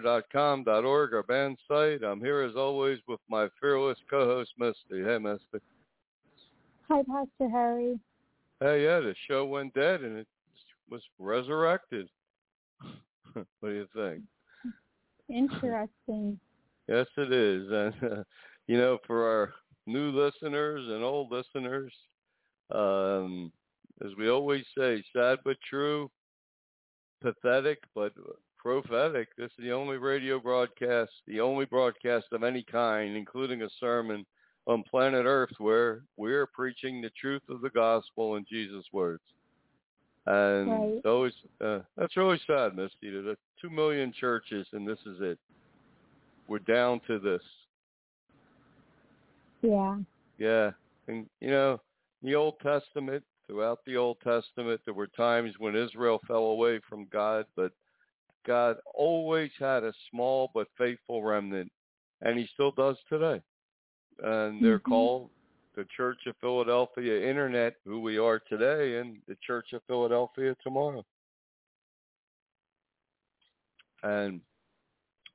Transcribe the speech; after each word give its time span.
satansrapture.com.org, 0.00 1.14
our 1.14 1.22
band 1.22 1.58
site. 1.66 2.02
I'm 2.02 2.20
here 2.20 2.42
as 2.42 2.56
always 2.56 2.98
with 3.06 3.20
my 3.28 3.48
fearless 3.60 3.98
co-host, 4.10 4.50
Misty. 4.58 5.04
Hey, 5.04 5.18
Misty. 5.18 5.64
Hi, 6.88 7.02
Pastor 7.02 7.50
Harry. 7.50 7.98
Hey, 8.60 8.84
yeah, 8.84 9.00
the 9.00 9.14
show 9.28 9.44
went 9.44 9.74
dead 9.74 10.00
and 10.02 10.18
it 10.18 10.26
was 10.90 11.02
resurrected. 11.18 12.08
what 13.32 13.46
do 13.62 13.70
you 13.70 13.88
think? 13.94 14.22
Interesting. 15.28 16.38
Yes, 16.90 17.06
it 17.18 17.30
is. 17.30 17.68
And, 17.70 18.12
uh, 18.12 18.22
you 18.66 18.78
know, 18.78 18.96
for 19.06 19.28
our 19.28 19.52
new 19.86 20.10
listeners 20.10 20.82
and 20.88 21.04
old 21.04 21.30
listeners, 21.30 21.92
um, 22.74 23.52
as 24.02 24.12
we 24.18 24.30
always 24.30 24.64
say, 24.76 25.04
sad 25.14 25.40
but 25.44 25.58
true, 25.68 26.10
pathetic 27.20 27.80
but 27.94 28.12
prophetic. 28.58 29.28
This 29.36 29.50
is 29.58 29.64
the 29.64 29.72
only 29.72 29.96
radio 29.96 30.38
broadcast, 30.38 31.12
the 31.26 31.40
only 31.40 31.64
broadcast 31.64 32.26
of 32.32 32.42
any 32.42 32.62
kind, 32.62 33.16
including 33.16 33.62
a 33.62 33.70
sermon 33.80 34.26
on 34.66 34.82
planet 34.82 35.24
Earth 35.24 35.52
where 35.58 36.02
we're 36.16 36.46
preaching 36.46 37.00
the 37.00 37.10
truth 37.10 37.42
of 37.48 37.60
the 37.60 37.70
gospel 37.70 38.36
in 38.36 38.44
Jesus' 38.48 38.84
words. 38.92 39.22
And 40.26 40.70
Right. 40.70 40.90
it's 40.96 41.06
always, 41.06 41.32
uh, 41.60 41.80
that's 41.96 42.16
really 42.16 42.38
sad, 42.46 42.76
Misty. 42.76 43.10
There's 43.10 43.38
two 43.60 43.70
million 43.70 44.12
churches, 44.12 44.66
and 44.72 44.86
this 44.86 44.98
is 45.06 45.20
it. 45.22 45.38
We're 46.48 46.58
down 46.58 47.00
to 47.06 47.18
this. 47.18 47.42
Yeah. 49.62 49.98
Yeah. 50.36 50.72
And, 51.06 51.28
you 51.40 51.50
know, 51.50 51.80
the 52.22 52.34
Old 52.34 52.60
Testament, 52.60 53.24
throughout 53.46 53.80
the 53.86 53.96
Old 53.96 54.20
Testament, 54.20 54.80
there 54.84 54.94
were 54.94 55.06
times 55.06 55.58
when 55.58 55.74
Israel 55.74 56.20
fell 56.26 56.44
away 56.46 56.80
from 56.80 57.06
God, 57.06 57.46
but 57.56 57.72
God 58.48 58.78
always 58.94 59.50
had 59.58 59.84
a 59.84 59.92
small 60.10 60.50
but 60.54 60.66
faithful 60.78 61.22
remnant, 61.22 61.70
and 62.22 62.38
he 62.38 62.46
still 62.54 62.72
does 62.72 62.96
today. 63.08 63.40
And 64.24 64.64
they're 64.64 64.78
Mhm. 64.78 64.82
called 64.84 65.30
the 65.76 65.84
Church 65.96 66.26
of 66.26 66.36
Philadelphia 66.38 67.28
Internet, 67.28 67.76
who 67.84 68.00
we 68.00 68.18
are 68.18 68.40
today, 68.40 68.96
and 68.98 69.22
the 69.28 69.36
Church 69.46 69.72
of 69.74 69.82
Philadelphia 69.86 70.56
tomorrow. 70.62 71.04
And 74.02 74.40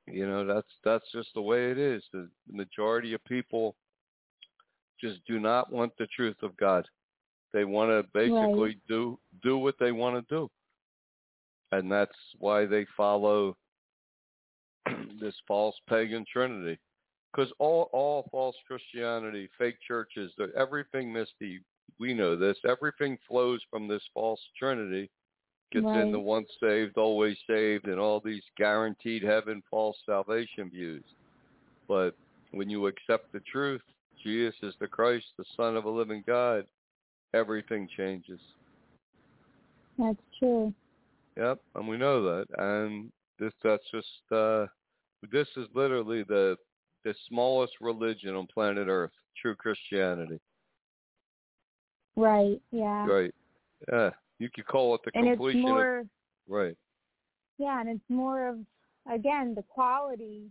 you 0.07 0.27
know, 0.27 0.45
that's 0.45 0.67
that's 0.83 1.09
just 1.13 1.33
the 1.33 1.41
way 1.41 1.71
it 1.71 1.77
is. 1.77 2.03
The, 2.11 2.29
the 2.47 2.53
majority 2.57 3.13
of 3.13 3.23
people 3.25 3.75
just 4.99 5.23
do 5.25 5.39
not 5.39 5.71
want 5.71 5.95
the 5.97 6.07
truth 6.07 6.41
of 6.43 6.57
God. 6.57 6.85
They 7.53 7.63
want 7.63 7.91
to 7.91 8.03
basically 8.13 8.57
Right. 8.57 8.77
do 8.87 9.19
do 9.43 9.57
what 9.57 9.75
they 9.79 9.91
want 9.91 10.15
to 10.27 10.35
do, 10.35 10.49
and 11.77 11.91
that's 11.91 12.15
why 12.39 12.65
they 12.65 12.85
follow 12.95 13.55
this 15.19 15.35
false 15.47 15.75
pagan 15.89 16.25
trinity. 16.31 16.79
Because 17.31 17.51
all 17.57 17.89
all 17.93 18.27
false 18.31 18.55
Christianity, 18.67 19.49
fake 19.57 19.77
churches, 19.87 20.31
everything 20.55 21.11
misty. 21.11 21.61
We 21.99 22.13
know 22.13 22.35
this. 22.35 22.57
Everything 22.67 23.17
flows 23.27 23.61
from 23.69 23.87
this 23.87 24.03
false 24.13 24.41
trinity. 24.57 25.09
Gets 25.71 25.87
Right. 25.87 26.01
into 26.01 26.19
once 26.19 26.49
saved, 26.59 26.97
always 26.97 27.37
saved, 27.47 27.87
and 27.87 27.99
all 27.99 28.19
these 28.19 28.43
guaranteed 28.57 29.23
heaven, 29.23 29.63
false 29.71 29.97
salvation 30.05 30.69
views. 30.69 31.03
But 31.87 32.15
when 32.51 32.69
you 32.69 32.85
accept 32.85 33.31
the 33.31 33.39
truth, 33.39 33.81
Jesus 34.23 34.55
is 34.61 34.75
the 34.79 34.87
Christ, 34.87 35.25
the 35.37 35.45
Son 35.57 35.75
of 35.75 35.85
a 35.85 35.89
living 35.89 36.23
God, 36.27 36.67
everything 37.33 37.89
changes. 37.97 38.39
That's 39.97 40.21
true. 40.37 40.73
Yep, 41.37 41.59
and 41.75 41.87
we 41.87 41.97
know 41.97 42.23
that. 42.23 42.45
And 42.57 43.11
this 43.39 43.53
that's 43.63 43.83
just 43.91 44.31
uh 44.31 44.67
this 45.31 45.47
is 45.57 45.67
literally 45.73 46.23
the 46.23 46.55
the 47.03 47.13
smallest 47.27 47.73
religion 47.81 48.35
on 48.35 48.47
planet 48.47 48.87
Earth, 48.87 49.11
true 49.41 49.55
Christianity. 49.55 50.39
Right. 52.15 52.61
Yeah. 52.71 53.05
Right. 53.07 53.33
Yeah. 53.91 54.11
You 54.39 54.49
could 54.53 54.67
call 54.67 54.95
it 54.95 55.01
the 55.03 55.11
and 55.15 55.27
completion 55.27 55.61
it's 55.61 55.67
more, 55.67 55.99
of 55.99 56.07
right. 56.47 56.77
Yeah, 57.57 57.79
and 57.79 57.89
it's 57.89 58.09
more 58.09 58.47
of 58.47 58.57
again 59.11 59.53
the 59.55 59.63
quality 59.63 60.49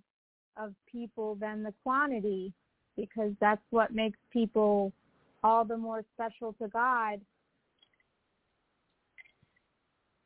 of 0.57 0.75
people 0.91 1.37
than 1.37 1.63
the 1.63 1.73
quantity 1.83 2.53
because 2.97 3.33
that's 3.41 3.63
what 3.71 3.95
makes 3.95 4.19
people 4.33 4.93
all 5.43 5.65
the 5.65 5.77
more 5.77 6.05
special 6.15 6.55
to 6.61 6.69
God 6.69 7.21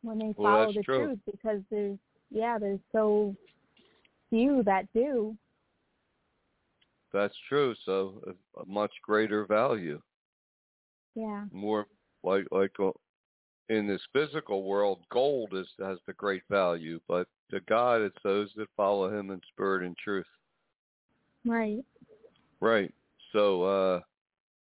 when 0.06 0.18
they 0.18 0.32
Well, 0.36 0.62
follow 0.62 0.72
the 0.72 0.82
true. 0.82 0.98
truth 1.06 1.18
because 1.30 1.60
there's 1.70 1.98
yeah, 2.30 2.58
there's 2.58 2.80
so 2.92 3.34
few 4.30 4.62
that 4.64 4.86
do. 4.94 5.36
That's 7.12 7.34
true. 7.48 7.74
So 7.84 8.20
a, 8.26 8.60
a 8.60 8.66
much 8.66 8.92
greater 9.02 9.46
value, 9.46 10.00
Yeah. 11.14 11.44
more 11.52 11.86
like 12.22 12.46
like 12.50 12.72
uh, 12.80 12.90
in 13.68 13.86
this 13.86 14.02
physical 14.12 14.62
world, 14.64 15.00
gold 15.10 15.50
is 15.54 15.68
has 15.80 15.98
the 16.06 16.12
great 16.14 16.42
value, 16.50 17.00
but 17.08 17.26
to 17.50 17.60
God, 17.68 18.00
it's 18.00 18.16
those 18.22 18.50
that 18.56 18.68
follow 18.76 19.08
Him 19.16 19.30
in 19.30 19.40
spirit 19.52 19.84
and 19.84 19.96
truth. 19.96 20.26
Right. 21.44 21.84
Right. 22.60 22.92
So, 23.32 23.62
uh, 23.62 24.00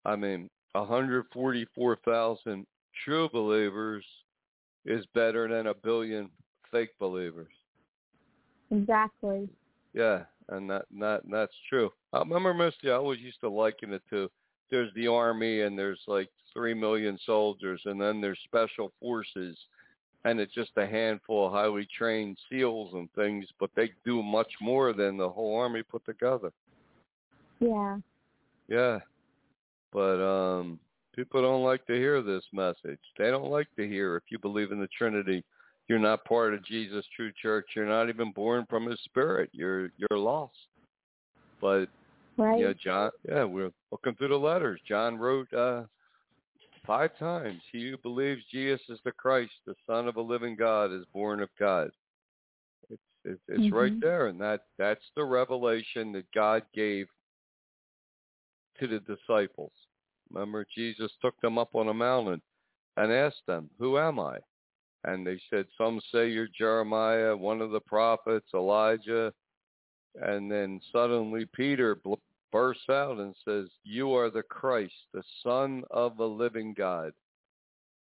I 0.04 0.16
mean, 0.16 0.48
144,000 0.72 2.66
true 3.04 3.28
believers 3.32 4.04
is 4.84 5.04
better 5.14 5.48
than 5.48 5.68
a 5.68 5.74
billion 5.74 6.28
fake 6.70 6.90
believers. 6.98 7.52
Exactly. 8.70 9.48
Yeah, 9.94 10.24
and 10.48 10.68
that, 10.70 10.86
that 10.98 11.22
that's 11.30 11.54
true. 11.68 11.90
I 12.12 12.20
remember, 12.20 12.54
Misty, 12.54 12.90
I 12.90 12.94
always 12.94 13.20
used 13.20 13.40
to 13.40 13.48
liken 13.48 13.92
it 13.92 14.02
to 14.10 14.30
there's 14.70 14.92
the 14.94 15.06
army 15.06 15.60
and 15.60 15.78
there's 15.78 16.00
like 16.06 16.30
three 16.52 16.74
million 16.74 17.18
soldiers, 17.24 17.82
and 17.84 18.00
then 18.00 18.20
there's 18.20 18.38
special 18.44 18.90
forces, 18.98 19.56
and 20.24 20.40
it's 20.40 20.54
just 20.54 20.70
a 20.76 20.86
handful 20.86 21.46
of 21.46 21.52
highly 21.52 21.86
trained 21.96 22.38
SEALs 22.50 22.94
and 22.94 23.12
things, 23.12 23.46
but 23.60 23.70
they 23.76 23.92
do 24.04 24.22
much 24.22 24.50
more 24.60 24.92
than 24.92 25.16
the 25.16 25.28
whole 25.28 25.56
army 25.56 25.82
put 25.82 26.04
together. 26.06 26.50
Yeah. 27.60 27.98
Yeah. 28.68 28.98
But 29.92 30.20
um 30.24 30.80
people 31.14 31.42
don't 31.42 31.62
like 31.62 31.86
to 31.86 31.94
hear 31.94 32.22
this 32.22 32.44
message. 32.52 33.00
They 33.18 33.30
don't 33.30 33.50
like 33.50 33.68
to 33.76 33.86
hear 33.86 34.16
if 34.16 34.24
you 34.30 34.38
believe 34.38 34.72
in 34.72 34.80
the 34.80 34.88
Trinity, 34.96 35.44
you're 35.88 35.98
not 35.98 36.24
part 36.24 36.54
of 36.54 36.64
Jesus 36.64 37.04
true 37.14 37.32
church. 37.40 37.66
You're 37.74 37.86
not 37.86 38.08
even 38.08 38.32
born 38.32 38.66
from 38.70 38.86
his 38.86 39.00
spirit. 39.04 39.50
You're 39.52 39.90
you're 39.96 40.18
lost. 40.18 40.56
But 41.60 41.86
Right. 42.38 42.60
yeah, 42.60 42.72
John 42.82 43.10
yeah, 43.28 43.44
we're 43.44 43.70
looking 43.90 44.14
through 44.14 44.28
the 44.28 44.36
letters. 44.36 44.80
John 44.88 45.18
wrote 45.18 45.52
uh 45.52 45.84
five 46.86 47.16
times, 47.18 47.62
He 47.70 47.90
who 47.90 47.98
believes 47.98 48.42
Jesus 48.50 48.80
is 48.88 48.98
the 49.04 49.12
Christ, 49.12 49.52
the 49.66 49.74
Son 49.86 50.08
of 50.08 50.16
a 50.16 50.22
living 50.22 50.56
God, 50.56 50.92
is 50.92 51.04
born 51.12 51.40
of 51.40 51.50
God. 51.58 51.90
It's 52.90 53.02
it's, 53.24 53.42
it's 53.48 53.72
right 53.72 53.92
Mhm. 53.92 54.00
there, 54.00 54.26
and 54.28 54.40
that 54.40 54.62
that's 54.78 55.04
the 55.14 55.24
revelation 55.24 56.12
that 56.12 56.30
God 56.32 56.64
gave 56.74 57.08
to 58.80 58.86
the 58.86 59.00
disciples. 59.00 59.72
Remember, 60.32 60.66
Jesus 60.74 61.12
took 61.20 61.38
them 61.40 61.58
up 61.58 61.74
on 61.74 61.88
a 61.88 61.94
mountain 61.94 62.40
and 62.96 63.12
asked 63.12 63.46
them, 63.46 63.70
"Who 63.78 63.98
am 63.98 64.18
I?" 64.18 64.38
And 65.04 65.26
they 65.26 65.38
said, 65.50 65.66
"Some 65.76 66.00
say 66.12 66.30
you're 66.30 66.48
Jeremiah, 66.48 67.36
one 67.36 67.60
of 67.60 67.70
the 67.70 67.80
prophets, 67.80 68.52
Elijah." 68.54 69.34
And 70.14 70.50
then 70.50 70.80
suddenly 70.90 71.46
Peter 71.46 71.96
bl- 71.96 72.14
bursts 72.50 72.88
out 72.88 73.18
and 73.18 73.34
says, 73.44 73.70
"You 73.82 74.12
are 74.14 74.30
the 74.30 74.42
Christ, 74.42 74.94
the 75.12 75.24
Son 75.42 75.84
of 75.90 76.16
the 76.16 76.28
living 76.28 76.74
God." 76.74 77.14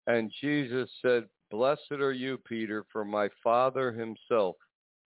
And 0.06 0.30
Jesus 0.40 0.90
said, 1.00 1.28
"Blessed 1.50 1.92
are 1.92 2.12
you, 2.12 2.38
Peter, 2.38 2.84
for 2.84 3.04
my 3.04 3.28
Father 3.42 3.92
himself 3.92 4.56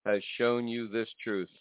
has 0.06 0.24
shown 0.38 0.68
you 0.68 0.88
this 0.88 1.12
truth. 1.24 1.52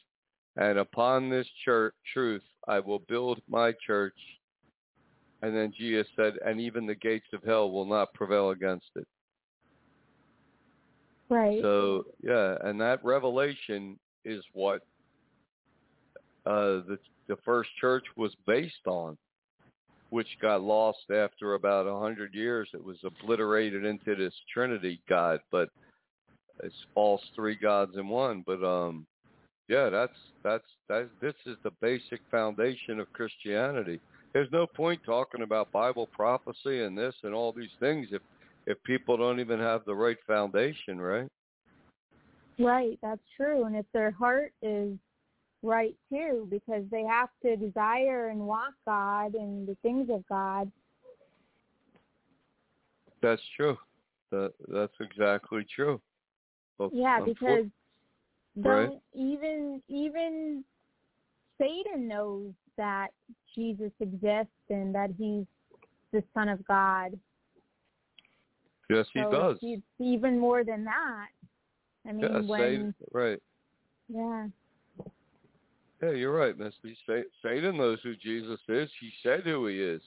And 0.57 0.79
upon 0.79 1.29
this 1.29 1.49
church, 1.65 1.95
truth 2.13 2.45
I 2.67 2.81
will 2.81 2.99
build 2.99 3.41
my 3.49 3.73
church. 3.73 4.19
And 5.43 5.57
then 5.57 5.73
Jesus 5.77 6.07
said, 6.17 6.35
and 6.45 6.61
even 6.61 6.87
the 6.87 6.95
gates 6.95 7.27
of 7.33 7.43
hell 7.43 7.71
will 7.71 7.87
not 7.87 8.13
prevail 8.13 8.51
against 8.51 8.91
it. 8.97 9.07
Right. 11.31 11.63
So 11.63 12.05
yeah, 12.23 12.57
and 12.65 12.81
that 12.81 13.05
revelation 13.05 13.99
is 14.25 14.43
what 14.53 14.83
uh, 16.45 16.83
the 16.89 16.99
the 17.29 17.37
first 17.45 17.71
church 17.81 18.05
was 18.17 18.35
based 18.47 18.87
on, 18.87 19.17
which 20.11 20.27
got 20.43 20.63
lost 20.63 21.11
after 21.15 21.55
about 21.55 21.87
a 21.87 21.99
hundred 21.99 22.35
years. 22.35 22.69
It 22.75 22.85
was 22.85 22.99
obliterated 23.05 23.85
into 23.85 24.17
this 24.17 24.35
Trinity 24.53 25.01
God, 25.09 25.39
but 25.53 25.69
it's 26.65 26.75
false 26.93 27.23
three 27.37 27.55
gods 27.55 27.93
in 27.97 28.09
one. 28.09 28.43
But 28.45 28.65
um, 28.65 29.07
yeah, 29.69 29.89
that's 29.89 30.19
that's 30.43 30.67
that. 30.89 31.09
This 31.23 31.35
is 31.47 31.57
the 31.63 31.71
basic 31.81 32.21
foundation 32.31 32.99
of 32.99 33.13
Christianity. 33.13 34.01
There's 34.33 34.51
no 34.53 34.67
point 34.67 35.01
talking 35.05 35.43
about 35.43 35.73
Bible 35.73 36.09
prophecy 36.13 36.83
and 36.85 36.97
this 36.97 37.15
and 37.25 37.35
all 37.35 37.53
these 37.53 37.75
things 37.81 38.09
if 38.13 38.23
if 38.67 38.81
people 38.85 39.17
don't 39.17 39.41
even 39.41 39.59
have 39.59 39.85
the 39.85 39.95
right 39.95 40.19
foundation, 40.27 41.01
right? 41.01 41.29
Right, 42.59 42.99
that's 43.03 43.23
true. 43.37 43.65
And 43.65 43.75
if 43.75 43.87
their 43.93 44.11
heart 44.11 44.53
is 44.63 44.97
right 45.63 45.95
too, 46.13 46.47
because 46.51 46.85
they 46.91 47.03
have 47.05 47.31
to 47.43 47.57
desire 47.57 48.29
and 48.29 48.41
want 48.41 48.75
God 48.87 49.35
and 49.35 49.67
the 49.67 49.77
things 49.83 50.09
of 50.11 50.27
God. 50.29 50.71
That's 53.23 53.43
true. 53.57 53.77
That 54.31 54.53
that's 54.69 54.95
exactly 55.01 55.67
true. 55.75 56.01
But 56.79 56.91
Yeah, 56.93 57.21
because 57.21 57.67
Right. 58.57 58.89
don't 58.89 59.03
even 59.15 59.83
even 59.89 60.65
Satan 61.59 62.09
knows 62.09 62.53
that 62.81 63.09
Jesus 63.55 63.93
exists 64.01 64.53
and 64.71 64.95
that 64.95 65.11
he's 65.19 65.45
the 66.13 66.25
Son 66.33 66.49
of 66.49 66.67
God. 66.67 67.13
yes, 68.89 69.07
he 69.13 69.21
so 69.21 69.31
does. 69.31 69.59
It's 69.61 69.83
even 69.99 70.39
more 70.39 70.65
than 70.65 70.85
that. 70.85 71.27
I 72.09 72.13
mean, 72.13 72.25
yeah, 72.25 72.41
when 72.41 72.59
Satan, 72.59 72.95
right. 73.13 73.39
yeah, 74.09 74.47
Yeah, 76.03 76.11
you're 76.13 76.35
right, 76.35 76.57
Misty. 76.57 76.97
Sa- 77.05 77.29
Satan 77.43 77.77
knows 77.77 77.99
who 78.03 78.17
Jesus 78.17 78.59
is. 78.69 78.89
He 78.99 79.11
said 79.23 79.41
who 79.45 79.67
he 79.67 79.79
is. 79.83 80.01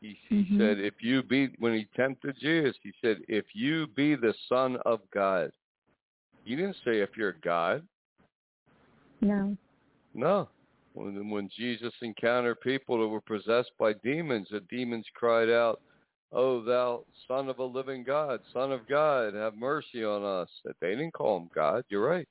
He, 0.00 0.18
he 0.28 0.42
Mhm. 0.42 0.58
said, 0.58 0.80
if 0.80 0.94
you 1.00 1.22
be, 1.22 1.54
when 1.60 1.74
he 1.74 1.84
tempted 1.96 2.36
Jesus, 2.40 2.76
he 2.82 2.92
said, 3.00 3.18
if 3.28 3.44
you 3.54 3.86
be 3.86 4.16
the 4.16 4.34
Son 4.48 4.76
of 4.84 5.00
God. 5.12 5.52
He 6.44 6.56
didn't 6.56 6.76
say 6.84 7.00
if 7.00 7.16
you're 7.16 7.36
God. 7.44 7.86
no, 9.20 9.56
No. 10.14 10.48
When, 10.94 11.30
when 11.30 11.48
Jesus 11.56 11.92
encountered 12.02 12.60
people 12.60 13.00
that 13.00 13.08
were 13.08 13.20
possessed 13.20 13.70
by 13.78 13.92
demons, 14.04 14.48
the 14.50 14.60
demons 14.60 15.06
cried 15.14 15.50
out, 15.50 15.80
Oh, 16.30 16.62
thou 16.62 17.04
son 17.26 17.48
of 17.48 17.58
a 17.58 17.64
living 17.64 18.04
God, 18.04 18.40
son 18.52 18.70
of 18.70 18.86
God, 18.86 19.34
have 19.34 19.54
mercy 19.54 20.04
on 20.04 20.24
us. 20.24 20.48
They 20.80 20.90
didn't 20.90 21.14
call 21.14 21.38
him 21.38 21.50
God. 21.54 21.84
You're 21.88 22.06
right. 22.06 22.28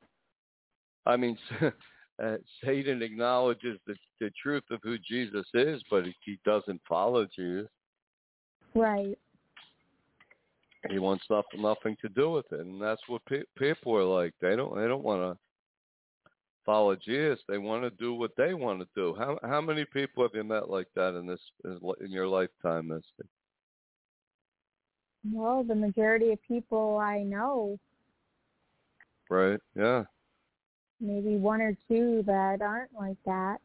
I 1.08 1.18
mean, 1.18 1.38
uh, 2.24 2.36
Satan 2.64 3.02
acknowledges 3.02 3.80
the, 3.88 3.96
the 4.20 4.30
truth 4.42 4.64
of 4.70 4.80
who 4.84 4.98
Jesus 5.00 5.48
is, 5.56 5.82
but 5.90 6.06
he, 6.06 6.16
he 6.26 6.40
doesn't 6.46 6.82
follow 6.88 7.26
Jesus. 7.36 7.70
right, 8.76 9.18
He 10.92 11.00
wants 11.00 11.24
nothing, 11.30 11.62
nothing 11.64 11.98
to 12.02 12.10
do 12.10 12.30
with 12.30 12.46
it, 12.52 12.60
and 12.60 12.80
that's 12.80 13.02
what 13.08 13.26
pe- 13.26 13.44
people 13.58 13.96
are 13.96 14.04
like. 14.04 14.34
They 14.42 14.56
don't, 14.56 14.76
they 14.76 14.88
don't 14.88 15.04
want 15.04 15.22
to 15.22 15.47
Jesus. 17.06 17.40
They 17.48 17.58
want 17.58 17.84
to 17.84 17.90
do 17.92 18.14
what 18.14 18.32
they 18.36 18.54
want 18.54 18.80
to 18.82 18.88
do. 18.96 19.16
How 19.18 19.40
how 19.44 19.62
many 19.62 19.86
people 19.86 20.24
have 20.24 20.36
you 20.36 20.44
met 20.44 20.70
like 20.70 20.88
that 20.96 21.16
in 21.18 21.26
this 21.26 21.40
in 22.02 22.12
your 22.12 22.28
lifetime, 22.28 22.88
Misty? 22.90 23.30
well, 25.32 25.64
the 25.64 25.76
majority 25.76 26.32
of 26.32 26.40
people 26.48 26.98
I 26.98 27.24
know, 27.24 27.78
Right? 29.30 29.60
Yeah, 29.76 30.04
maybe 31.02 31.38
one 31.38 31.62
or 31.62 31.76
two 31.88 32.24
that 32.28 32.62
aren't 32.62 32.94
like 32.94 33.18
that. 33.26 33.58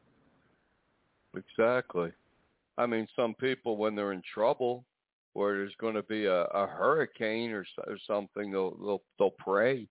exactly. 1.37 2.12
I 2.78 2.87
mean, 2.87 3.06
some 3.14 3.35
people 3.35 3.76
when 3.76 3.94
they're 3.94 4.12
in 4.12 4.23
trouble, 4.32 4.85
or 5.35 5.52
there's 5.52 5.75
going 5.78 5.94
to 5.94 6.02
be 6.04 6.26
a, 6.26 6.42
a 6.44 6.66
hurricane 6.66 7.50
or 7.50 7.64
or 7.87 7.99
something, 8.06 8.50
they'll 8.50 8.76
they'll 8.76 9.02
they'll 9.18 9.30
pray, 9.38 9.87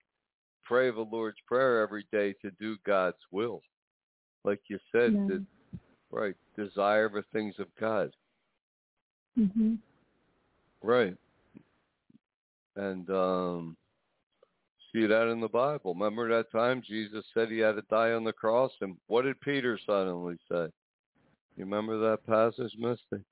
pray 0.72 0.90
the 0.90 1.02
Lord's 1.02 1.38
prayer 1.46 1.82
every 1.82 2.06
day 2.14 2.34
to 2.42 2.50
do 2.52 2.78
God's 2.86 3.18
will. 3.30 3.62
Like 4.46 4.62
you 4.70 4.80
said, 4.94 5.12
No. 5.14 5.28
that, 5.28 5.46
right? 6.12 6.36
desire 6.58 7.10
the 7.10 7.24
things 7.34 7.56
of 7.60 7.68
God. 7.78 8.16
Mhm. 9.38 9.80
Right. 10.82 11.18
And 12.78 13.10
um 13.10 13.76
see 14.94 15.06
that 15.08 15.28
in 15.28 15.42
the 15.42 15.50
Bible. 15.50 15.94
Remember 15.94 16.30
that 16.30 16.52
time 16.52 16.82
Jesus 16.82 17.26
said 17.34 17.50
he 17.52 17.60
had 17.60 17.76
to 17.76 17.82
die 17.90 18.14
on 18.14 18.24
the 18.24 18.32
cross 18.34 18.72
and 18.80 18.96
what 19.08 19.24
did 19.24 19.42
Peter 19.42 19.78
suddenly 19.86 20.38
say? 20.50 20.68
You 21.58 21.66
remember 21.66 22.00
that 22.00 22.26
passage, 22.26 22.74
Misty? 22.78 23.26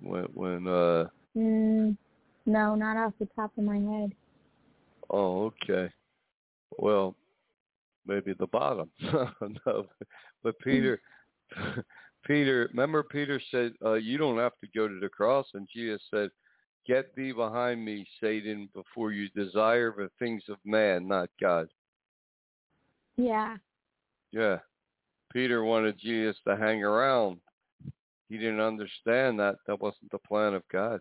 When 0.00 0.24
when 0.34 0.66
uh 0.68 1.08
Mm, 1.36 1.96
no, 2.46 2.74
not 2.76 2.96
off 2.96 3.14
the 3.18 3.26
top 3.34 3.50
of 3.58 3.64
my 3.64 3.78
head. 3.78 4.12
oh 5.10 5.46
okay. 5.46 5.92
Well, 6.78 7.14
maybe 8.06 8.34
the 8.38 8.46
bottom. 8.46 8.90
no. 9.66 9.86
But 10.42 10.58
Peter 10.60 11.00
Peter 12.24 12.68
remember 12.70 13.02
Peter 13.02 13.40
said, 13.50 13.72
uh, 13.84 13.94
you 13.94 14.18
don't 14.18 14.38
have 14.38 14.58
to 14.60 14.68
go 14.74 14.88
to 14.88 15.00
the 15.00 15.08
cross 15.08 15.46
and 15.54 15.68
Jesus 15.72 16.02
said, 16.10 16.30
Get 16.86 17.14
thee 17.14 17.32
behind 17.32 17.84
me, 17.84 18.06
Satan, 18.20 18.68
before 18.74 19.12
you 19.12 19.28
desire 19.30 19.94
the 19.96 20.10
things 20.18 20.42
of 20.48 20.56
man, 20.64 21.06
not 21.06 21.28
God. 21.40 21.68
Yeah. 23.16 23.58
Yeah. 24.32 24.58
Peter 25.32 25.62
wanted 25.62 25.98
Jesus 25.98 26.36
to 26.48 26.56
hang 26.56 26.82
around. 26.82 27.38
He 28.28 28.38
didn't 28.38 28.60
understand 28.60 29.38
that 29.38 29.56
that 29.66 29.80
wasn't 29.80 30.10
the 30.10 30.18
plan 30.18 30.54
of 30.54 30.62
God. 30.72 31.00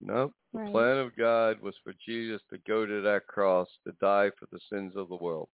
No, 0.00 0.32
the 0.52 0.60
plan 0.70 0.98
of 0.98 1.14
God 1.16 1.60
was 1.60 1.74
for 1.84 1.92
Jesus 2.06 2.40
to 2.50 2.58
go 2.66 2.86
to 2.86 3.00
that 3.02 3.26
cross 3.26 3.68
to 3.84 3.92
die 4.00 4.30
for 4.38 4.46
the 4.50 4.60
sins 4.70 4.94
of 4.96 5.08
the 5.08 5.16
world. 5.16 5.48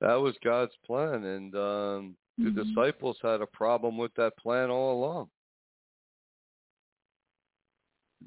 That 0.00 0.14
was 0.14 0.34
God's 0.42 0.74
plan, 0.86 1.24
and 1.24 1.54
um, 1.54 2.16
the 2.38 2.50
Mhm. 2.50 2.64
disciples 2.64 3.18
had 3.20 3.42
a 3.42 3.46
problem 3.46 3.98
with 3.98 4.14
that 4.14 4.36
plan 4.38 4.70
all 4.70 4.94
along. 4.98 5.30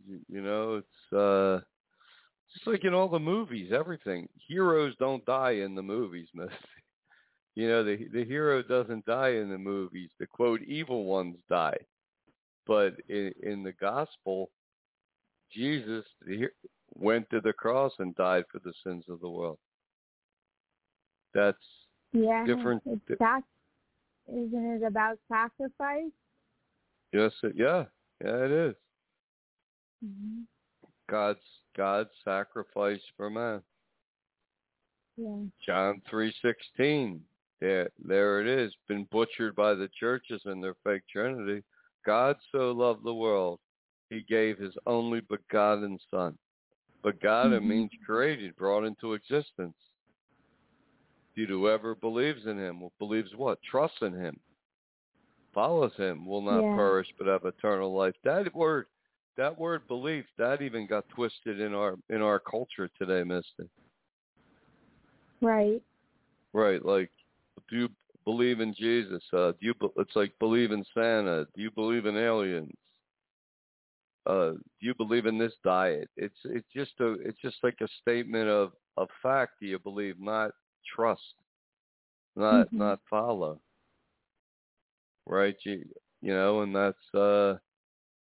You, 0.07 0.19
you 0.27 0.41
know, 0.41 0.75
it's 0.75 1.13
uh, 1.13 1.61
just 2.53 2.67
like 2.67 2.83
in 2.83 2.93
all 2.93 3.09
the 3.09 3.19
movies, 3.19 3.71
everything. 3.71 4.29
Heroes 4.47 4.95
don't 4.97 5.25
die 5.25 5.51
in 5.51 5.75
the 5.75 5.83
movies. 5.83 6.29
You 7.55 7.67
know, 7.67 7.83
the 7.83 8.07
the 8.11 8.25
hero 8.25 8.63
doesn't 8.63 9.05
die 9.05 9.33
in 9.35 9.47
the 9.47 9.59
movies. 9.59 10.09
The 10.19 10.25
quote 10.25 10.63
evil 10.63 11.05
ones 11.05 11.37
die, 11.49 11.77
but 12.65 12.99
in 13.09 13.31
in 13.43 13.61
the 13.61 13.73
gospel, 13.73 14.49
Jesus 15.53 16.05
went 16.95 17.29
to 17.29 17.41
the 17.41 17.53
cross 17.53 17.93
and 18.00 18.15
died 18.15 18.45
for 18.51 18.60
the 18.60 18.74
sins 18.83 19.05
of 19.10 19.19
the 19.22 19.29
world. 19.29 19.60
That's 21.33 21.57
Yeah. 22.12 22.45
different- 22.45 22.83
It's 22.86 23.17
sac- 23.17 23.43
isn't 24.27 24.65
it 24.65 24.83
about 24.83 25.19
sacrifice? 25.27 26.12
yes, 27.12 27.33
it, 27.43 27.55
yeah, 27.55 27.86
yeah, 28.22 28.45
it 28.45 28.51
is. 28.51 28.75
Mhm. 30.03 30.48
God's 31.07 31.62
God's 31.75 32.12
sacrifice 32.24 33.03
for 33.17 33.29
man. 33.29 33.63
Yeah. 35.17 35.45
John 35.60 36.01
three 36.01 36.31
sixteen. 36.41 37.25
There 37.60 37.89
there 38.00 38.41
it 38.41 38.48
is, 38.48 38.75
been 38.88 39.05
butchered 39.05 39.55
by 39.55 39.74
the 39.74 39.88
churches 39.89 40.45
and 40.45 40.63
their 40.63 40.75
fake 40.83 41.07
Trinity. 41.07 41.63
God 42.05 42.38
so 42.51 42.72
loved 42.72 43.03
the 43.03 43.13
world, 43.13 43.60
he 44.13 44.22
gave 44.22 44.58
his 44.58 44.75
only 44.86 45.22
begotten 45.22 46.00
son. 46.10 46.38
Begotten 47.03 47.63
Mhm. 47.63 47.67
means 47.67 47.91
created, 48.05 48.55
brought 48.55 48.86
into 48.86 49.13
existence. 49.13 49.75
Dude, 51.36 51.50
whoever 51.50 51.96
believes 51.96 52.46
in 52.46 52.58
him, 52.58 52.88
believes 53.00 53.36
what? 53.36 53.62
Trusts 53.63 54.01
in 54.01 54.13
him. 54.13 54.39
Follows 55.53 55.96
him, 55.96 56.25
will 56.25 56.41
not 56.41 56.63
Yeah. 56.63 56.75
perish 56.75 57.13
but 57.17 57.27
have 57.27 57.46
eternal 57.46 57.93
life. 57.93 58.15
That 58.24 58.53
word 58.55 58.88
that 59.36 59.58
word 59.58 59.88
belief, 59.88 60.25
that 60.38 60.62
even 60.62 60.86
got 60.86 61.10
twisted 61.10 61.60
in 61.60 61.74
our 61.74 61.98
in 62.10 62.22
our 62.22 62.39
culture 62.39 62.88
today, 62.98 63.24
Misty. 63.24 63.70
Right. 65.41 65.84
Right, 66.53 66.84
like 66.86 67.12
do 67.70 67.77
you 67.77 67.89
believe 68.25 68.60
in 68.60 68.74
Jesus? 68.74 69.24
Uh, 69.34 69.51
do 69.53 69.67
you? 69.67 69.74
It's 69.98 70.15
like 70.15 70.38
believe 70.39 70.72
in 70.72 70.84
Santa. 70.93 71.46
Do 71.55 71.62
you 71.62 71.72
believe 71.72 72.05
in 72.05 72.15
aliens? 72.15 72.72
Uh, 74.25 74.51
do 74.51 74.59
you 74.79 74.93
believe 74.95 75.25
in 75.25 75.37
this 75.37 75.53
diet? 75.63 76.09
It's 76.15 76.37
it's 76.45 76.67
just 76.73 76.93
a 76.99 77.13
it's 77.21 77.39
just 77.41 77.57
like 77.63 77.77
a 77.81 77.87
statement 78.01 78.47
of 78.49 78.71
of 78.97 79.09
fact. 79.21 79.53
Do 79.59 79.67
you 79.67 79.79
believe, 79.79 80.19
not 80.19 80.51
trust, 80.95 81.35
not 82.35 82.67
Mhm. 82.67 82.77
not 82.77 82.99
follow. 83.09 83.59
Right, 85.25 85.57
you 85.65 85.85
you 86.21 86.33
know, 86.33 86.61
and 86.61 86.75
that's 86.75 87.13
uh, 87.13 87.57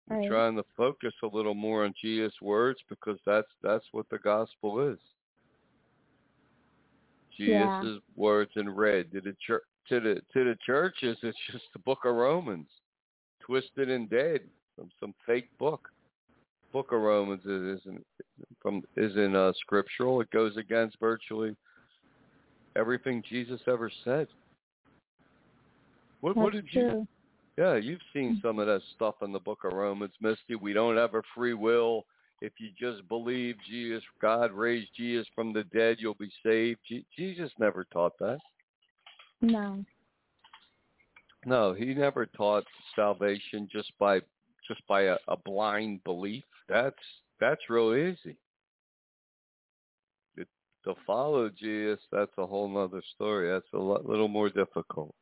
Right. 0.09 0.27
trying 0.27 0.55
to 0.57 0.63
focus 0.75 1.13
a 1.23 1.27
little 1.27 1.53
more 1.53 1.85
on 1.85 1.93
Jesus' 1.99 2.41
words 2.41 2.79
because 2.89 3.19
that's 3.25 3.51
that's 3.61 3.85
what 3.93 4.09
the 4.09 4.19
gospel 4.19 4.79
is. 4.81 4.99
Yeah. 7.37 7.69
Jesus' 7.81 8.01
words 8.15 8.51
in 8.55 8.69
red 8.69 9.11
to 9.11 9.21
the 9.21 9.35
church 9.45 9.63
to 9.89 9.99
the 9.99 10.15
to 10.33 10.43
the 10.43 10.57
churches. 10.65 11.17
It's 11.23 11.37
just 11.51 11.71
the 11.73 11.79
Book 11.79 12.05
of 12.05 12.15
Romans, 12.15 12.69
twisted 13.41 13.89
and 13.89 14.09
dead 14.09 14.49
from 14.75 14.89
some 14.99 15.13
fake 15.25 15.49
book. 15.57 15.89
Book 16.71 16.91
of 16.91 17.01
Romans 17.01 17.45
is- 17.45 17.79
isn't 17.81 18.05
from 18.59 18.83
isn't 18.95 19.35
uh, 19.35 19.53
scriptural. 19.53 20.21
It 20.21 20.31
goes 20.31 20.57
against 20.57 20.99
virtually 20.99 21.55
everything 22.75 23.23
Jesus 23.29 23.61
ever 23.67 23.91
said. 24.03 24.27
What 26.21 26.35
what 26.35 26.53
did 26.53 26.65
you? 26.71 26.89
true. 26.89 27.07
Yeah, 27.57 27.75
you've 27.75 28.01
seen 28.13 28.39
some 28.41 28.57
of 28.57 28.65
that 28.65 28.81
stuff 28.95 29.15
in 29.21 29.31
the 29.31 29.39
Book 29.39 29.59
of 29.63 29.73
Romans, 29.73 30.13
Misty. 30.19 30.55
We 30.55 30.73
don't 30.73 30.97
have 30.97 31.13
a 31.13 31.21
free 31.35 31.53
will. 31.53 32.05
If 32.41 32.53
you 32.57 32.69
just 32.77 33.07
believe 33.07 33.55
Jesus, 33.69 34.03
God 34.19 34.51
raised 34.51 34.89
Jesus 34.97 35.27
from 35.35 35.53
the 35.53 35.63
dead, 35.65 35.97
you'll 35.99 36.15
be 36.15 36.31
saved. 36.43 36.79
Je- 36.89 37.05
Jesus 37.15 37.51
never 37.59 37.85
taught 37.93 38.17
that. 38.19 38.39
No. 39.41 39.85
No, 41.45 41.73
he 41.73 41.93
never 41.93 42.25
taught 42.25 42.63
salvation 42.95 43.69
just 43.71 43.91
by 43.99 44.19
just 44.67 44.85
by 44.87 45.03
a, 45.03 45.17
a 45.27 45.37
blind 45.37 46.03
belief. 46.03 46.43
That's 46.69 46.95
that's 47.39 47.61
real 47.69 47.93
easy. 47.93 48.37
It, 50.37 50.47
to 50.85 50.93
follow 51.05 51.49
Jesus, 51.49 51.99
that's 52.11 52.31
a 52.37 52.45
whole 52.45 52.69
nother 52.69 53.01
story. 53.15 53.51
That's 53.51 53.65
a 53.73 53.77
lot, 53.77 54.05
little 54.05 54.27
more 54.27 54.49
difficult. 54.49 55.13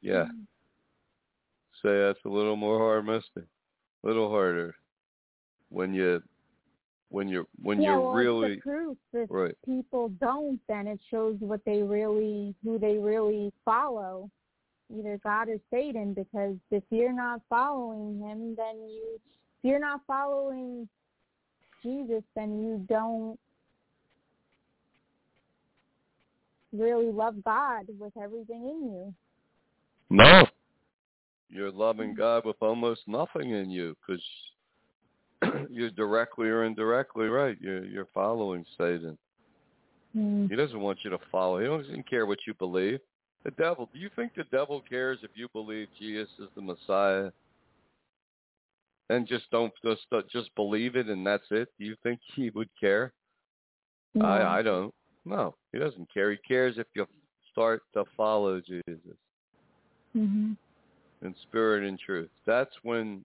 Yeah, 0.00 0.26
hmm. 0.26 0.42
say 1.82 1.98
that's 1.98 2.24
a 2.24 2.28
little 2.28 2.56
more 2.56 2.78
hard, 2.78 3.06
Misty. 3.06 3.48
A 4.02 4.06
little 4.06 4.28
harder 4.28 4.74
when 5.70 5.94
you 5.94 6.22
when 7.14 7.28
you're 7.28 7.46
when 7.62 7.80
yeah, 7.80 7.90
you're 7.90 8.00
well, 8.00 8.12
really 8.12 8.56
proof. 8.56 8.96
If 9.12 9.30
right. 9.30 9.54
people 9.64 10.08
don't, 10.20 10.58
then 10.68 10.86
it 10.86 11.00
shows 11.10 11.36
what 11.38 11.60
they 11.64 11.82
really, 11.82 12.54
who 12.64 12.78
they 12.78 12.98
really 12.98 13.52
follow, 13.64 14.30
either 14.96 15.18
God 15.22 15.48
or 15.48 15.58
Satan. 15.70 16.14
Because 16.14 16.56
if 16.70 16.82
you're 16.90 17.12
not 17.12 17.40
following 17.48 18.18
him, 18.18 18.54
then 18.56 18.76
you, 18.76 19.14
if 19.14 19.70
you're 19.70 19.80
not 19.80 20.00
following 20.06 20.88
Jesus, 21.82 22.22
then 22.34 22.62
you 22.62 22.84
don't 22.88 23.38
really 26.72 27.10
love 27.10 27.42
God 27.44 27.86
with 27.98 28.12
everything 28.20 28.62
in 28.62 28.92
you. 28.92 29.14
No. 30.10 30.46
You're 31.48 31.70
loving 31.70 32.14
God 32.14 32.44
with 32.44 32.56
almost 32.60 33.02
nothing 33.06 33.50
in 33.50 33.70
you 33.70 33.94
because 34.00 34.22
you're 35.70 35.90
directly 35.90 36.48
or 36.48 36.64
indirectly 36.64 37.26
right. 37.26 37.56
You're 37.60 37.84
you're 37.84 38.08
following 38.12 38.64
Satan. 38.76 39.16
Mm. 40.16 40.50
He 40.50 40.56
doesn't 40.56 40.80
want 40.80 40.98
you 41.04 41.10
to 41.10 41.18
follow. 41.30 41.60
He 41.60 41.66
doesn't 41.66 42.08
care 42.08 42.26
what 42.26 42.38
you 42.46 42.54
believe. 42.54 42.98
The 43.44 43.50
devil. 43.52 43.88
Do 43.92 43.98
you 43.98 44.10
think 44.16 44.34
the 44.34 44.44
devil 44.44 44.82
cares 44.88 45.18
if 45.22 45.30
you 45.34 45.48
believe 45.52 45.88
Jesus 45.98 46.28
is 46.38 46.48
the 46.54 46.62
Messiah? 46.62 47.30
And 49.10 49.28
just 49.28 49.50
don't 49.50 49.72
just 49.84 50.06
uh, 50.12 50.22
just 50.32 50.54
believe 50.54 50.96
it 50.96 51.08
and 51.08 51.26
that's 51.26 51.44
it. 51.50 51.68
Do 51.78 51.84
you 51.84 51.94
think 52.02 52.20
he 52.34 52.48
would 52.50 52.70
care? 52.80 53.12
No. 54.14 54.24
I 54.24 54.58
I 54.58 54.62
don't. 54.62 54.94
No, 55.26 55.54
he 55.72 55.78
doesn't 55.78 56.12
care. 56.12 56.30
He 56.30 56.38
cares 56.38 56.76
if 56.78 56.86
you 56.94 57.06
start 57.52 57.82
to 57.92 58.04
follow 58.16 58.60
Jesus. 58.60 59.16
Mhm. 60.16 60.56
in 61.22 61.34
spirit 61.42 61.88
and 61.88 61.98
truth. 61.98 62.30
That's 62.46 62.74
when 62.82 63.24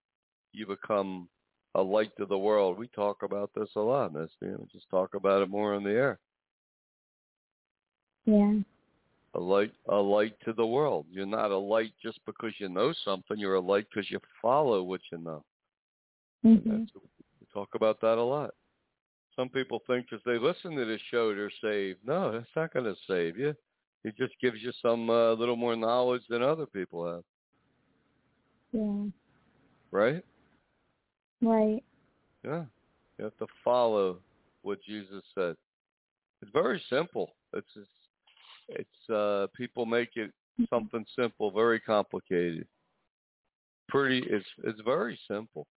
you 0.54 0.66
become 0.66 1.30
a 1.76 1.82
light 1.82 2.12
to 2.18 2.26
the 2.26 2.38
world. 2.38 2.78
We 2.78 2.88
talk 2.88 3.24
about 3.24 3.52
this 3.56 3.70
a 3.76 3.80
lot, 3.80 4.14
Misty. 4.14 4.34
We 4.42 4.66
just 4.72 4.90
talk 4.90 5.14
about 5.14 5.42
it 5.42 5.50
more 5.50 5.76
on 5.76 5.84
the 5.84 5.92
air. 5.92 6.20
Yeah. 8.26 8.56
A 9.39 9.41
light, 9.41 9.72
a 9.88 9.96
light 9.96 10.36
to 10.43 10.51
the 10.51 10.65
world. 10.65 11.05
You're 11.10 11.25
not 11.25 11.51
a 11.51 11.58
light 11.58 11.93
just 12.03 12.19
because 12.25 12.51
you 12.58 12.67
know 12.67 12.93
something. 13.05 13.38
You're 13.38 13.55
a 13.55 13.62
light 13.62 13.88
because 13.89 14.12
you 14.12 14.19
follow 14.41 14.84
what 14.84 15.00
you 15.13 15.17
know. 15.17 15.46
Mhm. 16.43 16.89
we 17.39 17.48
talk 17.53 17.74
about 17.74 18.01
that 18.01 18.17
a 18.17 18.22
lot. 18.22 18.53
Some 19.38 19.48
people 19.48 19.79
think 19.88 20.10
because 20.10 20.22
they 20.25 20.38
listen 20.38 20.75
to 20.75 20.84
this 20.84 21.00
show, 21.03 21.34
they're 21.34 21.50
saved. 21.62 22.05
No, 22.05 22.34
that's 22.34 22.53
not 22.53 22.74
going 22.74 22.84
to 22.84 22.96
save 23.08 23.38
you. 23.38 23.55
It 24.03 24.17
just 24.17 24.38
gives 24.41 24.62
you 24.62 24.74
some 24.81 25.10
uh, 25.10 25.31
little 25.31 25.55
more 25.55 25.77
knowledge 25.77 26.27
than 26.27 26.43
other 26.43 26.65
people 26.65 27.05
have. 27.10 27.24
Yeah. 28.74 29.05
Right? 29.91 30.25
Right. 31.41 31.84
Yeah. 32.43 32.65
You 33.17 33.24
have 33.24 33.38
to 33.38 33.48
follow 33.63 34.19
what 34.63 34.81
Jesus 34.84 35.24
said. 35.34 35.55
It's 36.41 36.51
very 36.51 36.81
simple. 36.89 37.36
It's 37.53 37.74
just, 37.74 37.88
it's 38.70 39.10
uh 39.10 39.48
people 39.56 39.86
make 39.86 40.16
it 40.16 40.32
something 40.70 41.06
simple 41.18 41.52
very 41.52 41.80
complicated. 41.80 42.68
Pretty 43.88 44.26
it's 44.30 44.48
it's 44.64 44.82
very 44.82 45.20
simple. 45.28 45.68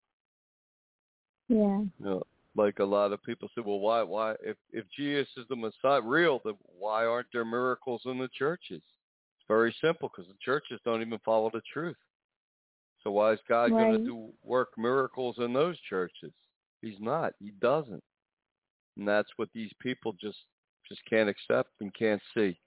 Yeah. 1.48 1.80
You 1.80 1.90
know, 2.00 2.22
like 2.56 2.78
a 2.78 2.84
lot 2.84 3.12
of 3.12 3.22
people 3.22 3.48
say, 3.54 3.62
well, 3.64 3.80
why, 3.80 4.02
why, 4.02 4.32
if 4.42 4.56
if 4.72 4.84
Jesus 4.96 5.28
is 5.36 5.44
the 5.48 5.56
Messiah, 5.56 6.00
real, 6.00 6.40
then 6.44 6.54
why 6.78 7.04
aren't 7.06 7.28
there 7.32 7.44
miracles 7.44 8.02
in 8.04 8.18
the 8.18 8.28
churches? 8.36 8.82
It's 8.82 9.46
very 9.48 9.74
simple 9.80 10.10
because 10.14 10.30
the 10.30 10.38
churches 10.44 10.80
don't 10.84 11.02
even 11.02 11.18
follow 11.24 11.50
the 11.52 11.62
truth. 11.72 11.96
So 13.02 13.10
why 13.10 13.32
is 13.32 13.40
God 13.48 13.72
Right. 13.72 13.78
going 13.78 13.92
to 13.92 14.04
do 14.04 14.32
work 14.42 14.70
miracles 14.76 15.36
in 15.38 15.52
those 15.52 15.78
churches? 15.88 16.32
He's 16.82 17.00
not. 17.00 17.34
He 17.38 17.50
doesn't. 17.60 18.02
And 18.96 19.08
that's 19.08 19.30
what 19.36 19.48
these 19.54 19.72
people 19.80 20.12
just 20.20 20.38
just 20.88 21.00
can't 21.08 21.28
accept 21.28 21.70
and 21.80 21.94
can't 21.94 22.22
see. 22.34 22.58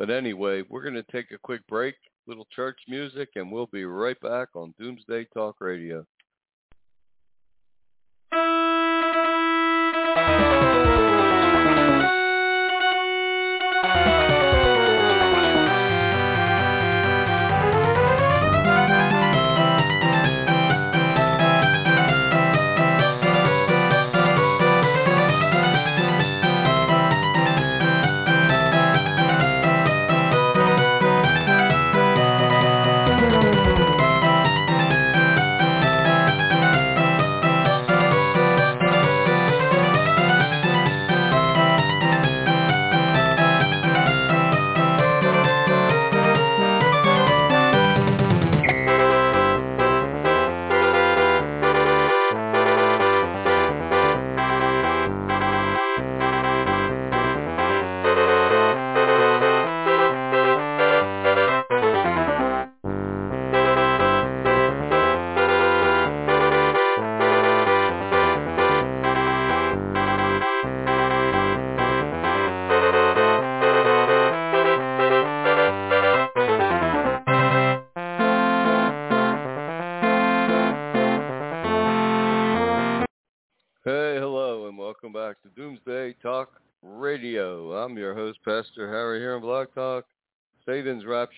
But 0.00 0.08
anyway, 0.08 0.62
we're 0.66 0.80
going 0.80 0.94
to 0.94 1.02
take 1.12 1.30
a 1.30 1.36
quick 1.36 1.60
break, 1.66 1.94
little 2.26 2.46
church 2.50 2.78
music, 2.88 3.28
and 3.36 3.52
we'll 3.52 3.66
be 3.66 3.84
right 3.84 4.18
back 4.20 4.48
on 4.54 4.72
Doomsday 4.80 5.26
Talk 5.34 5.56
Radio. 5.60 6.06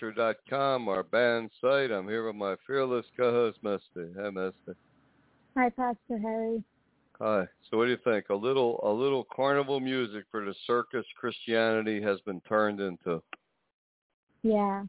SatansRapture.com, 0.02 0.88
our 0.88 1.02
band 1.02 1.50
site. 1.60 1.90
I'm 1.90 2.08
here 2.08 2.26
with 2.26 2.36
my 2.36 2.56
fearless 2.66 3.06
co-host, 3.16 3.58
Misty. 3.62 4.12
Hey, 4.16 4.30
Misty. 4.30 4.78
Hi, 5.56 5.70
Pastor 5.70 6.18
Harry. 6.18 6.62
Hi. 7.20 7.46
So, 7.70 7.76
what 7.76 7.84
do 7.84 7.90
you 7.90 7.98
think? 8.04 8.30
A 8.30 8.34
little, 8.34 8.80
a 8.82 8.90
little 8.90 9.26
carnival 9.34 9.80
music 9.80 10.24
for 10.30 10.44
the 10.44 10.54
circus 10.66 11.04
Christianity 11.18 12.02
has 12.02 12.20
been 12.20 12.40
turned 12.42 12.80
into. 12.80 13.22
Yeah. 14.42 14.84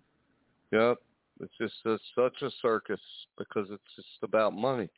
Yep. 0.71 0.97
It's 1.41 1.53
just 1.59 1.73
it's 1.85 2.03
such 2.15 2.41
a 2.41 2.49
circus 2.61 2.99
because 3.37 3.67
it's 3.71 3.95
just 3.95 4.07
about 4.23 4.53
money. 4.53 4.89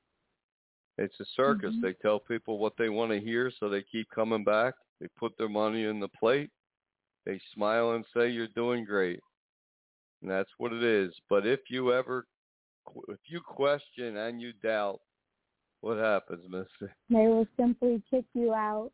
It's 0.98 1.20
a 1.20 1.26
circus. 1.36 1.74
Mhm. 1.76 1.82
They 1.82 1.94
tell 1.94 2.20
people 2.20 2.58
what 2.58 2.74
they 2.78 2.90
want 2.90 3.12
to 3.12 3.20
hear, 3.20 3.52
so 3.60 3.68
they 3.68 3.82
keep 3.82 4.10
coming 4.12 4.44
back. 4.44 4.76
They 5.00 5.08
put 5.18 5.38
their 5.38 5.50
money 5.50 5.86
in 5.86 6.00
the 6.00 6.08
plate. 6.08 6.52
They 7.26 7.40
smile 7.54 7.94
and 7.94 8.06
say, 8.14 8.30
"You're 8.30 8.48
doing 8.48 8.86
great," 8.86 9.22
and 10.26 10.34
that's 10.34 10.50
what 10.58 10.74
it 10.74 10.84
is. 10.84 11.14
But 11.30 11.46
if 11.46 11.60
you 11.70 11.94
ever, 11.94 12.26
if 13.10 13.20
you 13.28 13.42
question 13.42 14.18
and 14.18 14.42
you 14.42 14.54
doubt, 14.64 15.00
what 15.82 15.98
happens, 15.98 16.44
Misty? 16.50 16.92
They 17.12 17.28
will 17.28 17.46
simply 17.60 18.02
kick 18.10 18.26
you 18.34 18.52
out. 18.52 18.90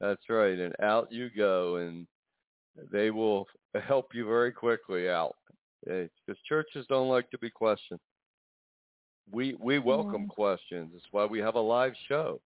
That's 0.00 0.22
right, 0.28 0.56
and 0.56 0.72
out 0.80 1.10
you 1.10 1.28
go, 1.36 1.76
and 1.76 2.06
they 2.92 3.10
will 3.10 3.48
help 3.84 4.14
you 4.14 4.24
very 4.26 4.52
quickly 4.52 5.10
out. 5.10 5.34
Because 5.84 6.38
churches 6.48 6.86
don't 6.88 7.08
like 7.08 7.28
to 7.32 7.38
be 7.38 7.50
questioned. 7.50 7.98
We 9.32 9.56
we 9.58 9.80
welcome 9.80 10.22
Yeah. 10.28 10.34
questions. 10.34 10.90
That's 10.92 11.04
why 11.10 11.24
we 11.24 11.40
have 11.40 11.56
a 11.56 11.60
live 11.60 11.94
show. 12.06 12.40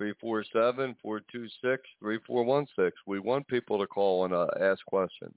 347-426-3416. 0.00 2.92
We 3.06 3.18
want 3.18 3.46
people 3.48 3.78
to 3.78 3.86
call 3.86 4.24
and 4.24 4.34
uh, 4.34 4.46
ask 4.60 4.84
questions. 4.86 5.34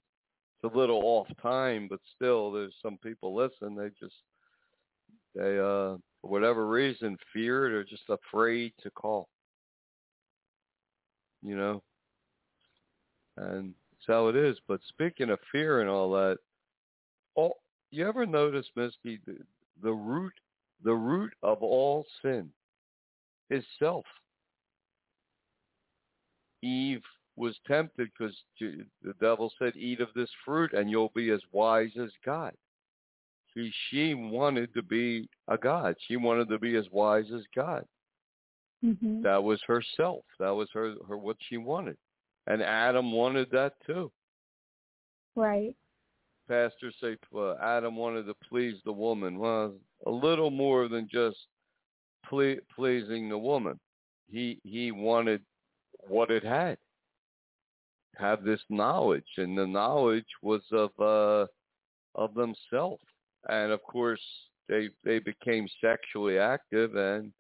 It's 0.62 0.74
a 0.74 0.78
little 0.78 1.02
off 1.04 1.28
time, 1.42 1.88
but 1.90 2.00
still 2.16 2.52
there's 2.52 2.74
some 2.82 2.98
people 2.98 3.34
listen. 3.34 3.76
They 3.76 3.90
just 4.00 4.16
they 5.36 5.58
uh 5.58 5.96
for 6.22 6.30
whatever 6.30 6.68
reason 6.68 7.18
fear 7.32 7.70
they're 7.70 7.84
just 7.84 8.10
afraid 8.10 8.74
to 8.84 8.90
call. 8.90 9.30
You 11.42 11.56
know? 11.56 11.84
And 13.38 13.74
that's 13.92 14.08
how 14.08 14.28
it 14.28 14.36
is. 14.36 14.58
But 14.68 14.82
speaking 14.90 15.30
of 15.30 15.40
fear 15.52 15.80
and 15.80 15.90
all 15.90 16.12
that, 16.12 16.40
all 17.36 17.58
you 17.92 18.06
ever 18.06 18.26
notice, 18.26 18.66
Misty, 18.76 19.20
the, 19.26 19.38
the 19.82 19.94
root 19.94 20.34
the 20.84 20.94
root 20.94 21.34
of 21.42 21.64
all 21.64 22.06
sin 22.22 22.50
is 23.50 23.64
self. 23.78 24.06
Eve 26.62 27.02
was 27.40 27.58
tempted 27.66 28.10
because 28.12 28.36
the 28.60 29.14
devil 29.22 29.52
said, 29.58 29.76
"Eat 29.78 30.02
of 30.02 30.14
this 30.14 30.30
fruit, 30.44 30.74
and 30.74 30.92
you'll 30.92 31.14
be 31.16 31.30
as 31.32 31.42
wise 31.54 31.96
as 31.98 32.12
God." 32.26 32.54
See, 33.54 33.72
she 33.90 34.14
wanted 34.14 34.74
to 34.74 34.84
be 34.84 35.28
a 35.48 35.58
god. 35.58 35.96
She 36.08 36.18
wanted 36.18 36.50
to 36.50 36.60
be 36.60 36.76
as 36.76 36.88
wise 36.92 37.32
as 37.32 37.46
God. 37.56 37.88
Mhm. 38.84 39.24
That 39.24 39.42
was 39.42 39.62
herself. 39.64 40.26
That 40.38 40.52
was 40.52 40.70
her, 40.72 40.96
her 41.08 41.18
what 41.18 41.38
she 41.48 41.58
wanted, 41.58 41.98
and 42.48 42.62
Adam 42.62 43.12
wanted 43.12 43.50
that 43.52 43.80
too. 43.86 44.12
Right. 45.36 45.76
Pastors 46.48 46.96
say 47.00 47.18
uh, 47.34 47.56
Adam 47.56 47.96
wanted 47.96 48.26
to 48.26 48.34
please 48.50 48.82
the 48.84 48.92
woman. 48.92 49.40
Well, 49.40 49.80
a 50.06 50.12
little 50.12 50.52
more 50.52 50.88
than 50.90 51.08
just 51.08 51.48
ple- 52.26 52.60
pleasing 52.76 53.30
the 53.30 53.38
woman. 53.38 53.80
He 54.28 54.60
he 54.64 54.92
wanted 54.92 55.46
what 56.08 56.32
it 56.32 56.44
had. 56.44 56.78
Have 58.18 58.44
this 58.44 58.62
knowledge, 58.70 59.28
and 59.38 59.58
the 59.58 59.68
knowledge 59.68 60.26
was 60.42 60.62
of 60.72 60.92
uh, 61.00 61.48
of 62.16 62.34
themselves. 62.34 63.04
And 63.48 63.72
of 63.72 63.82
course, 63.84 64.22
they 64.68 64.90
they 65.04 65.20
became 65.20 65.68
sexually 65.82 66.38
active, 66.38 66.96
and 66.96 67.32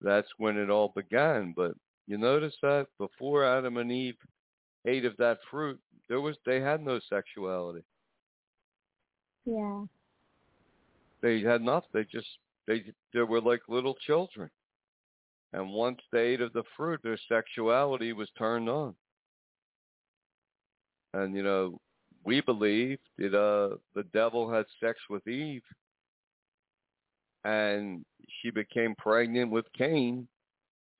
that's 0.00 0.28
when 0.38 0.56
it 0.56 0.70
all 0.70 0.92
began. 0.94 1.52
But 1.56 1.72
you 2.06 2.18
notice 2.18 2.54
that 2.62 2.86
before 2.98 3.44
Adam 3.44 3.76
and 3.76 3.92
Eve 3.92 4.16
ate 4.86 5.04
of 5.04 5.16
that 5.18 5.38
fruit, 5.50 5.78
there 6.08 6.20
was 6.20 6.36
they 6.44 6.60
had 6.60 6.82
no 6.82 7.00
sexuality. 7.08 7.84
Yeah. 9.44 9.84
They 11.20 11.40
had 11.40 11.62
nothing. 11.62 11.90
They 11.92 12.04
just 12.04 12.28
they 12.66 12.84
they 13.14 13.22
were 13.22 13.40
like 13.40 13.62
little 13.68 13.94
children. 14.06 14.50
And 15.52 15.70
once 15.70 16.00
they 16.12 16.20
ate 16.20 16.42
of 16.42 16.52
the 16.52 16.64
fruit, 16.76 17.00
their 17.02 17.18
sexuality 17.28 18.12
was 18.12 18.28
turned 18.36 18.68
on. 18.68 18.94
And 21.14 21.34
you 21.34 21.42
know, 21.42 21.78
we 22.24 22.40
believe 22.40 22.98
that 23.18 23.34
uh, 23.34 23.76
the 23.94 24.04
devil 24.12 24.52
had 24.52 24.66
sex 24.82 24.98
with 25.08 25.26
Eve, 25.26 25.62
and 27.44 28.04
she 28.40 28.50
became 28.50 28.94
pregnant 28.96 29.50
with 29.50 29.64
Cain, 29.76 30.28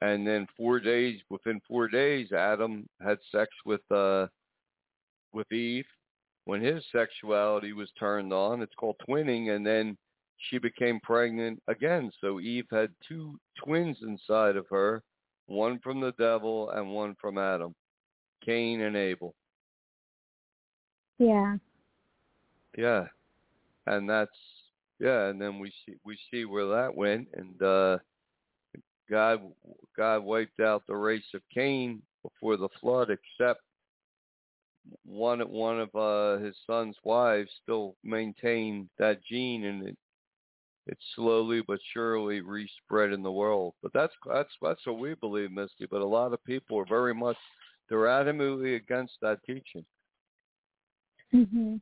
and 0.00 0.26
then 0.26 0.46
four 0.56 0.80
days 0.80 1.20
within 1.28 1.60
four 1.68 1.88
days, 1.88 2.32
Adam 2.32 2.88
had 3.04 3.18
sex 3.30 3.50
with 3.66 3.82
uh, 3.90 4.26
with 5.32 5.50
Eve, 5.52 5.84
when 6.44 6.62
his 6.62 6.82
sexuality 6.92 7.74
was 7.74 7.90
turned 7.98 8.32
on. 8.32 8.62
It's 8.62 8.74
called 8.76 8.96
twinning, 9.06 9.54
and 9.54 9.66
then 9.66 9.98
she 10.38 10.58
became 10.58 11.00
pregnant 11.00 11.60
again. 11.68 12.10
So 12.20 12.40
Eve 12.40 12.66
had 12.70 12.90
two 13.06 13.38
twins 13.62 13.98
inside 14.02 14.56
of 14.56 14.66
her, 14.70 15.02
one 15.46 15.78
from 15.80 16.00
the 16.00 16.12
devil 16.12 16.70
and 16.70 16.90
one 16.90 17.16
from 17.20 17.36
Adam, 17.36 17.74
Cain 18.44 18.82
and 18.82 18.96
Abel. 18.96 19.34
Yeah. 21.18 21.56
Yeah. 22.76 23.06
And 23.86 24.08
that's 24.08 24.30
yeah, 25.00 25.26
and 25.26 25.40
then 25.40 25.58
we 25.58 25.72
see 25.84 25.94
we 26.04 26.18
see 26.30 26.44
where 26.44 26.66
that 26.68 26.94
went 26.94 27.28
and 27.34 27.62
uh 27.62 27.98
God 29.10 29.40
God 29.96 30.24
wiped 30.24 30.60
out 30.60 30.82
the 30.86 30.96
race 30.96 31.24
of 31.34 31.40
Cain 31.52 32.02
before 32.22 32.56
the 32.56 32.68
flood 32.80 33.10
except 33.10 33.62
one 35.04 35.40
one 35.40 35.80
of 35.80 35.94
uh 35.94 36.42
his 36.42 36.56
son's 36.66 36.96
wives 37.04 37.50
still 37.62 37.94
maintained 38.04 38.88
that 38.98 39.24
gene 39.24 39.64
and 39.64 39.88
it 39.88 39.96
it 40.88 40.98
slowly 41.14 41.62
but 41.66 41.78
surely 41.92 42.40
respread 42.40 43.12
in 43.12 43.22
the 43.22 43.30
world. 43.30 43.74
But 43.82 43.92
that's 43.92 44.14
that's 44.26 44.50
that's 44.62 44.86
what 44.86 44.98
we 44.98 45.14
believe, 45.14 45.52
Misty. 45.52 45.86
But 45.88 46.00
a 46.00 46.06
lot 46.06 46.32
of 46.32 46.42
people 46.44 46.78
are 46.78 46.86
very 46.88 47.14
much 47.14 47.36
they're 47.88 47.98
adamantly 48.06 48.76
against 48.76 49.14
that 49.20 49.38
teaching. 49.44 49.84
Mhm. 51.32 51.80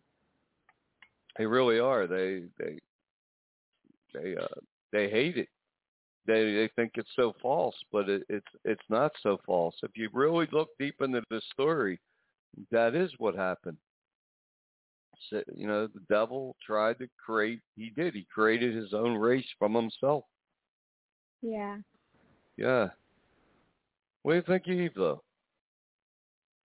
They 1.38 1.46
really 1.46 1.78
are. 1.78 2.06
They 2.06 2.44
they 2.58 2.78
they 4.14 4.36
uh 4.36 4.60
they 4.92 5.08
hate 5.08 5.36
it. 5.36 5.48
They 6.26 6.54
they 6.54 6.70
think 6.76 6.92
it's 6.94 7.14
so 7.14 7.34
false, 7.40 7.76
but 7.92 8.08
it, 8.08 8.24
it's 8.28 8.46
it's 8.64 8.88
not 8.88 9.12
so 9.22 9.38
false. 9.46 9.76
If 9.82 9.92
you 9.96 10.08
really 10.12 10.48
look 10.52 10.70
deep 10.78 10.96
into 11.00 11.22
the 11.30 11.40
story, 11.52 12.00
that 12.70 12.94
is 12.94 13.10
what 13.18 13.34
happened. 13.34 13.76
So, 15.30 15.42
you 15.54 15.66
know, 15.66 15.86
the 15.86 16.02
devil 16.08 16.56
tried 16.64 16.98
to 16.98 17.08
create. 17.24 17.60
He 17.76 17.90
did. 17.90 18.14
He 18.14 18.26
created 18.32 18.74
his 18.74 18.92
own 18.92 19.16
race 19.16 19.46
from 19.58 19.74
himself. 19.74 20.24
Yeah. 21.42 21.78
Yeah. 22.56 22.88
What 24.22 24.32
do 24.32 24.36
you 24.36 24.42
think 24.42 24.66
of 24.66 24.72
Eve, 24.72 24.94
though? 24.96 25.22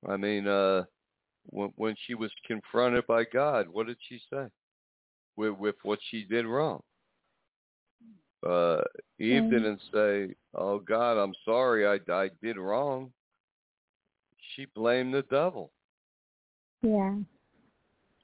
I 0.08 0.18
mean, 0.18 0.48
uh, 0.48 0.84
when 1.46 1.72
when 1.76 1.96
she 2.06 2.16
was 2.16 2.32
confronted 2.46 3.06
by 3.08 3.24
God, 3.26 3.68
what 3.70 3.88
did 3.88 3.98
she 4.08 4.20
say? 4.32 4.48
With 5.36 5.58
with 5.58 5.76
what 5.84 6.00
she 6.10 6.24
did 6.24 6.46
wrong. 6.46 6.82
Uh, 8.46 8.82
Eve 9.20 9.44
Mm. 9.44 9.50
didn't 9.50 9.82
say, 9.94 10.36
"Oh 10.54 10.80
God, 10.80 11.18
I'm 11.18 11.36
sorry, 11.46 11.88
I 11.88 12.00
I 12.12 12.30
did 12.42 12.58
wrong." 12.58 13.14
She 14.56 14.66
blamed 14.66 15.14
the 15.14 15.22
devil. 15.24 15.72
Yeah. 16.82 17.18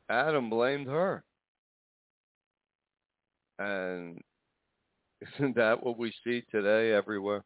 Adam 0.09 0.49
blamed 0.49 0.87
her. 0.87 1.23
And 3.59 4.21
isn't 5.39 5.55
that 5.55 5.83
what 5.83 5.97
we 5.97 6.13
see 6.23 6.43
today 6.51 6.93
everywhere? 6.93 7.43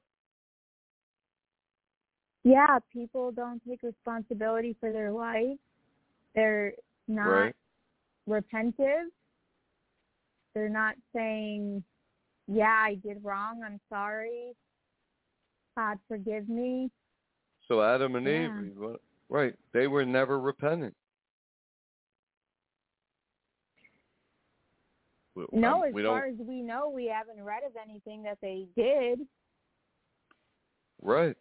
Yeah, 2.43 2.80
people 2.91 3.32
don't 3.32 3.62
take 3.67 3.84
responsibility 3.84 4.75
for 4.80 4.91
their 4.91 5.12
life. 5.12 5.58
They're 6.34 6.73
not 7.08 7.30
Right. 7.30 7.56
repentive. 8.27 9.12
They're 10.54 10.69
not 10.69 10.95
saying, 11.13 11.84
"Yeah, 12.47 12.75
I 12.82 12.95
did 12.95 13.23
wrong. 13.23 13.63
I'm 13.63 13.80
sorry. 13.89 14.56
God 15.77 15.99
forgive 16.08 16.49
me." 16.49 16.91
So 17.67 17.82
Adam 17.82 18.15
and 18.15 18.27
Yeah. 18.27 18.62
Eve, 18.62 18.99
right? 19.30 19.58
They 19.71 19.88
were 19.88 20.06
never 20.06 20.39
repentant. 20.39 20.95
No, 25.54 25.84
um, 25.84 25.84
as 25.84 26.06
far 26.06 26.25
as 26.25 26.36
we 26.38 26.62
know, 26.62 26.89
we 26.89 27.06
haven't 27.06 27.41
read 27.41 27.63
of 27.63 27.75
anything 27.77 28.23
that 28.23 28.39
they 28.41 28.67
did. 28.75 29.27
Right. 31.01 31.38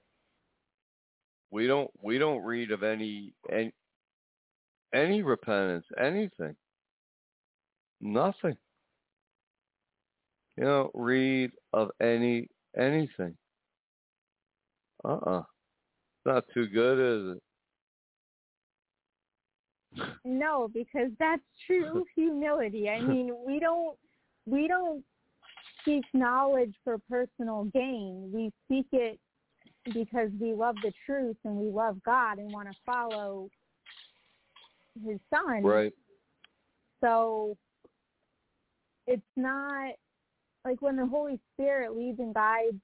We 1.51 1.67
don't. 1.67 1.91
We 2.01 2.19
don't 2.19 2.45
read 2.45 2.71
of 2.71 2.83
any 2.83 3.33
any, 3.51 3.73
any 4.95 5.23
repentance, 5.23 5.85
anything. 5.99 6.55
Nothing. 8.01 8.57
You 10.57 10.65
don't 10.65 10.91
read 10.95 11.51
of 11.73 11.91
any 12.01 12.49
anything. 12.79 13.37
Uh 15.05 15.19
uh 15.27 15.43
Not 16.25 16.45
too 16.55 16.67
good, 16.67 16.99
is 17.33 17.37
it? 17.37 17.43
No, 20.25 20.71
because 20.73 21.11
that's 21.19 21.43
true 21.67 22.05
humility. 22.15 22.89
I 22.89 23.01
mean, 23.01 23.35
we 23.45 23.59
don't 23.59 23.97
we 24.47 24.69
don't 24.69 25.03
seek 25.85 26.05
knowledge 26.13 26.75
for 26.85 26.99
personal 27.11 27.65
gain. 27.65 28.31
We 28.33 28.53
seek 28.69 28.87
it 28.93 29.19
because 29.93 30.31
we 30.39 30.53
love 30.53 30.77
the 30.83 30.93
truth 31.07 31.37
and 31.45 31.57
we 31.57 31.71
love 31.71 32.03
God 32.05 32.39
and 32.39 32.53
want 32.53 32.69
to 32.69 32.75
follow 32.85 33.49
his 35.05 35.19
son. 35.33 35.63
Right. 35.63 35.93
So 37.01 37.57
it's 39.07 39.23
not 39.37 39.95
like 40.65 40.83
when 40.83 40.97
the 40.97 41.07
Holy 41.07 41.41
Spirit 41.55 41.97
leads 41.97 42.19
and 42.19 42.35
guides 42.35 42.77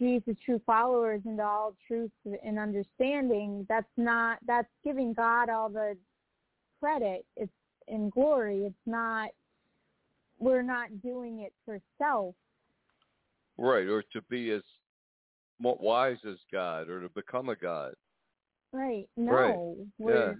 Jesus' 0.00 0.36
true 0.44 0.60
followers 0.66 1.20
into 1.24 1.44
all 1.44 1.76
truth 1.86 2.10
and 2.44 2.58
understanding, 2.58 3.64
that's 3.68 3.86
not 3.96 4.38
that's 4.46 4.68
giving 4.84 5.12
God 5.12 5.48
all 5.48 5.68
the 5.68 5.96
credit. 6.80 7.24
It's 7.36 7.52
in 7.86 8.10
glory. 8.10 8.64
It's 8.64 8.74
not 8.84 9.30
we're 10.38 10.62
not 10.62 11.00
doing 11.02 11.40
it 11.40 11.52
for 11.64 11.80
self. 11.98 12.34
Right. 13.56 13.86
Or 13.86 14.02
to 14.12 14.20
be 14.28 14.50
as 14.50 14.62
wise 15.60 16.18
as 16.28 16.36
God, 16.52 16.88
or 16.88 17.00
to 17.00 17.08
become 17.10 17.48
a 17.48 17.56
God. 17.56 17.94
Right. 18.72 19.08
No. 19.16 19.32
Right. 19.32 19.86
We're 19.98 20.28
Yeah. 20.28 20.34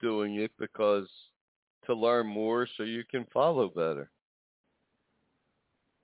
Doing 0.00 0.36
it 0.36 0.52
because 0.58 1.08
to 1.86 1.94
learn 1.94 2.26
more, 2.26 2.66
so 2.76 2.82
you 2.84 3.02
can 3.04 3.24
follow 3.32 3.68
better. 3.68 4.10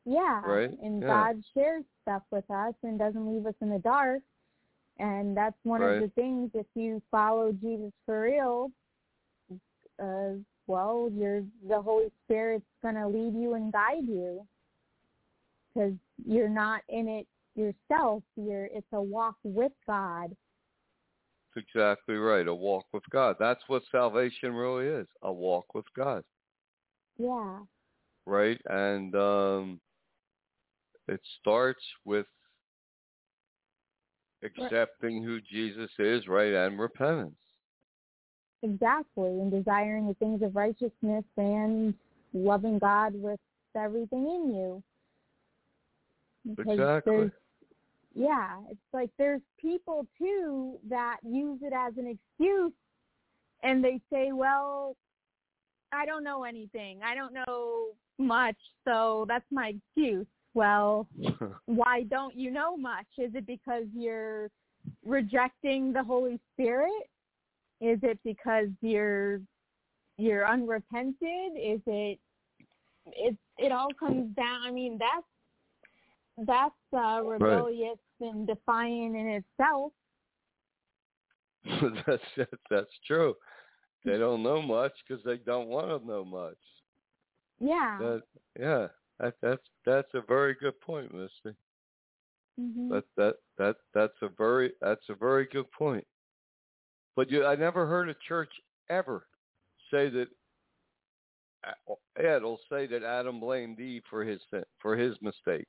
Yeah. 0.04 0.44
Right? 0.44 0.70
And 0.82 1.00
Yeah. 1.00 1.06
God 1.08 1.44
shares 1.54 1.84
stuff 2.02 2.22
with 2.30 2.48
us 2.50 2.74
and 2.82 2.98
doesn't 2.98 3.30
leave 3.32 3.46
us 3.46 3.54
in 3.60 3.70
the 3.70 3.78
dark. 3.78 4.22
And 4.98 5.36
that's 5.36 5.56
one 5.64 5.80
Right. 5.80 5.96
of 5.96 6.02
the 6.02 6.08
things 6.10 6.50
if 6.54 6.66
you 6.74 7.00
follow 7.10 7.52
Jesus 7.52 7.92
for 8.04 8.22
real, 8.22 8.72
uh 9.98 10.34
well, 10.66 11.10
you're 11.12 11.42
the 11.68 11.80
Holy 11.80 12.10
Spirit's 12.24 12.64
going 12.82 12.94
to 12.94 13.06
lead 13.06 13.34
you 13.34 13.54
and 13.54 13.72
guide 13.72 14.06
you. 14.06 14.46
Cuz 15.74 15.92
you're 16.24 16.48
not 16.48 16.82
in 16.88 17.08
it 17.08 17.26
yourself. 17.54 18.22
You're 18.36 18.66
it's 18.66 18.92
a 18.92 19.02
walk 19.02 19.36
with 19.42 19.72
God. 19.86 20.36
That's 21.54 21.66
exactly 21.68 22.14
right. 22.14 22.46
A 22.46 22.54
walk 22.54 22.86
with 22.92 23.02
God. 23.10 23.36
That's 23.38 23.62
what 23.66 23.82
salvation 23.90 24.54
really 24.54 24.86
is. 24.86 25.06
A 25.22 25.32
walk 25.32 25.74
with 25.74 25.86
God. 25.94 26.22
Yeah. 27.18 27.60
Right? 28.26 28.60
And 28.66 29.14
um 29.16 29.80
it 31.08 31.20
starts 31.40 31.84
with 32.04 32.26
accepting 34.42 35.22
who 35.22 35.40
Jesus 35.40 35.90
is, 35.98 36.26
right, 36.28 36.52
and 36.52 36.78
repentance. 36.78 37.34
Exactly, 38.64 39.28
and 39.28 39.50
desiring 39.50 40.08
the 40.08 40.14
things 40.14 40.40
of 40.40 40.56
righteousness 40.56 41.24
and 41.36 41.92
loving 42.32 42.78
God 42.78 43.12
with 43.14 43.38
everything 43.76 44.22
in 44.22 44.54
you. 44.54 44.82
Because 46.56 46.78
Exactly. 46.78 47.30
yeah, 48.14 48.56
it's 48.70 48.80
like 48.94 49.10
there's 49.18 49.42
people 49.60 50.06
too 50.18 50.78
that 50.88 51.18
use 51.22 51.58
it 51.62 51.74
as 51.74 51.92
an 51.98 52.06
excuse 52.06 52.72
and 53.62 53.84
they 53.84 54.00
say, 54.10 54.32
Well, 54.32 54.96
I 55.92 56.06
don't 56.06 56.24
know 56.24 56.44
anything. 56.44 57.00
I 57.04 57.14
don't 57.14 57.34
know 57.34 57.88
much, 58.16 58.56
so 58.86 59.26
that's 59.28 59.44
my 59.50 59.74
excuse. 59.76 60.26
Well, 60.54 61.06
why 61.66 62.04
don't 62.04 62.34
you 62.34 62.50
know 62.50 62.78
much? 62.78 63.06
Is 63.18 63.34
it 63.34 63.46
because 63.46 63.84
you're 63.94 64.48
rejecting 65.04 65.92
the 65.92 66.02
Holy 66.02 66.40
Spirit? 66.54 67.10
Is 67.84 67.98
it 68.02 68.18
because 68.24 68.68
you're 68.80 69.40
you're 70.16 70.48
unrepented? 70.48 71.52
Is 71.56 71.80
it 71.86 72.18
it 73.06 73.36
it 73.58 73.72
all 73.72 73.90
comes 73.98 74.34
down 74.34 74.62
I 74.62 74.70
mean 74.70 74.98
that's 74.98 76.46
that's 76.46 76.74
uh 76.96 77.22
rebellious 77.22 77.98
and 78.20 78.46
defiant 78.46 79.16
in 79.16 79.42
itself. 79.58 79.92
that's, 82.06 82.22
that's 82.36 82.50
that's 82.70 82.90
true. 83.06 83.34
They 84.04 84.18
don't 84.18 84.42
know 84.42 84.60
much 84.62 84.92
because 85.06 85.22
they 85.24 85.36
don't 85.38 85.68
want 85.68 85.88
to 85.88 86.06
know 86.06 86.24
much. 86.24 86.56
Yeah. 87.58 87.98
That 88.00 88.22
yeah, 88.58 88.86
that 89.20 89.34
that's 89.42 89.62
that's 89.84 90.14
a 90.14 90.22
very 90.26 90.54
good 90.54 90.80
point, 90.80 91.12
Misty. 91.12 91.56
hmm 92.58 92.90
That 92.90 93.04
that 93.16 93.34
that 93.58 93.76
that's 93.92 94.22
a 94.22 94.28
very 94.36 94.72
that's 94.80 95.04
a 95.10 95.14
very 95.14 95.46
good 95.52 95.70
point. 95.70 96.06
But 97.16 97.30
you, 97.30 97.44
I 97.44 97.54
never 97.54 97.86
heard 97.86 98.08
a 98.08 98.16
church 98.26 98.50
ever 98.90 99.26
say 99.90 100.08
that. 100.10 100.26
Uh, 101.66 101.94
Ed 102.22 102.42
will 102.42 102.60
say 102.70 102.86
that 102.86 103.02
Adam 103.02 103.40
blamed 103.40 103.80
Eve 103.80 104.02
for 104.10 104.22
his 104.22 104.40
sin, 104.50 104.64
for 104.80 104.96
his 104.96 105.16
mistake, 105.22 105.66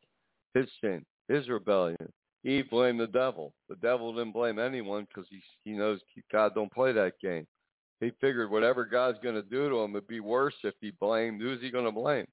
his 0.54 0.68
sin, 0.82 1.06
his 1.30 1.48
rebellion. 1.48 2.12
Eve 2.44 2.70
blamed 2.70 3.00
the 3.00 3.08
devil. 3.08 3.54
The 3.70 3.78
devil 3.78 4.14
didn't 4.14 4.34
blame 4.34 4.60
anyone 4.60 5.08
because 5.08 5.28
he 5.30 5.42
he 5.64 5.72
knows 5.72 6.00
God 6.32 6.54
don't 6.54 6.72
play 6.72 6.92
that 6.92 7.20
game. 7.22 7.48
He 8.02 8.12
figured 8.22 8.52
whatever 8.52 8.86
God's 8.86 9.20
going 9.24 9.36
to 9.36 9.42
do 9.42 9.70
to 9.70 9.78
him, 9.78 9.92
it'd 9.92 10.08
be 10.08 10.20
worse 10.20 10.54
if 10.64 10.76
he 10.82 10.92
blamed. 11.00 11.42
Who's 11.42 11.62
he 11.62 11.72
going 11.72 11.86
to 11.86 11.92
blame? 11.92 12.28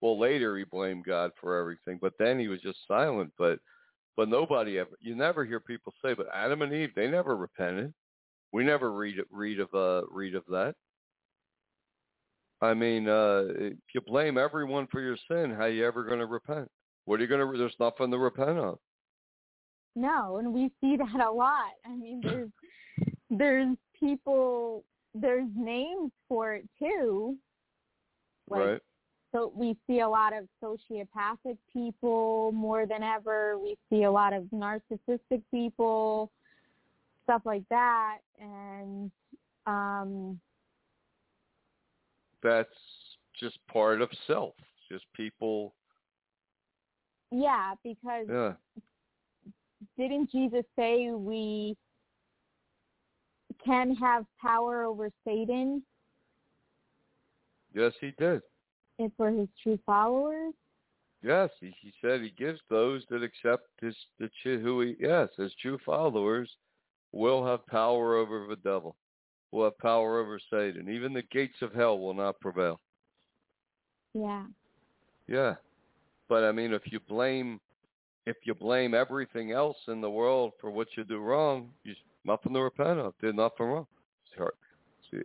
Well, 0.00 0.18
later 0.18 0.56
he 0.56 0.64
blamed 0.64 1.04
God 1.04 1.30
for 1.40 1.56
everything, 1.56 1.98
but 2.00 2.14
then 2.18 2.38
he 2.38 2.48
was 2.48 2.60
just 2.60 2.78
silent. 2.88 3.32
But 3.38 3.60
but 4.16 4.28
nobody 4.28 4.78
ever. 4.78 4.98
You 5.00 5.14
never 5.14 5.44
hear 5.44 5.60
people 5.60 5.94
say, 6.04 6.14
but 6.14 6.28
Adam 6.34 6.62
and 6.62 6.72
Eve, 6.72 6.90
they 6.94 7.08
never 7.08 7.36
repented. 7.36 7.94
We 8.52 8.64
never 8.64 8.92
read 8.92 9.16
read 9.30 9.60
of 9.60 9.74
uh 9.74 10.06
read 10.10 10.34
of 10.34 10.44
that. 10.48 10.74
I 12.60 12.74
mean, 12.74 13.08
uh 13.08 13.44
if 13.48 13.78
you 13.94 14.00
blame 14.00 14.38
everyone 14.38 14.86
for 14.90 15.00
your 15.00 15.16
sin, 15.30 15.50
how 15.50 15.64
are 15.64 15.70
you 15.70 15.86
ever 15.86 16.04
going 16.04 16.20
to 16.20 16.26
repent? 16.26 16.68
What 17.04 17.18
are 17.18 17.22
you 17.22 17.28
going 17.28 17.40
to? 17.40 17.58
There's 17.58 17.74
nothing 17.80 18.10
to 18.10 18.18
repent 18.18 18.58
of. 18.58 18.78
No, 19.94 20.38
and 20.38 20.52
we 20.52 20.70
see 20.80 20.96
that 20.98 21.20
a 21.20 21.30
lot. 21.30 21.72
I 21.84 21.94
mean, 21.96 22.20
there's 22.24 22.50
there's 23.30 23.76
people, 23.98 24.84
there's 25.14 25.48
names 25.56 26.12
for 26.28 26.54
it 26.54 26.68
too. 26.78 27.36
Like, 28.48 28.60
right. 28.60 28.80
So 29.34 29.50
we 29.56 29.74
see 29.86 30.00
a 30.00 30.08
lot 30.08 30.34
of 30.36 30.46
sociopathic 30.62 31.56
people 31.72 32.52
more 32.52 32.84
than 32.84 33.02
ever. 33.02 33.58
We 33.58 33.78
see 33.88 34.02
a 34.02 34.10
lot 34.10 34.34
of 34.34 34.42
narcissistic 34.52 35.42
people, 35.50 36.30
stuff 37.32 37.42
like 37.46 37.64
that, 37.70 38.18
and 38.38 39.10
um, 39.66 40.38
That's 42.42 42.68
just 43.38 43.58
part 43.72 44.02
of 44.02 44.10
self. 44.26 44.54
Just 44.90 45.04
people. 45.14 45.74
yeah, 47.30 47.72
because 47.82 48.26
Yeah. 48.28 48.52
didn't 49.96 50.30
Jesus 50.30 50.64
say 50.78 51.10
we 51.10 51.76
can 53.64 53.94
have 53.96 54.26
power 54.40 54.84
over 54.84 55.08
Satan 55.26 55.82
Yes, 57.74 57.92
he 58.02 58.12
did. 58.18 58.42
if 58.98 59.10
we're 59.16 59.30
his 59.30 59.48
true 59.62 59.78
followers? 59.86 60.52
Yes, 61.22 61.48
he, 61.58 61.72
he 61.80 61.92
said 62.02 62.20
he 62.20 62.34
gives 62.36 62.60
those 62.68 63.02
that 63.08 63.22
accept 63.22 63.68
his 63.80 63.96
the 64.18 64.28
who 64.44 64.82
he 64.82 64.96
yes, 65.00 65.28
his 65.38 65.54
true 65.62 65.78
followers 65.86 66.50
will 67.12 67.46
have 67.46 67.66
power 67.66 68.16
over 68.16 68.46
the 68.48 68.56
devil, 68.56 68.96
will 69.50 69.64
have 69.64 69.78
power 69.78 70.20
over 70.20 70.38
Satan. 70.50 70.88
Even 70.88 71.12
the 71.12 71.22
gates 71.30 71.60
of 71.62 71.72
hell 71.72 71.98
will 71.98 72.14
not 72.14 72.40
prevail. 72.40 72.80
Yeah. 74.14 74.44
Yeah, 75.28 75.54
but 76.28 76.44
I 76.44 76.52
mean, 76.52 76.72
if 76.72 76.82
you 76.86 77.00
blame 77.08 77.60
if 78.26 78.36
you 78.44 78.54
blame 78.54 78.94
everything 78.94 79.52
else 79.52 79.76
in 79.88 80.00
the 80.00 80.10
world 80.10 80.52
for 80.60 80.70
what 80.70 80.88
you 80.96 81.04
do 81.04 81.18
wrong, 81.18 81.70
you 81.84 81.94
nothing 82.24 82.54
to 82.54 82.60
repent 82.60 82.98
of. 82.98 83.14
Did 83.20 83.36
nothing 83.36 83.66
wrong. 83.66 83.86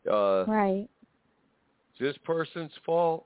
Uh, 0.10 0.46
Right. 0.46 0.90
this 2.00 2.18
person's 2.26 2.72
fault. 2.86 3.26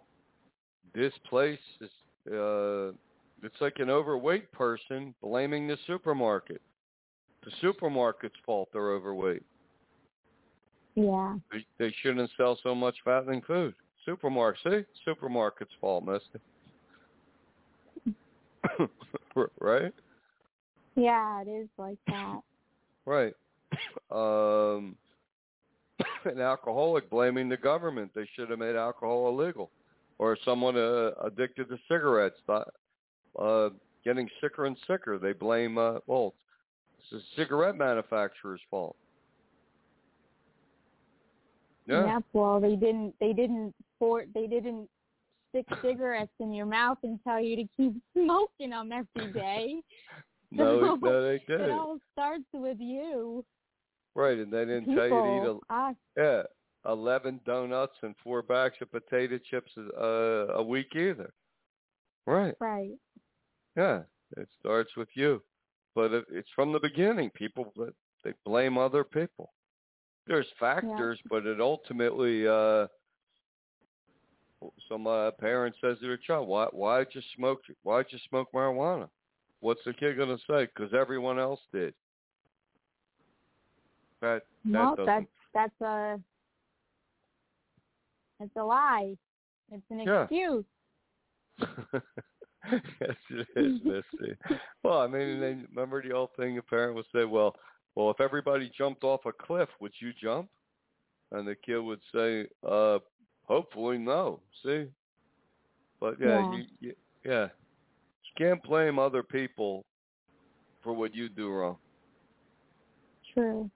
This 0.93 1.13
place 1.30 1.60
is 1.80 1.89
uh 2.32 2.91
it's 3.43 3.60
like 3.60 3.80
an 3.80 3.89
overweight 3.89 4.52
person 4.52 5.15
blaming 5.21 5.67
the 5.67 5.78
supermarket. 5.88 6.62
The 7.43 7.51
supermarket's 7.62 8.36
fault 8.45 8.69
they're 8.71 8.91
overweight. 8.91 9.43
Yeah. 10.95 11.38
They, 11.51 11.65
they 11.77 11.95
shouldn't 12.01 12.30
sell 12.38 12.58
so 12.62 12.75
much 12.75 12.95
fattening 13.04 13.41
food. 13.47 13.73
Supermarket, 14.06 14.62
see? 14.63 15.12
Supermarket's 15.12 15.71
fault, 15.80 16.06
Misty. 16.06 16.39
right? 19.60 19.93
Yeah, 20.95 21.41
it 21.41 21.47
is 21.47 21.69
like 21.77 21.97
that. 22.08 22.41
Right. 23.06 23.34
Um 24.12 24.95
an 26.25 26.39
alcoholic 26.39 27.10
blaming 27.10 27.49
the 27.49 27.58
government. 27.58 28.12
They 28.13 28.27
should 28.36 28.49
have 28.49 28.60
made 28.60 28.75
alcohol 28.75 29.30
illegal. 29.30 29.69
Or 30.19 30.38
someone 30.45 30.77
uh, 30.77 31.12
addicted 31.23 31.69
to 31.69 31.77
cigarettes, 31.88 32.39
uh, 32.47 33.69
getting 34.06 34.30
sicker 34.39 34.65
and 34.65 34.77
sicker. 34.88 35.17
They 35.17 35.34
blame, 35.34 35.77
uh, 35.77 35.99
well, 36.06 36.34
it's 37.02 37.10
the 37.12 37.42
cigarette 37.42 37.78
manufacturer's 37.78 38.62
fault. 38.70 38.96
Yeah. 41.88 42.06
Yep. 42.06 42.24
Well, 42.34 42.60
they 42.60 42.76
didn't. 42.76 43.14
They 43.20 43.34
didn't. 43.34 43.74
For, 44.00 44.24
they 44.34 44.48
didn't 44.48 44.88
stick 45.50 45.66
cigarettes 45.82 46.32
in 46.40 46.54
your 46.54 46.66
mouth 46.66 46.98
and 47.04 47.20
tell 47.24 47.42
you 47.42 47.56
to 47.56 47.68
keep 47.78 47.94
smoking 48.14 48.72
them 48.72 48.92
every 48.92 49.32
day. 49.32 49.82
No, 50.52 50.96
no, 51.02 51.22
they 51.22 51.42
It 51.54 51.70
all 51.72 52.00
starts 52.14 52.46
with 52.54 52.78
you. 52.80 53.44
Right, 54.14 54.38
and 54.38 54.52
they 54.52 54.66
didn't 54.66 54.86
People, 54.86 54.96
tell 54.96 55.06
you 55.06 55.42
to 55.44 55.52
eat 55.54 55.74
us. 55.74 55.96
a, 56.18 56.22
yeah, 56.22 56.92
eleven 56.92 57.40
donuts 57.46 57.96
and 58.02 58.14
four 58.24 58.42
bags 58.42 58.76
of 58.82 58.92
potato 58.92 59.40
chips 59.50 59.72
uh, 59.78 60.54
a 60.54 60.64
week 60.64 60.96
either. 60.96 61.32
Right. 62.28 62.54
Right. 62.60 62.92
Yeah, 63.78 64.02
it 64.38 64.50
starts 64.60 64.92
with 64.98 65.08
you, 65.14 65.42
but 65.95 66.12
it, 66.12 66.25
it's 66.32 66.49
from 66.56 66.71
the 66.71 66.80
beginning. 66.80 67.30
People 67.32 67.71
that 67.77 67.93
they 68.23 68.34
blame 68.45 68.77
other 68.77 69.04
people. 69.04 69.51
There's 70.27 70.47
factors, 70.60 71.19
but 71.30 71.45
it 71.45 71.60
ultimately 71.60 72.47
uh 72.47 72.88
some 74.88 75.08
uh, 75.08 75.32
parent 75.32 75.75
says 75.82 75.97
to 75.99 76.08
their 76.08 76.17
child, 76.17 76.47
"Why 76.47 76.67
why 76.71 76.99
did 76.99 77.15
you 77.15 77.21
smoke? 77.36 77.62
Why 77.84 78.04
did 78.04 78.13
you 78.13 78.19
smoke 78.30 78.49
marijuana?" 78.54 79.10
What's 79.60 79.84
the 79.86 79.93
kid 79.93 80.17
gonna 80.17 80.38
say? 80.49 80.65
Because 80.65 80.93
everyone 80.93 81.39
else 81.39 81.60
did. 81.73 81.93
That 84.21 84.43
that 84.65 84.71
No, 84.71 84.95
doesn't. 84.95 85.06
that's 85.06 85.25
that's 85.54 85.82
a 85.82 86.19
it's 88.39 88.56
a 88.56 88.63
lie. 88.63 89.15
It's 89.71 89.84
an 89.89 89.99
Yeah. 90.01 90.23
excuse. 90.23 90.65
yes, 93.02 93.15
it 93.30 93.47
is, 93.56 93.80
Misty. 93.84 94.36
well, 94.84 95.00
I 95.00 95.08
mean, 95.08 95.21
and 95.21 95.41
then 95.43 95.67
remember 95.74 96.02
the 96.02 96.13
old 96.13 96.30
thing 96.38 96.58
a 96.58 96.62
parent 96.62 96.95
would 96.95 97.06
say, 97.13 97.26
well, 97.26 97.56
well, 97.95 98.10
if 98.12 98.21
everybody 98.21 98.71
jumped 98.78 99.04
off 99.04 99.26
a 99.26 99.32
cliff, 99.32 99.69
would 99.80 99.93
you 100.00 100.12
jump? 100.21 100.47
And 101.32 101.47
the 101.47 101.56
kid 101.56 101.80
would 101.80 102.00
say, 102.13 102.45
uh, 102.67 103.00
hopefully 103.45 103.97
no. 103.97 104.39
See? 104.63 104.86
But 106.00 106.15
yeah, 106.19 106.39
Yeah. 106.39 106.52
You, 106.58 106.63
you, 106.80 106.93
yeah. 107.26 107.43
You 108.24 108.45
can't 108.47 108.63
blame 108.63 109.00
other 109.00 109.24
people 109.24 109.84
for 110.84 110.93
what 110.93 111.13
you 111.13 111.30
do 111.30 111.52
wrong, 111.52 111.78
True. 113.34 113.69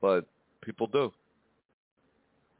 but 0.00 0.26
people 0.62 0.86
do. 0.86 1.12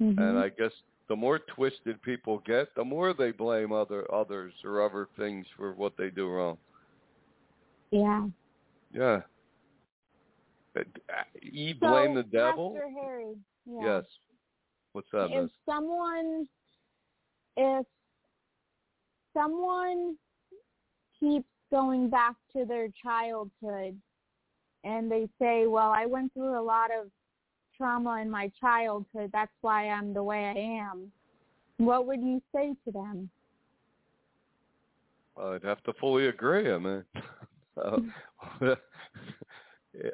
Mhm. 0.00 0.18
And 0.18 0.38
I 0.38 0.48
guess 0.48 0.72
the 1.08 1.16
more 1.16 1.38
twisted 1.38 2.00
people 2.02 2.38
get, 2.46 2.74
the 2.74 2.84
more 2.84 3.12
they 3.12 3.30
blame 3.32 3.72
other 3.72 4.12
others 4.12 4.52
or 4.64 4.82
other 4.84 5.08
things 5.16 5.46
for 5.56 5.72
what 5.72 5.92
they 5.96 6.10
do 6.10 6.28
wrong. 6.28 6.56
yeah. 7.90 8.26
Yeah. 8.94 9.20
Uh, 10.76 10.82
You 11.42 11.74
So, 11.80 11.88
blame 11.88 12.14
the 12.14 12.22
devil? 12.22 12.72
Pastor 12.72 12.90
Harry. 13.00 13.34
Yeah. 13.66 13.96
Yes. 13.98 14.04
What's 14.92 15.08
that, 15.12 15.28
if 15.30 15.42
miss? 15.42 15.50
someone 15.66 16.46
if 17.56 17.86
someone 19.34 20.16
keeps 21.18 21.48
going 21.70 22.08
back 22.10 22.34
to 22.54 22.64
their 22.64 22.88
childhood 23.02 23.98
and 24.84 25.10
they 25.10 25.28
say 25.38 25.66
well 25.66 25.90
i 25.90 26.04
went 26.06 26.32
through 26.34 26.58
a 26.58 26.62
lot 26.62 26.90
of 26.90 27.08
trauma 27.82 28.20
in 28.22 28.30
my 28.30 28.48
childhood 28.60 29.28
that's 29.32 29.50
why 29.60 29.88
i'm 29.88 30.14
the 30.14 30.22
way 30.22 30.44
i 30.44 30.58
am 30.86 31.10
what 31.78 32.06
would 32.06 32.22
you 32.22 32.40
say 32.54 32.74
to 32.84 32.92
them 32.92 33.28
I'd 35.34 35.62
have 35.64 35.82
to 35.84 35.92
fully 35.94 36.28
agree. 36.28 36.70
I 36.70 36.78
mean, 36.78 37.04
uh, 37.82 37.96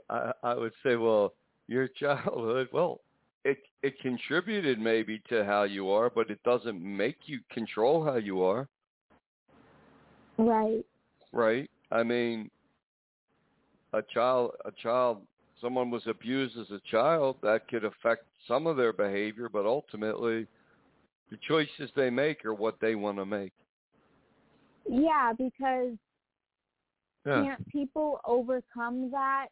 I, 0.09 0.33
I 0.43 0.55
would 0.55 0.73
say, 0.85 0.97
well, 0.97 1.35
your 1.67 1.89
childhood, 1.89 2.69
well, 2.73 3.01
it 3.45 3.59
it 3.83 3.99
contributed 4.01 4.79
maybe 4.79 5.21
to 5.29 5.45
how 5.45 5.65
you 5.65 5.91
are, 5.91 6.09
but 6.09 6.31
it 6.31 6.43
doesn't 6.45 6.81
make 6.81 7.17
you 7.27 7.41
control 7.51 8.05
how 8.05 8.17
you 8.17 8.43
are, 8.43 8.69
right 10.39 10.85
right? 11.33 11.71
I 11.91 12.03
mean, 12.03 12.51
a 13.93 14.03
child, 14.03 14.53
a 14.65 14.71
child, 14.73 15.23
someone 15.61 15.91
was 15.91 16.07
abused 16.07 16.57
as 16.59 16.71
a 16.71 16.81
child, 16.91 17.37
that 17.43 17.69
could 17.69 17.85
affect 17.85 18.25
some 18.47 18.67
of 18.67 18.77
their 18.77 18.93
behavior, 18.93 19.49
but 19.49 19.67
ultimately, 19.67 20.47
the 21.31 21.39
choices 21.47 21.91
they 21.95 22.11
make 22.11 22.45
are 22.45 22.55
what 22.55 22.81
they 22.81 22.95
want 22.95 23.19
to 23.19 23.27
make. 23.27 23.53
yeah 24.89 25.33
because 25.37 25.97
Yeah. 27.27 27.43
can't 27.45 27.69
people 27.69 28.21
overcome 28.25 29.11
that 29.11 29.49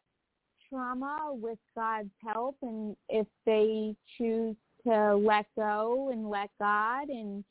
trauma 0.67 1.29
with 1.31 1.59
God's 1.75 2.09
help 2.25 2.57
and 2.61 2.95
if 3.07 3.27
they 3.45 3.95
choose 4.17 4.55
to 4.85 5.15
let 5.15 5.45
go 5.55 6.09
and 6.11 6.29
let 6.29 6.49
God 6.59 7.09
and 7.09 7.43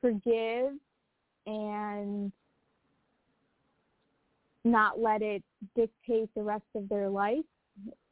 forgive 0.00 0.72
and 1.46 2.32
not 4.64 4.98
let 4.98 5.20
it 5.22 5.42
dictate 5.76 6.34
the 6.34 6.42
rest 6.42 6.64
of 6.74 6.88
their 6.88 7.08
life? 7.08 7.44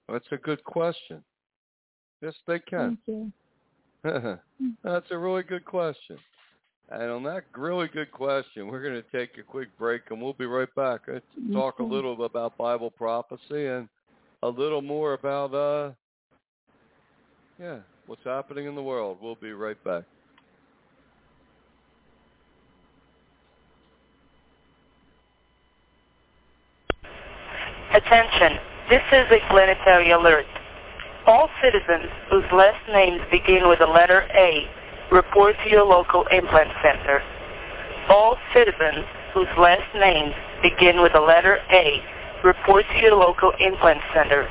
That's 0.08 0.26
a 0.32 0.36
good 0.36 0.62
question. 0.64 1.22
Yes, 2.20 2.34
they 2.46 2.58
can. 2.58 2.98
Thank 3.06 3.32
you. 4.04 4.38
That's 4.84 5.10
a 5.10 5.18
really 5.18 5.42
good 5.42 5.64
question. 5.64 6.18
And 6.90 7.10
on 7.10 7.22
that 7.22 7.44
really 7.56 7.88
good 7.88 8.12
question, 8.12 8.66
we're 8.66 8.82
going 8.82 9.00
to 9.02 9.18
take 9.18 9.38
a 9.38 9.42
quick 9.42 9.68
break 9.78 10.02
and 10.10 10.20
we'll 10.20 10.34
be 10.34 10.46
right 10.46 10.72
back. 10.74 11.02
Let's 11.08 11.24
talk 11.52 11.78
a 11.78 11.82
little 11.82 12.24
about 12.24 12.58
Bible 12.58 12.90
prophecy 12.90 13.66
and 13.66 13.88
a 14.42 14.48
little 14.48 14.82
more 14.82 15.14
about, 15.14 15.54
uh, 15.54 15.92
yeah, 17.58 17.78
what's 18.06 18.24
happening 18.24 18.66
in 18.66 18.74
the 18.74 18.82
world. 18.82 19.18
We'll 19.22 19.36
be 19.36 19.52
right 19.52 19.82
back. 19.84 20.04
Attention, 27.94 28.58
this 28.88 29.02
is 29.12 29.26
a 29.30 29.40
planetary 29.48 30.10
alert. 30.10 30.46
All 31.26 31.48
citizens 31.62 32.10
whose 32.30 32.44
last 32.52 32.82
names 32.88 33.20
begin 33.30 33.68
with 33.68 33.78
the 33.78 33.86
letter 33.86 34.28
A 34.34 34.68
report 35.10 35.56
to 35.64 35.70
your 35.70 35.84
local 35.84 36.24
implant 36.32 36.70
center. 36.82 37.22
All 38.08 38.36
citizens 38.52 39.04
whose 39.32 39.48
last 39.56 39.86
names 39.94 40.34
begin 40.62 41.00
with 41.00 41.12
the 41.12 41.20
letter 41.20 41.60
A 41.70 42.02
report 42.44 42.84
to 42.92 42.98
your 42.98 43.14
local 43.14 43.52
implant 43.60 44.00
center. 44.12 44.48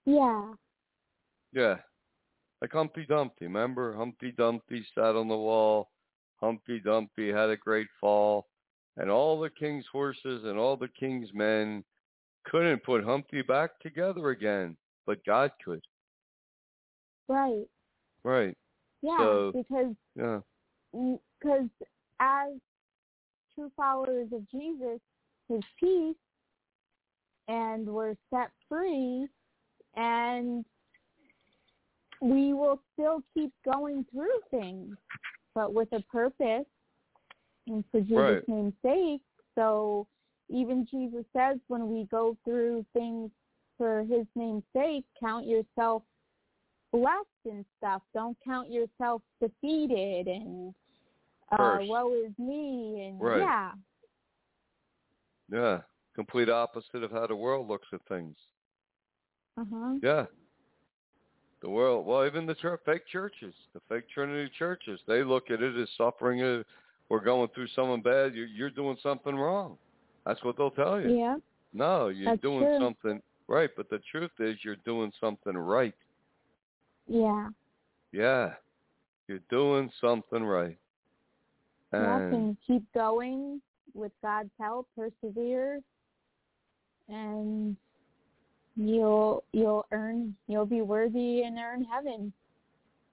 Yeah. 0.05 0.53
Yeah. 1.53 1.77
Like 2.61 2.73
Humpty 2.73 3.07
Dumpty. 3.07 3.47
Remember 3.47 3.95
Humpty 3.97 4.33
Dumpty 4.33 4.85
sat 4.95 5.17
on 5.17 5.29
the 5.29 5.37
wall. 5.37 5.91
Humpty 6.37 6.81
Dumpty 6.81 7.33
had 7.33 7.51
a 7.51 7.57
great 7.57 7.89
fall. 8.01 8.47
And 8.97 9.11
all 9.11 9.41
the 9.41 9.51
king's 9.51 9.87
horses 9.91 10.45
and 10.45 10.59
all 10.59 10.77
the 10.77 10.89
king's 10.89 11.33
men 11.33 11.85
couldn't 12.45 12.83
put 12.85 13.05
Humpty 13.05 13.43
back 13.43 13.79
together 13.81 14.31
again. 14.31 14.77
But 15.07 15.25
God 15.25 15.51
could. 15.65 15.81
Right. 17.29 17.67
Right. 18.25 18.57
Yeah, 19.03 19.19
So- 19.19 19.53
because 19.53 19.97
Yeah. 20.15 20.41
Mm, 20.95 21.21
because 21.39 21.69
as 22.19 22.61
true 23.55 23.71
followers 23.77 24.33
of 24.33 24.49
Jesus, 24.51 25.01
his 25.49 25.63
peace, 25.79 26.17
and 27.49 27.87
we're 27.87 28.17
set 28.31 28.51
free, 28.69 29.29
and 29.95 30.65
we 32.21 32.53
will 32.53 32.81
still 32.93 33.23
keep 33.35 33.53
going 33.65 34.05
through 34.13 34.41
things, 34.51 34.97
but 35.55 35.73
with 35.73 35.89
a 35.93 36.01
purpose 36.03 36.67
and 37.67 37.85
for 37.91 38.01
Jesus' 38.01 38.17
Right. 38.17 38.49
name's 38.49 38.75
sake. 38.83 39.23
So 39.55 40.07
even 40.49 40.87
Jesus 40.91 41.25
says 41.37 41.59
when 41.69 41.89
we 41.91 42.05
go 42.11 42.37
through 42.45 42.85
things 42.93 43.31
for 43.79 44.05
his 44.05 44.27
name's 44.37 44.65
sake, 44.75 45.05
count 45.19 45.47
yourself 45.47 46.03
blessed 46.93 47.17
and 47.47 47.65
stuff. 47.79 48.03
Don't 48.13 48.37
count 48.45 48.71
yourself 48.71 49.23
defeated 49.41 50.27
and 50.27 50.75
uh, 51.59 51.79
woe 51.83 52.13
is 52.13 52.33
me 52.39 53.07
and 53.09 53.21
Right. 53.21 53.41
yeah, 53.41 53.73
Yeah. 55.51 55.81
Complete 56.15 56.51
opposite 56.51 57.03
of 57.03 57.13
how 57.13 57.27
the 57.27 57.37
world 57.37 57.69
looks 57.69 57.89
at 57.93 58.01
things. 58.09 58.37
uh 59.57 59.65
huh, 59.73 59.95
Yeah. 60.03 60.27
The 61.63 61.69
world, 61.69 62.07
well, 62.07 62.25
even 62.27 62.47
the 62.47 62.55
church, 62.55 62.81
fake 62.87 63.07
churches, 63.13 63.53
the 63.75 63.81
fake 63.89 64.05
Trinity 64.15 64.51
churches, 64.59 64.99
they 65.07 65.23
look 65.23 65.51
at 65.51 65.61
it 65.61 65.77
as 65.77 65.89
suffering. 65.99 66.43
uh, 66.43 66.63
We're 67.11 67.21
going 67.23 67.49
through 67.55 67.69
something 67.77 68.01
bad. 68.01 68.35
You're, 68.35 68.47
you're 68.47 68.71
doing 68.71 68.97
something 69.03 69.37
wrong. 69.37 69.77
That's 70.25 70.43
what 70.43 70.57
they'll 70.57 70.71
tell 70.71 71.01
you. 71.01 71.15
yeah, 71.19 71.37
No, 71.75 72.09
you're 72.09 72.31
That's 72.33 72.41
doing 72.43 72.61
true. 72.65 72.79
something 72.81 73.23
right. 73.47 73.69
But 73.77 73.91
the 73.91 74.01
truth 74.11 74.31
is, 74.39 74.57
you're 74.63 74.77
doing 74.87 75.13
something 75.21 75.57
right. 75.57 75.95
yeah. 77.07 77.49
Yeah, 78.13 78.55
you're 79.29 79.39
doing 79.51 79.89
something 80.01 80.43
right. 80.43 80.77
And 81.93 82.57
keep 82.67 82.83
going 82.93 83.61
with 83.95 84.13
God's 84.23 84.51
help, 84.59 84.89
persevere, 84.97 85.81
and 87.09 87.77
you'll 88.77 89.45
you'll 89.53 89.87
earn 89.93 90.35
you'll 90.47 90.67
be 90.67 90.83
worthy 90.83 91.43
and 91.43 91.59
earn 91.59 91.85
heaven. 91.85 92.33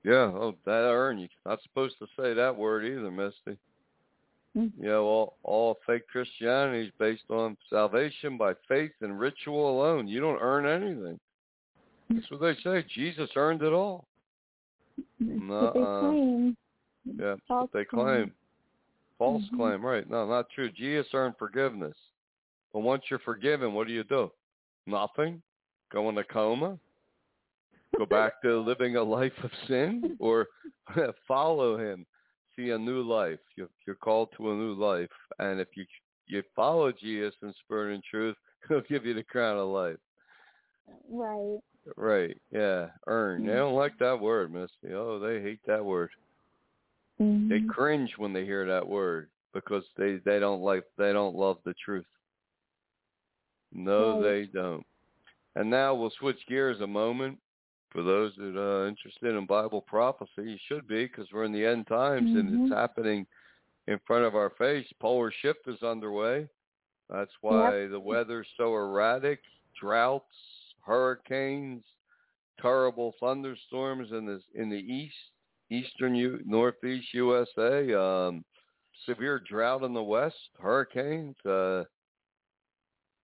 yeah, 0.03 0.31
oh, 0.33 0.55
that 0.65 0.71
earn 0.71 1.17
you. 1.19 1.27
Not 1.45 1.61
supposed 1.63 1.95
to 1.99 2.07
say 2.19 2.33
that 2.33 2.55
word 2.55 2.85
either, 2.85 3.11
Misty. 3.11 3.57
Mm. 4.57 4.71
You 4.79 4.87
know, 4.89 5.03
all 5.05 5.37
all 5.43 5.77
fake 5.85 6.07
Christianity 6.07 6.87
is 6.87 6.93
based 6.99 7.29
on 7.29 7.57
salvation 7.69 8.37
by 8.37 8.53
faith 8.67 8.91
and 9.01 9.19
ritual 9.19 9.69
alone. 9.69 10.07
You 10.07 10.19
don't 10.19 10.39
earn 10.41 10.65
anything. 10.65 11.19
That's 12.09 12.31
what 12.31 12.41
they 12.41 12.55
say. 12.63 12.85
Jesus 12.95 13.29
earned 13.35 13.61
it 13.61 13.73
all. 13.73 14.05
That's 15.19 15.39
what 15.49 15.73
they 15.73 15.79
claim. 15.81 16.57
Yeah, 17.19 17.35
False 17.47 17.69
they 17.73 17.85
claim. 17.85 18.05
claim. 18.05 18.33
False 19.17 19.43
Mhm. 19.51 19.55
claim, 19.57 19.85
right? 19.85 20.09
No, 20.09 20.25
not 20.27 20.49
true. 20.49 20.69
Jesus 20.71 21.07
earned 21.13 21.35
forgiveness. 21.37 21.95
But 22.71 22.79
once 22.79 23.03
you're 23.09 23.19
forgiven, 23.19 23.73
what 23.73 23.87
do 23.87 23.93
you 23.93 24.03
do? 24.03 24.31
Nothing. 24.85 25.41
Go 25.91 26.09
in 26.09 26.17
a 26.17 26.23
coma. 26.23 26.77
Go 27.97 28.05
back 28.09 28.41
to 28.41 28.59
living 28.59 28.95
a 28.95 29.03
life 29.03 29.33
of 29.43 29.51
sin, 29.67 30.15
or 30.19 30.47
follow 31.27 31.77
Him. 31.77 32.05
See 32.55 32.71
a 32.71 32.77
new 32.77 33.03
life. 33.03 33.39
You're, 33.55 33.69
you're 33.85 33.95
called 33.95 34.29
to 34.37 34.51
a 34.51 34.55
new 34.55 34.73
life, 34.73 35.09
and 35.39 35.59
if 35.59 35.67
you 35.75 35.85
you 36.29 36.43
follow 36.55 36.91
Jesus 36.91 37.33
in 37.41 37.53
spirit 37.63 37.93
and 37.93 38.03
truth, 38.03 38.35
He'll 38.67 38.81
give 38.81 39.05
you 39.05 39.13
the 39.13 39.23
crown 39.23 39.57
of 39.57 39.69
life. 39.69 39.97
Right. 41.09 41.59
Right? 41.95 42.37
Yeah. 42.51 42.87
Earn. 43.07 43.45
They 43.45 43.53
Mhm. 43.53 43.57
don't 43.57 43.75
like 43.75 43.97
that 43.99 44.19
word, 44.19 44.51
Misty. 44.51 44.93
Oh, 44.93 45.19
they 45.19 45.41
hate 45.41 45.61
that 45.67 45.83
word. 45.83 46.09
They 47.19 47.59
Mhm. 47.59 47.67
cringe 47.69 48.17
when 48.17 48.33
they 48.33 48.45
hear 48.45 48.65
that 48.65 48.85
word 48.87 49.29
because 49.53 49.85
they 49.95 50.17
they 50.17 50.39
don't 50.39 50.61
like 50.61 50.83
they 50.97 51.13
don't 51.13 51.35
love 51.35 51.59
the 51.63 51.73
truth. 51.75 52.05
No, 53.71 54.13
Right. 54.13 54.21
they 54.21 54.45
don't. 54.47 54.85
And 55.57 55.71
now 55.71 55.95
we'll 55.95 56.13
switch 56.19 56.37
gears 56.47 56.81
a 56.81 56.87
moment 56.87 57.39
for 57.89 58.03
those 58.03 58.31
that 58.37 58.55
are 58.55 58.87
interested 58.87 59.35
in 59.35 59.47
Bible 59.47 59.81
prophecy. 59.81 60.43
You 60.43 60.57
should 60.67 60.87
be 60.87 61.05
because 61.05 61.25
we're 61.33 61.45
in 61.45 61.51
the 61.51 61.65
end 61.65 61.87
times 61.87 62.29
and 62.35 62.51
Mhm. 62.51 62.63
it's 62.65 62.73
happening 62.73 63.25
in 63.87 63.97
front 63.99 64.23
of 64.23 64.35
our 64.35 64.51
face. 64.51 64.91
Polar 64.99 65.31
shift 65.31 65.67
is 65.67 65.81
underway. 65.81 66.47
That's 67.09 67.33
why 67.41 67.87
the 67.87 67.99
weather's 67.99 68.47
so 68.55 68.75
erratic. 68.75 69.41
Droughts, 69.73 70.75
hurricanes, 70.81 71.83
terrible 72.59 73.13
thunderstorms 73.13 74.11
in 74.11 74.27
the 74.27 74.43
in 74.53 74.69
the 74.69 74.93
east, 74.93 75.31
eastern 75.71 76.13
U, 76.13 76.39
northeast 76.45 77.11
USA. 77.15 77.93
Um, 77.93 78.45
severe 79.05 79.39
drought 79.39 79.83
in 79.83 79.93
the 79.93 80.03
west, 80.03 80.49
hurricanes. 80.59 81.35
Uh, 81.43 81.85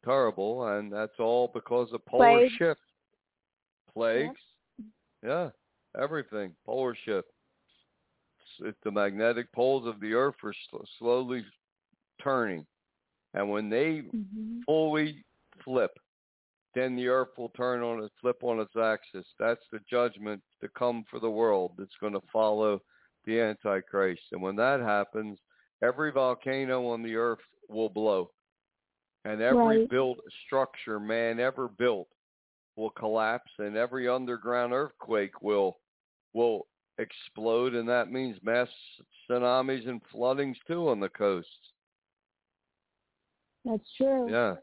terrible, 0.04 0.68
and 0.68 0.92
that's 0.92 1.20
all 1.20 1.50
because 1.54 1.92
of 1.94 2.06
polar 2.06 2.40
Plagues. 2.40 2.54
shift. 2.58 2.82
Plagues. 3.94 4.40
Yeah, 5.24 5.50
everything. 6.00 6.56
Polar 6.66 6.96
shift. 7.06 7.28
If 8.60 8.76
the 8.84 8.92
magnetic 8.92 9.52
poles 9.52 9.88
of 9.88 10.00
the 10.00 10.14
Earth 10.14 10.36
are 10.44 10.54
sl- 10.70 10.84
slowly 11.00 11.44
turning, 12.22 12.66
and 13.34 13.50
when 13.50 13.70
they 13.70 14.02
hmm 14.02 14.60
fully 14.66 15.26
flip, 15.64 15.92
then 16.74 16.96
the 16.96 17.08
Earth 17.08 17.30
will 17.38 17.50
turn 17.50 17.82
on 17.82 18.02
its 18.04 18.14
flip 18.22 18.44
on 18.44 18.60
its 18.60 18.76
axis. 18.82 19.26
That's 19.38 19.64
the 19.72 19.80
judgment 19.90 20.42
to 20.62 20.70
come 20.70 21.04
for 21.10 21.20
the 21.20 21.30
world 21.30 21.74
that's 21.78 21.98
going 22.00 22.14
to 22.14 22.22
follow 22.32 22.82
the 23.26 23.40
Antichrist. 23.40 24.22
And 24.32 24.42
when 24.42 24.56
that 24.56 24.80
happens, 24.80 25.38
every 25.84 26.12
volcano 26.12 26.88
on 26.88 27.04
the 27.04 27.16
Earth 27.16 27.40
will 27.68 27.90
blow, 27.90 28.32
and 29.26 29.42
every 29.42 29.80
Right. 29.80 29.90
built 29.90 30.20
structure 30.46 31.00
man 31.00 31.40
ever 31.40 31.68
built 31.68 32.10
will 32.76 32.90
collapse, 32.92 33.52
and 33.60 33.76
every 33.76 34.08
underground 34.08 34.74
earthquake 34.74 35.42
will 35.42 35.80
will 36.34 36.68
explode, 36.98 37.76
and 37.76 37.88
that 37.88 38.12
means 38.12 38.42
mass 38.44 38.70
tsunamis 39.30 39.88
and 39.88 40.02
floodings 40.12 40.58
too 40.68 40.90
on 40.90 41.00
the 41.00 41.10
coasts. 41.10 41.74
That's 43.66 43.96
true. 43.96 44.30
Yeah. 44.30 44.56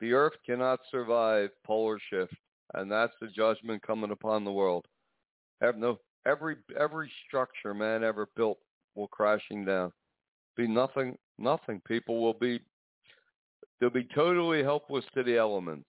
The 0.00 0.12
earth 0.12 0.34
cannot 0.44 0.80
survive 0.90 1.50
polar 1.64 1.98
shift, 2.10 2.34
and 2.74 2.90
that's 2.90 3.14
the 3.20 3.28
judgment 3.28 3.82
coming 3.82 4.10
upon 4.10 4.44
the 4.44 4.52
world. 4.52 4.86
Have 5.60 5.78
no 5.78 5.98
every 6.26 6.56
every 6.78 7.10
structure 7.26 7.72
man 7.72 8.04
ever 8.04 8.26
built 8.36 8.58
will 8.94 9.08
crashing 9.08 9.64
down. 9.64 9.92
Be 10.56 10.66
nothing 10.66 11.16
nothing. 11.38 11.80
People 11.86 12.20
will 12.20 12.34
be 12.34 12.60
they'll 13.80 13.90
be 13.90 14.04
totally 14.14 14.62
helpless 14.62 15.04
to 15.14 15.22
the 15.22 15.36
elements. 15.36 15.88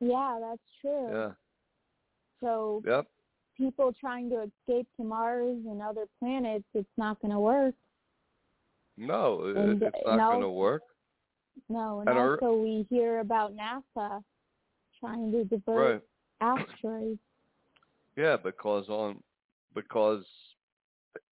Yeah, 0.00 0.38
that's 0.40 0.62
true. 0.80 1.08
Yeah. 1.12 1.32
So 2.40 2.82
Yep. 2.86 3.06
people 3.56 3.92
trying 3.92 4.28
to 4.30 4.42
escape 4.42 4.86
to 4.96 5.04
Mars 5.04 5.58
and 5.66 5.80
other 5.80 6.06
planets, 6.18 6.64
it's 6.74 6.88
not 6.96 7.20
going 7.20 7.32
to 7.32 7.40
work. 7.40 7.74
No, 8.96 9.44
And, 9.46 9.82
it's 9.82 9.96
not 10.06 10.16
no. 10.16 10.30
going 10.30 10.42
to 10.42 10.50
work. 10.50 10.82
No, 11.68 12.00
and 12.00 12.08
And 12.10 12.18
our- 12.18 12.34
also 12.34 12.56
we 12.56 12.82
hear 12.90 13.20
about 13.20 13.54
NASA 13.56 14.22
trying 15.00 15.32
to 15.32 15.44
divert 15.44 16.02
Right. 16.40 16.58
asteroids. 16.58 17.20
Yeah, 18.16 18.36
because 18.36 18.88
on 18.88 19.22
because 19.74 20.24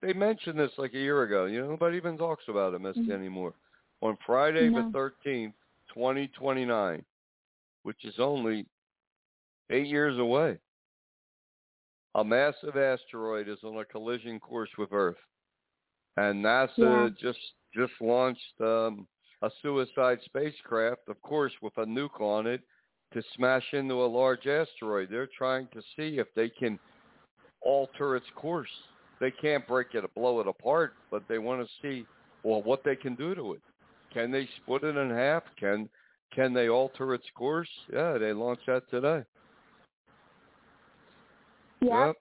they 0.01 0.13
mentioned 0.13 0.59
this 0.59 0.77
like 0.79 0.95
a 0.95 0.99
year 0.99 1.23
ago. 1.23 1.45
You 1.45 1.61
know, 1.63 1.71
nobody 1.71 1.97
even 1.97 2.19
talks 2.19 2.49
about 2.49 2.75
it, 2.75 2.81
Misty, 2.81 3.03
Mhm. 3.07 3.11
anymore. 3.13 3.55
On 4.03 4.19
Friday 4.27 4.69
No. 4.69 4.83
the 4.83 4.93
thirteenth, 4.93 5.55
twenty 5.95 6.27
twenty 6.29 6.65
nine, 6.65 7.05
which 7.85 8.05
is 8.05 8.19
only 8.19 8.67
eight 9.71 9.87
years 9.87 10.19
away, 10.19 10.59
a 12.17 12.25
massive 12.25 12.77
asteroid 12.77 13.49
is 13.49 13.59
on 13.63 13.79
a 13.79 13.85
collision 13.85 14.41
course 14.41 14.71
with 14.77 14.93
Earth, 14.93 15.17
and 16.17 16.45
NASA 16.45 16.77
Yeah. 16.77 17.09
just 17.31 17.39
just 17.75 17.93
launched 18.01 18.61
um, 18.61 19.07
a 19.41 19.51
suicide 19.63 20.19
spacecraft, 20.25 21.09
of 21.09 21.21
course, 21.23 21.53
with 21.63 21.77
a 21.79 21.85
nuke 21.85 22.21
on 22.21 22.47
it 22.47 22.61
to 23.13 23.23
smash 23.35 23.73
into 23.73 23.95
a 23.95 24.07
large 24.07 24.47
asteroid. 24.47 25.11
They're 25.11 25.29
trying 25.39 25.69
to 25.69 25.81
see 25.97 26.19
if 26.19 26.27
they 26.35 26.49
can 26.49 26.79
alter 27.61 28.17
its 28.17 28.27
course. 28.35 28.71
They 29.21 29.31
can't 29.31 29.67
break 29.69 29.95
it, 29.95 30.05
or 30.05 30.09
blow 30.09 30.41
it 30.41 30.49
apart, 30.49 30.95
but 31.11 31.23
they 31.29 31.39
want 31.39 31.65
to 31.65 31.73
see 31.81 32.05
well 32.43 32.63
what 32.63 32.83
they 32.85 32.97
can 32.97 33.15
do 33.15 33.35
to 33.37 33.53
it. 33.55 33.61
Can 34.13 34.31
they 34.31 34.49
split 34.63 34.85
it 34.85 34.97
in 34.97 35.11
half? 35.11 35.43
Can 35.59 35.89
can 36.35 36.53
they 36.55 36.69
alter 36.69 37.15
its 37.15 37.27
course? 37.35 37.69
Yeah, 37.93 38.19
they 38.19 38.33
launched 38.33 38.67
that 38.67 38.89
today. 38.91 39.23
Yeah. 41.81 42.07
Yep. 42.07 42.17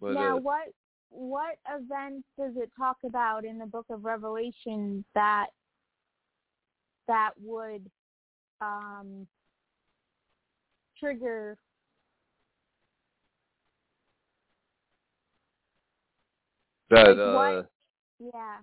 But, 0.00 0.12
now, 0.12 0.36
uh, 0.36 0.40
what 0.40 0.68
what 1.10 1.56
events 1.68 2.26
does 2.38 2.54
it 2.56 2.70
talk 2.76 2.98
about 3.04 3.44
in 3.44 3.58
the 3.58 3.66
Book 3.66 3.86
of 3.90 4.04
Revelation 4.04 5.04
that 5.14 5.46
that 7.06 7.32
would 7.42 7.84
um, 8.60 9.26
trigger? 10.98 11.56
that 16.90 17.08
like 17.08 17.18
uh, 17.18 17.34
what- 17.34 17.68
Yeah. 18.20 18.58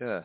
Yeah. 0.00 0.24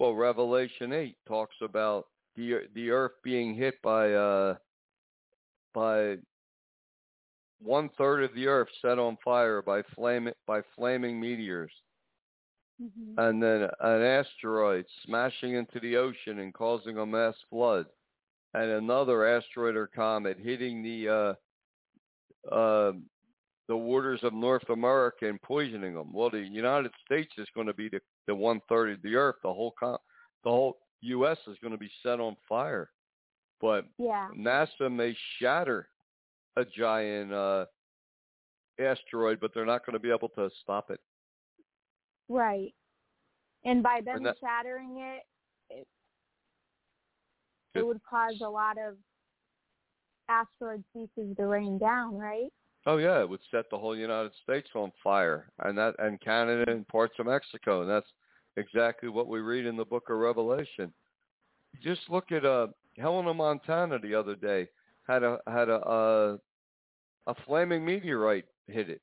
Well, 0.00 0.14
Revelation 0.16 0.92
eight 0.92 1.18
talks 1.28 1.56
about 1.62 2.08
the 2.34 2.68
the 2.74 2.90
earth 2.90 3.12
being 3.22 3.54
hit 3.54 3.80
by 3.82 4.12
uh 4.14 4.56
by 5.74 6.18
one 7.60 7.90
third 7.90 8.24
of 8.24 8.34
the 8.34 8.48
earth 8.48 8.70
set 8.82 8.98
on 8.98 9.16
fire 9.24 9.62
by 9.62 9.82
flame 9.94 10.30
by 10.46 10.62
flaming 10.74 11.20
meteors, 11.20 11.72
hmm 12.80 13.18
and 13.18 13.42
then 13.42 13.68
an 13.80 14.02
asteroid 14.02 14.86
smashing 15.04 15.54
into 15.54 15.80
the 15.80 15.96
ocean 15.96 16.40
and 16.40 16.54
causing 16.54 16.98
a 16.98 17.06
mass 17.06 17.36
flood, 17.50 17.86
and 18.54 18.70
another 18.70 19.26
asteroid 19.26 19.76
or 19.76 19.86
comet 19.86 20.38
hitting 20.38 20.82
the 20.82 21.08
uh 21.08 21.34
uh 22.54 22.92
the 23.68 23.76
waters 23.76 24.20
of 24.24 24.34
North 24.34 24.68
America 24.70 25.28
and 25.28 25.40
poisoning 25.42 25.94
them. 25.94 26.12
Well, 26.12 26.30
the 26.30 26.40
United 26.40 26.92
States 27.04 27.32
is 27.38 27.48
going 27.54 27.68
to 27.68 27.74
be 27.74 27.88
the 27.88 28.00
the 28.30 28.34
one 28.36 28.60
third 28.68 28.92
of 28.92 29.02
the 29.02 29.16
earth. 29.16 29.34
The 29.42 29.52
whole 29.52 29.74
con- 29.78 29.98
the 30.44 30.50
whole 30.50 30.78
U.S. 31.00 31.36
is 31.48 31.56
going 31.60 31.72
to 31.72 31.78
be 31.78 31.90
set 32.04 32.20
on 32.20 32.36
fire. 32.48 32.90
But 33.60 33.86
Yeah. 33.98 34.28
NASA 34.38 34.90
may 34.90 35.16
shatter 35.38 35.88
a 36.56 36.64
giant 36.64 37.32
uh, 37.32 37.66
asteroid, 38.78 39.38
but 39.40 39.50
they're 39.52 39.66
not 39.66 39.84
going 39.84 39.94
to 39.94 39.98
be 39.98 40.10
able 40.10 40.28
to 40.30 40.48
stop 40.62 40.90
it. 40.92 41.00
Right. 42.28 42.72
And 43.64 43.82
by 43.82 44.00
them 44.04 44.18
And 44.18 44.26
that- 44.26 44.36
shattering 44.40 44.98
it, 44.98 45.22
it, 45.70 45.86
Good. 47.74 47.80
it 47.80 47.86
would 47.86 48.00
cause 48.08 48.40
a 48.44 48.48
lot 48.48 48.76
of 48.78 48.94
asteroid 50.28 50.84
pieces 50.92 51.36
to 51.36 51.46
rain 51.46 51.78
down, 51.78 52.16
right? 52.16 52.50
Oh 52.86 52.96
yeah, 52.96 53.20
it 53.20 53.28
would 53.28 53.40
set 53.50 53.68
the 53.70 53.76
whole 53.76 53.94
United 53.96 54.32
States 54.42 54.68
on 54.74 54.90
fire, 55.04 55.50
and 55.58 55.76
that 55.76 55.94
and 55.98 56.18
Canada 56.22 56.64
and 56.72 56.88
parts 56.88 57.12
of 57.18 57.26
Mexico, 57.26 57.82
and 57.82 57.90
that's 57.90 58.06
exactly 58.56 59.08
what 59.08 59.28
we 59.28 59.40
read 59.40 59.66
in 59.66 59.76
the 59.76 59.84
Book 59.84 60.10
of 60.10 60.18
Revelation. 60.18 60.92
Just 61.82 62.02
look 62.08 62.32
at 62.32 62.44
uh, 62.44 62.68
Helena, 62.96 63.32
Montana, 63.32 63.98
the 63.98 64.14
other 64.14 64.34
day 64.34 64.68
had 65.06 65.22
a 65.22 65.38
had 65.46 65.68
a 65.68 65.76
uh, 65.76 66.36
a 67.26 67.34
flaming 67.46 67.84
meteorite 67.84 68.46
hit 68.66 68.88
it. 68.88 69.00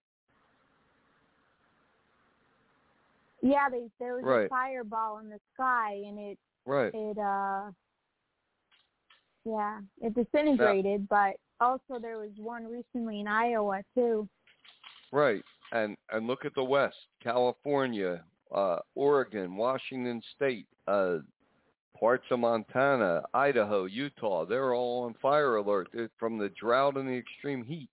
Yeah, 3.41 3.69
they, 3.69 3.89
there 3.99 4.15
was 4.15 4.23
Right. 4.23 4.45
a 4.45 4.49
fireball 4.49 5.19
in 5.19 5.29
the 5.29 5.39
sky, 5.53 6.01
and 6.05 6.19
it 6.19 6.37
Right. 6.65 6.93
it 6.93 7.17
uh 7.17 7.71
yeah 9.45 9.79
it 10.01 10.13
disintegrated. 10.13 11.07
But 11.07 11.35
also 11.59 11.99
there 11.99 12.17
was 12.17 12.31
one 12.37 12.65
recently 12.65 13.21
in 13.21 13.27
Iowa 13.27 13.83
too. 13.95 14.27
Right. 15.11 15.43
And 15.71 15.97
and 16.11 16.27
look 16.27 16.45
at 16.45 16.55
the 16.55 16.63
West, 16.63 16.97
California, 17.21 18.23
uh, 18.53 18.77
Oregon, 18.95 19.55
Washington 19.55 20.21
State, 20.35 20.67
uh, 20.87 21.17
parts 21.99 22.25
of 22.31 22.39
Montana, 22.39 23.23
Idaho, 23.33 23.85
Utah. 23.85 24.45
They're 24.45 24.73
all 24.73 25.05
on 25.05 25.15
fire 25.21 25.57
alert 25.57 25.89
from 26.19 26.37
the 26.37 26.49
drought 26.49 26.97
and 26.97 27.07
the 27.07 27.17
extreme 27.17 27.63
heat. 27.63 27.89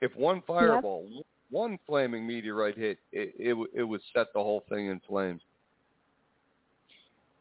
If 0.00 0.14
one 0.16 0.42
fireball, 0.46 1.08
one 1.50 1.78
flaming 1.86 2.26
meteorite 2.26 2.76
hit, 2.76 2.98
it 3.12 3.34
it, 3.38 3.56
it 3.74 3.84
would 3.84 4.02
set 4.14 4.32
the 4.34 4.40
whole 4.40 4.64
thing 4.68 4.86
in 4.86 5.00
flames. 5.08 5.40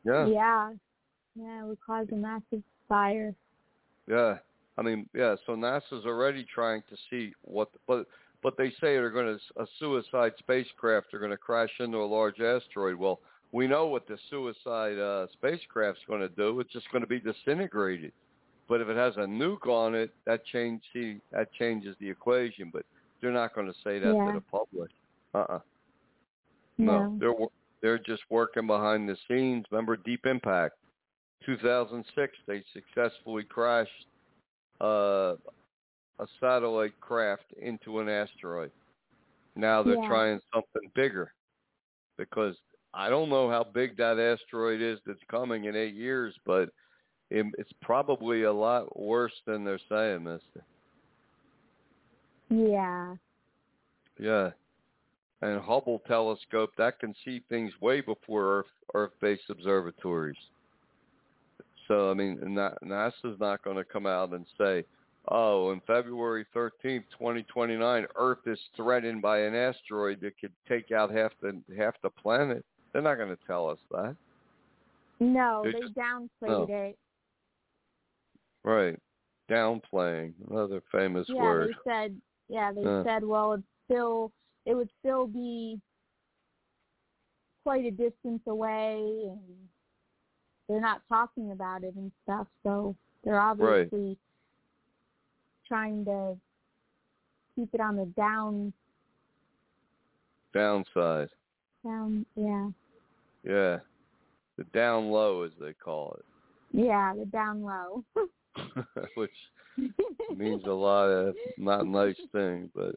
Yeah. 0.05 0.28
Yeah, 0.28 0.72
yeah, 1.36 1.64
it 1.64 1.66
would 1.66 1.80
cause 1.86 2.07
a 2.11 2.16
massive 2.16 2.64
fire. 2.88 3.34
Yeah. 4.07 4.38
I 4.78 4.82
mean, 4.82 5.07
yeah, 5.14 5.36
so 5.45 5.53
NASA's 5.53 6.05
already 6.05 6.45
trying 6.53 6.82
to 6.89 6.97
see 7.09 7.34
what 7.43 7.70
but 7.88 8.07
but 8.44 8.58
they 8.58 8.70
say 8.70 8.96
they're 8.96 9.10
going 9.10 9.38
to 9.38 9.62
a 9.62 9.66
suicide 9.80 10.34
spacecraft 10.39 11.14
are 11.14 11.20
going 11.20 11.32
to 11.32 11.38
crash 11.38 11.72
into 11.80 11.98
a 11.98 12.06
large 12.06 12.39
asteroid. 12.41 12.96
Well, 12.96 13.20
we 13.52 13.68
know 13.68 13.88
what 13.88 14.08
the 14.08 14.18
suicide 14.30 15.00
uh 15.00 15.28
spacecraft's 15.34 16.02
going 16.08 16.22
to 16.22 16.30
do. 16.30 16.60
It's 16.60 16.72
just 16.74 16.91
going 16.91 17.02
to 17.02 17.08
be 17.08 17.20
disintegrated. 17.20 18.12
But 18.68 18.82
if 18.82 18.88
it 18.88 18.98
has 18.98 19.16
a 19.18 19.22
nuke 19.22 19.68
on 19.68 19.96
it, 19.96 20.12
that 20.26 20.46
change 20.46 20.82
see 20.94 21.20
that 21.32 21.52
changes 21.54 21.96
the 22.00 22.10
equation, 22.10 22.70
but 22.72 22.86
they're 23.22 23.32
not 23.32 23.56
going 23.56 23.68
to 23.68 23.74
say 23.84 24.00
that 24.00 24.14
Yeah. 24.16 24.26
to 24.28 24.32
the 24.34 24.41
public. 24.52 24.91
Uh-uh. 25.34 25.60
No. 26.78 27.08
No, 27.08 27.18
they're 27.20 27.48
they're 27.82 27.98
just 28.00 28.24
working 28.30 28.68
behind 28.68 29.08
the 29.08 29.18
scenes. 29.28 29.66
Remember 29.70 29.98
Deep 29.98 30.26
Impact, 30.26 30.76
2006, 31.46 32.34
they 32.48 32.64
successfully 32.74 33.44
crashed 33.44 34.08
uh, 34.80 35.36
a 36.20 36.28
satellite 36.39 36.99
craft 37.01 37.45
into 37.59 37.99
an 37.99 38.09
asteroid. 38.09 38.72
Now 39.55 39.84
they're 39.84 39.95
Yeah. 39.95 40.07
trying 40.07 40.41
something 40.53 40.89
bigger 40.93 41.34
because 42.18 42.55
I 42.93 43.09
don't 43.09 43.30
know 43.30 43.49
how 43.49 43.64
big 43.64 43.97
that 43.97 44.20
asteroid 44.20 44.82
is 44.82 44.99
that's 45.05 45.24
coming 45.30 45.66
in 45.66 45.76
eight 45.76 45.95
years, 45.95 46.38
but 46.45 46.70
it, 47.30 47.45
it's 47.57 47.74
probably 47.82 48.43
a 48.43 48.53
lot 48.53 48.99
worse 48.99 49.34
than 49.45 49.64
they're 49.64 49.80
saying, 49.89 50.24
Misty. 50.24 50.61
Yeah. 52.49 53.16
Yeah. 54.20 54.51
And 55.41 55.59
Hubble 55.59 55.99
telescope 56.07 56.72
that 56.78 56.99
can 56.99 57.16
see 57.26 57.41
things 57.49 57.74
way 57.82 58.01
before 58.01 58.59
Earth 58.59 58.66
Earth-based 58.93 59.49
observatories. 59.49 60.38
So 61.88 62.11
I 62.11 62.14
mean, 62.14 62.39
Na- 62.53 62.76
NASA's 62.84 63.39
not 63.39 63.64
going 63.64 63.78
to 63.78 63.84
come 63.84 64.05
out 64.05 64.32
and 64.34 64.45
say, 64.57 64.86
"Oh, 65.30 65.72
on 65.72 65.82
February 65.88 66.46
13th, 66.54 67.06
2029, 67.18 68.08
Earth 68.16 68.46
is 68.46 68.60
threatened 68.76 69.22
by 69.22 69.40
an 69.40 69.56
asteroid 69.56 70.20
that 70.22 70.38
could 70.40 70.52
take 70.68 70.92
out 70.92 71.12
half 71.12 71.32
the 71.42 71.62
half 71.78 71.96
the 72.02 72.10
planet." 72.10 72.66
They're 72.92 73.02
not 73.02 73.16
going 73.16 73.36
to 73.36 73.44
tell 73.48 73.70
us 73.70 73.80
that, 73.92 74.16
No, 75.20 75.62
They're 75.64 75.72
they 75.74 75.80
just- 75.82 75.94
downplayed 75.96 76.70
it. 76.70 77.00
right? 78.64 79.00
Downplaying, 79.50 80.34
another 80.50 80.82
famous 80.92 81.28
Yeah, 81.30 81.42
word. 81.42 81.70
they 81.70 81.90
said. 81.92 82.22
Yeah, 82.50 82.72
they 82.72 82.84
Uh. 82.86 83.04
said, 83.04 83.24
well, 83.24 83.54
it's 83.54 83.68
still, 83.86 84.32
it 84.66 84.76
would 84.76 84.90
still 85.00 85.26
be 85.28 85.82
quite 87.64 87.86
a 87.86 87.92
distance 87.92 88.46
away, 88.48 89.24
and 89.28 89.70
they're 90.68 90.82
not 90.82 91.02
talking 91.08 91.52
about 91.52 91.84
it 91.84 91.96
and 91.96 92.12
stuff. 92.24 92.48
So 92.64 92.96
they're 93.24 93.40
obviously 93.40 94.18
trying 95.68 96.05
to 96.05 96.38
keep 97.55 97.70
it 97.74 97.82
on 97.82 97.95
the 97.95 98.05
down, 98.18 98.74
Downside, 100.53 101.30
down. 101.84 102.26
Yeah, 102.36 102.70
yeah, 103.43 103.80
the 104.57 104.64
down 104.74 105.09
low 105.09 105.43
as 105.43 105.51
they 105.59 105.74
call 105.74 106.18
it. 106.20 106.26
yeah, 106.86 107.14
the 107.18 107.26
down 107.26 107.64
low. 107.64 108.03
which 109.16 109.32
means 110.36 110.64
a 110.66 110.72
lot 110.72 111.05
of 111.05 111.36
not 111.57 111.88
nice 111.88 112.20
things, 112.32 112.70
but 112.76 112.95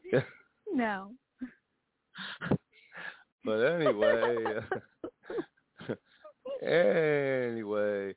no. 0.73 1.11
but 3.45 3.59
anyway, 3.59 4.35
anyway, 6.63 8.15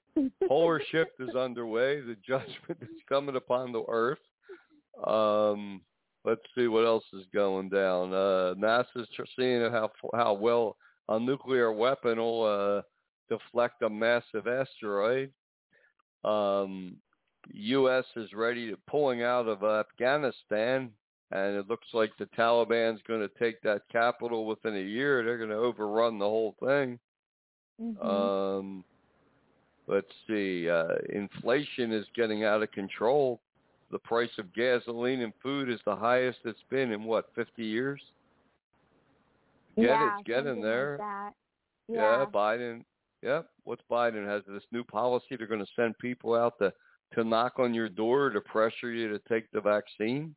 polar 0.48 0.82
shift 0.90 1.12
is 1.20 1.34
underway. 1.34 2.00
The 2.00 2.16
judgment 2.26 2.78
is 2.82 2.88
coming 3.08 3.36
upon 3.36 3.72
the 3.72 3.84
earth. 3.88 4.18
Um, 5.06 5.80
let's 6.24 6.40
see 6.54 6.68
what 6.68 6.84
else 6.84 7.04
is 7.12 7.24
going 7.32 7.68
down. 7.68 8.12
Uh, 8.12 8.54
NASA's 8.58 9.08
tr- 9.14 9.22
seeing 9.36 9.60
how 9.70 9.90
how 10.14 10.34
well 10.34 10.76
a 11.08 11.18
nuclear 11.18 11.72
weapon 11.72 12.18
will 12.18 12.44
uh, 12.44 12.82
deflect 13.34 13.82
a 13.82 13.90
massive 13.90 14.46
asteroid. 14.46 15.30
Um, 16.24 16.96
U.S. 17.52 18.04
is 18.16 18.32
ready 18.34 18.70
to 18.70 18.76
pulling 18.88 19.22
out 19.22 19.48
of 19.48 19.64
Afghanistan, 19.64 20.90
and 21.32 21.56
it 21.56 21.68
looks 21.68 21.88
like 21.94 22.12
the 22.18 22.26
Taliban's 22.36 23.00
going 23.08 23.20
to 23.26 23.30
take 23.38 23.62
that 23.62 23.82
capital 23.90 24.44
within 24.44 24.76
a 24.76 24.80
year. 24.80 25.24
They're 25.24 25.38
going 25.38 25.50
to 25.50 25.56
overrun 25.56 26.18
the 26.18 26.26
whole 26.26 26.54
thing. 26.60 26.98
Mhm. 27.80 28.04
Um, 28.04 28.84
let's 29.86 30.12
see. 30.28 30.68
Uh, 30.68 30.96
inflation 31.08 31.92
is 31.92 32.06
getting 32.14 32.44
out 32.44 32.62
of 32.62 32.70
control. 32.72 33.40
The 33.90 33.98
price 33.98 34.30
of 34.38 34.52
gasoline 34.54 35.22
and 35.22 35.32
food 35.42 35.68
is 35.68 35.80
the 35.84 35.96
highest 35.96 36.38
it's 36.44 36.62
been 36.70 36.92
in 36.92 37.04
what 37.04 37.30
50 37.34 37.64
years. 37.64 38.00
Get 39.76 39.84
yeah, 39.86 40.18
it's 40.18 40.26
getting 40.26 40.60
there. 40.60 40.98
Like. 40.98 41.34
Yeah, 41.88 42.20
Yeah. 42.20 42.26
Biden. 42.26 42.84
Yep. 43.22 43.48
What's 43.64 43.82
Biden 43.90 44.26
has 44.26 44.42
this 44.46 44.62
new 44.72 44.84
policy? 44.84 45.36
They're 45.36 45.46
going 45.46 45.64
to 45.64 45.72
send 45.76 45.98
people 45.98 46.34
out 46.34 46.58
to 46.58 46.72
to 47.14 47.24
knock 47.24 47.58
on 47.58 47.74
your 47.74 47.88
door 47.88 48.30
to 48.30 48.40
pressure 48.40 48.92
you 48.92 49.08
to 49.08 49.18
take 49.28 49.50
the 49.50 49.60
vaccine. 49.60 50.34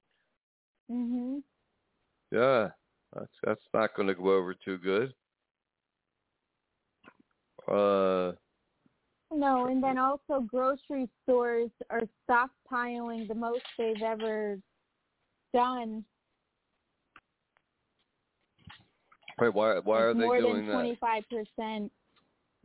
Mhm. 0.92 1.44
Yeah, 2.32 2.72
that's 3.14 3.32
that's 3.44 3.62
not 3.74 3.96
going 3.96 4.08
to 4.08 4.16
go 4.16 4.36
over 4.36 4.56
too 4.56 4.80
good. 4.80 5.14
Uh, 7.68 8.34
No, 9.36 9.66
and 9.66 9.84
then 9.84 9.98
also 9.98 10.42
grocery 10.42 11.10
stores 11.24 11.72
are 11.90 12.04
stockpiling 12.30 13.28
the 13.28 13.34
most 13.34 13.64
they've 13.78 14.02
ever 14.02 14.60
done. 15.54 16.06
wait, 19.40 19.54
why 19.54 19.80
why 19.80 20.02
are 20.02 20.14
they 20.14 20.20
doing 20.20 20.30
that? 20.30 20.38
more 20.38 20.56
than 20.56 20.66
twenty 20.68 20.98
five 21.02 21.24
percent 21.30 21.92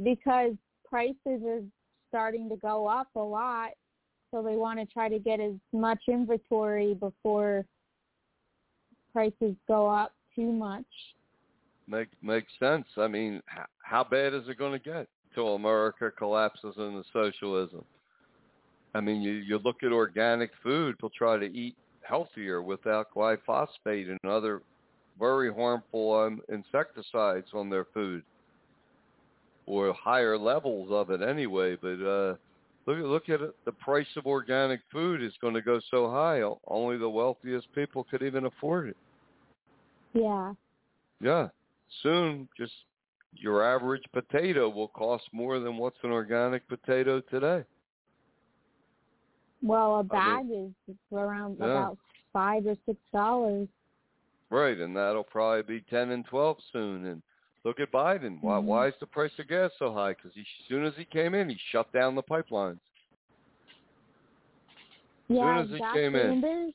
because 0.03 0.53
prices 0.85 1.43
are 1.47 1.63
starting 2.09 2.49
to 2.51 2.57
go 2.57 2.87
up 2.87 3.09
a 3.17 3.21
lot. 3.21 3.71
So 4.31 4.43
they 4.43 4.57
want 4.57 4.79
to 4.79 4.87
try 4.87 5.09
to 5.09 5.19
get 5.19 5.41
as 5.41 5.55
much 5.73 6.03
inventory 6.07 6.93
before 6.93 7.65
prices 9.13 9.55
go 9.67 9.89
up 9.89 10.13
too 10.35 10.53
much. 10.53 10.85
Make 11.87 12.09
makes 12.21 12.53
sense. 12.59 12.87
I 12.99 13.09
mean, 13.09 13.43
h- 13.51 13.67
how 13.83 14.05
bad 14.05 14.35
is 14.35 14.43
it 14.49 14.59
going 14.59 14.73
to 14.73 14.79
get 14.79 15.09
till 15.39 15.55
America 15.55 16.11
collapses 16.11 16.75
into 16.77 17.05
socialism? 17.13 17.85
I 18.95 19.01
mean, 19.01 19.23
you 19.23 19.33
you 19.33 19.59
look 19.59 19.85
at 19.85 19.93
organic 19.93 20.51
food. 20.63 20.97
People 20.97 21.11
try 21.17 21.39
to 21.39 21.47
eat 21.47 21.77
healthier 22.03 22.61
without 22.61 23.15
glyphosate 23.15 24.11
and 24.11 24.19
other 24.29 24.63
very 25.21 25.53
harmful 25.53 26.15
um, 26.15 26.41
insecticides 26.49 27.49
on 27.55 27.71
their 27.71 27.87
food, 27.95 28.23
or 29.67 29.93
higher 29.93 30.37
levels 30.37 30.89
of 30.91 31.11
it 31.11 31.23
anyway. 31.23 31.77
But 31.81 32.03
uh, 32.05 32.35
look 32.87 32.99
look 32.99 33.29
at 33.29 33.41
it. 33.41 33.55
The 33.65 33.73
price 33.73 34.07
of 34.17 34.27
organic 34.27 34.81
food 34.91 35.23
is 35.23 35.33
going 35.41 35.55
to 35.55 35.63
go 35.63 35.79
so 35.91 36.11
high. 36.11 36.41
Only 36.67 36.99
the 36.99 37.09
wealthiest 37.09 37.73
people 37.75 38.05
could 38.11 38.23
even 38.23 38.47
afford 38.47 38.89
it. 38.89 38.97
Yeah. 40.15 40.55
Yeah. 41.21 41.49
Soon, 42.03 42.49
just 42.57 42.73
your 43.33 43.65
average 43.65 44.05
potato 44.13 44.69
will 44.69 44.89
cost 44.89 45.25
more 45.33 45.61
than 45.61 45.77
what's 45.77 45.99
an 46.03 46.11
organic 46.11 46.67
potato 46.69 47.21
today. 47.21 47.65
Well, 49.63 50.01
a 50.01 50.05
bag 50.05 50.47
is 50.51 50.73
around 51.13 51.59
Yeah. 51.59 51.67
about 51.67 51.99
five 52.33 52.67
or 52.67 52.77
six 52.87 52.99
dollars. 53.13 53.69
Right, 54.51 54.79
and 54.79 54.97
that'll 54.97 55.25
probably 55.25 55.63
be 55.63 55.81
ten 55.83 56.11
and 56.11 56.25
twelve 56.25 56.59
soon. 56.73 57.07
And 57.07 57.23
look 57.65 57.81
at 57.81 57.91
Biden. 57.91 58.41
Why? 58.41 58.59
Mhm. 58.59 58.65
Why 58.65 58.87
is 58.89 58.95
the 58.99 59.07
price 59.07 59.37
of 59.39 59.49
gas 59.49 59.73
so 59.79 59.93
high? 59.93 60.15
Because 60.15 60.33
he, 60.35 60.41
as 60.41 60.67
soon 60.69 60.85
as 60.85 60.95
he 60.97 61.05
came 61.05 61.35
in, 61.35 61.51
he 61.51 61.57
shut 61.71 61.93
down 61.93 62.15
the 62.15 62.23
pipelines. 62.23 62.81
Yeah, 65.29 65.61
exactly. 65.61 66.01
came 66.01 66.15
in. 66.15 66.31
And 66.31 66.43
there's 66.43 66.75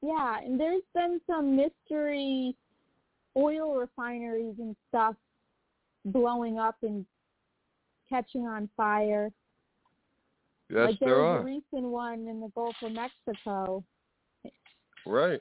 yeah, 0.00 0.38
and 0.40 0.58
there's 0.58 0.82
been 0.94 1.20
some 1.26 1.54
mystery 1.54 2.56
oil 3.36 3.76
refineries 3.76 4.58
and 4.58 4.74
stuff 4.88 5.16
blowing 6.04 6.58
up 6.58 6.76
and 6.82 7.06
catching 8.08 8.46
on 8.46 8.68
fire. 8.76 9.30
Yes, 10.68 10.90
like 10.90 11.00
there 11.00 11.08
there 11.10 11.18
was 11.18 11.26
are. 11.26 11.40
a 11.40 11.44
recent 11.44 11.90
one 11.90 12.28
in 12.28 12.40
the 12.40 12.48
Gulf 12.54 12.74
of 12.82 12.92
Mexico. 12.92 13.84
Right. 15.04 15.40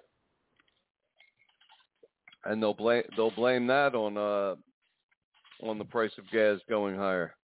And 2.46 2.62
they'll 2.62 2.74
blame 2.74 3.04
they'll 3.16 3.32
blame 3.32 3.68
that 3.68 3.96
on 3.96 4.18
uh 4.18 4.56
on 5.66 5.78
the 5.78 5.86
price 5.86 6.12
of 6.18 6.30
gas 6.32 6.60
going 6.68 6.96
higher. 6.96 7.36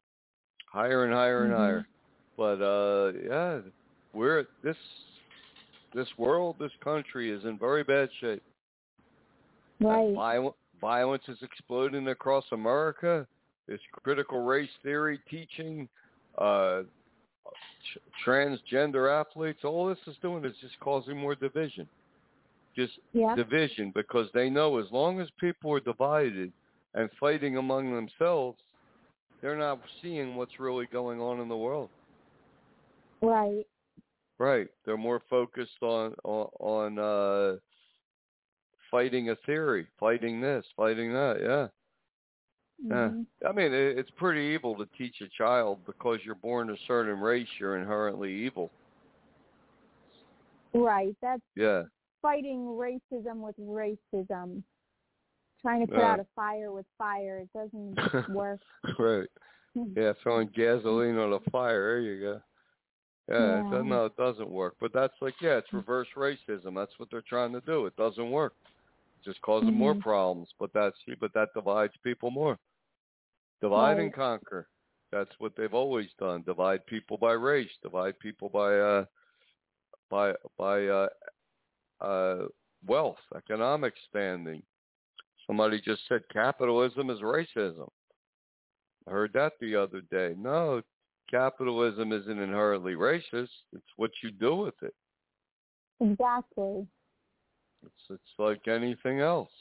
Higher 0.72 1.06
and 1.06 1.14
higher 1.14 1.44
and 1.46 1.54
Mhm. 1.54 1.58
higher. 1.58 1.88
But 2.36 2.62
uh 2.62 3.14
yeah, 3.24 3.62
we're 4.14 4.46
this 4.64 4.78
this 5.94 6.08
world, 6.18 6.58
this 6.60 6.72
country 6.84 7.32
is 7.32 7.46
in 7.46 7.58
very 7.58 7.84
bad 7.84 8.10
shape. 8.20 8.44
Right. 9.80 10.14
Violence 10.80 11.24
is 11.28 11.38
exploding 11.42 12.08
across 12.10 12.46
America. 12.52 13.28
This 13.68 13.80
critical 13.92 14.44
race 14.44 14.70
theory 14.84 15.20
teaching, 15.30 15.90
uh, 16.38 16.84
tr- 17.92 18.30
transgender 18.30 19.10
athletes, 19.10 19.64
all 19.64 19.88
this 19.88 19.98
is 20.08 20.16
doing 20.22 20.46
is 20.46 20.56
just 20.62 20.80
causing 20.80 21.18
more 21.18 21.36
division. 21.36 21.88
Just 22.76 23.00
Yep. 23.14 23.36
division 23.38 23.92
because 23.92 24.32
they 24.34 24.50
know 24.50 24.78
as 24.78 24.92
long 24.92 25.20
as 25.20 25.28
people 25.40 25.74
are 25.74 25.80
divided 25.80 26.54
and 26.94 27.10
fighting 27.20 27.58
among 27.58 27.94
themselves, 27.94 28.60
they're 29.42 29.58
not 29.58 29.80
seeing 30.02 30.36
what's 30.36 30.60
really 30.60 30.86
going 30.88 31.20
on 31.20 31.40
in 31.40 31.50
the 31.50 31.58
world. 31.58 31.90
Right. 33.22 33.66
Right. 34.40 34.68
They're 34.86 34.98
more 34.98 35.22
focused 35.30 35.82
on 35.82 36.16
on, 36.24 36.50
on 36.60 37.00
uh 37.00 37.58
fighting 38.92 39.30
a 39.30 39.36
theory, 39.46 39.88
fighting 40.00 40.42
this, 40.42 40.66
fighting 40.76 41.14
that. 41.14 41.38
Yeah. 41.42 41.68
Yeah. 42.86 43.10
Mhm. 43.10 43.26
I 43.48 43.52
mean, 43.54 43.74
it, 43.74 43.98
it's 43.98 44.10
pretty 44.12 44.42
evil 44.54 44.76
to 44.76 44.86
teach 44.98 45.20
a 45.22 45.28
child 45.30 45.80
because 45.86 46.20
you're 46.24 46.36
born 46.36 46.70
a 46.70 46.76
certain 46.88 47.20
race, 47.20 47.48
you're 47.60 47.78
inherently 47.78 48.32
evil. 48.32 48.70
Right. 50.74 51.16
That's 51.22 51.42
Yeah. 51.56 51.84
fighting 52.22 52.66
racism 52.66 53.38
with 53.38 53.58
racism. 53.58 54.64
Trying 55.62 55.82
to 55.82 55.88
put 55.88 55.98
Yeah. 56.00 56.12
out 56.14 56.20
a 56.20 56.26
fire 56.36 56.72
with 56.72 56.86
fire. 56.98 57.40
It 57.40 57.52
doesn't 57.54 57.96
work. 58.36 58.62
right. 59.00 59.28
Yeah, 59.96 60.14
throwing 60.24 60.48
gasoline 60.56 61.20
on 61.20 61.34
a 61.34 61.40
fire. 61.52 61.88
There 61.88 62.00
you 62.00 62.20
go. 62.20 62.42
Yeah, 63.30 63.64
Yeah. 63.64 63.70
does, 63.70 63.86
no, 63.86 64.06
it 64.06 64.18
doesn't 64.18 64.50
work. 64.50 64.76
But 64.80 64.92
that's 64.92 65.14
like, 65.22 65.36
yeah, 65.40 65.58
it's 65.58 65.72
reverse 65.72 66.08
racism. 66.16 66.74
That's 66.74 66.98
what 66.98 67.10
they're 67.12 67.22
trying 67.22 67.52
to 67.54 67.62
do. 67.62 67.86
It 67.86 67.96
doesn't 67.96 68.32
work. 68.32 68.56
Just 69.24 69.42
causing 69.42 69.74
more 69.74 69.96
Mhm. 69.96 70.02
problems. 70.02 70.54
But 70.60 70.72
that's 70.74 70.98
but 71.20 71.34
that 71.34 71.54
divides 71.54 71.96
people 72.04 72.32
more. 72.32 72.60
Divide 73.62 74.00
and 74.00 74.14
conquer. 74.14 74.68
That's 75.12 75.40
what 75.40 75.56
they've 75.56 75.74
always 75.74 76.14
done. 76.20 76.44
Divide 76.44 76.86
people 76.86 77.18
by 77.18 77.34
race. 77.34 77.72
Divide 77.82 78.20
people 78.20 78.50
by 78.50 78.78
uh 78.78 79.06
by 80.10 80.36
by 80.58 80.88
uh 80.88 81.10
uh 82.02 82.48
wealth, 82.86 83.20
economic 83.36 83.94
standing. 84.10 84.62
Somebody 85.46 85.82
just 85.82 86.06
said 86.08 86.28
capitalism 86.30 87.10
is 87.10 87.20
racism. 87.22 87.90
I 89.08 89.12
heard 89.12 89.34
that 89.34 89.54
the 89.60 89.76
other 89.76 90.02
day. 90.02 90.36
No, 90.38 90.84
capitalism 91.30 92.12
isn't 92.12 92.40
inherently 92.40 92.94
racist. 92.94 93.64
It's 93.74 93.94
what 93.96 94.12
you 94.22 94.32
do 94.32 94.56
with 94.56 94.76
it. 94.84 94.94
Exactly. 96.02 96.86
It's 97.86 97.94
it's 98.10 98.40
like 98.40 98.68
anything 98.68 99.20
else. 99.20 99.52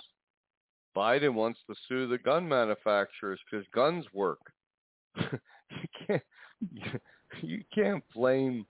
Biden 0.96 1.34
wants 1.34 1.60
to 1.68 1.74
sue 1.88 2.08
the 2.08 2.18
gun 2.18 2.48
manufacturers 2.48 3.38
because 3.50 3.66
guns 3.74 4.06
work. 4.14 4.40
you 5.16 5.88
can't 6.06 6.22
you, 7.42 7.62
can't 7.74 8.02
blame. 8.14 8.66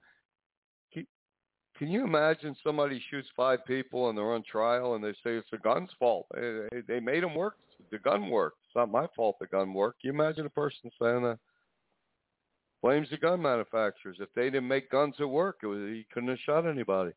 Can, 0.92 1.88
you 1.88 2.04
imagine 2.04 2.56
somebody 2.64 3.02
shoots 3.10 3.28
five 3.36 3.64
people 3.66 4.08
and 4.08 4.16
they're 4.16 4.32
on 4.32 4.42
trial 4.50 4.94
and 4.94 5.04
they 5.04 5.12
say 5.12 5.36
it's 5.36 5.50
the 5.52 5.58
gun's 5.58 5.90
fault? 5.98 6.26
They, 6.34 6.80
they- 6.88 7.00
made 7.00 7.22
them 7.22 7.34
work. 7.34 7.56
The 7.90 7.98
gun 7.98 8.30
worked. 8.30 8.56
It's 8.66 8.74
not 8.74 8.90
my 8.90 9.06
fault 9.14 9.36
the 9.38 9.46
gun 9.46 9.74
worked. 9.74 10.02
You 10.02 10.10
imagine 10.10 10.46
a 10.46 10.50
person 10.50 10.90
saying 11.00 11.22
that? 11.22 11.38
Blames 12.82 13.10
the 13.10 13.18
gun 13.18 13.42
manufacturers. 13.42 14.16
If 14.20 14.32
they 14.34 14.44
didn't 14.44 14.68
make 14.68 14.90
guns 14.90 15.14
that 15.18 15.28
work, 15.28 15.58
it 15.62 15.66
was, 15.66 15.78
he 15.80 16.06
couldn't 16.12 16.30
have 16.30 16.38
shot 16.38 16.66
anybody. 16.66 17.12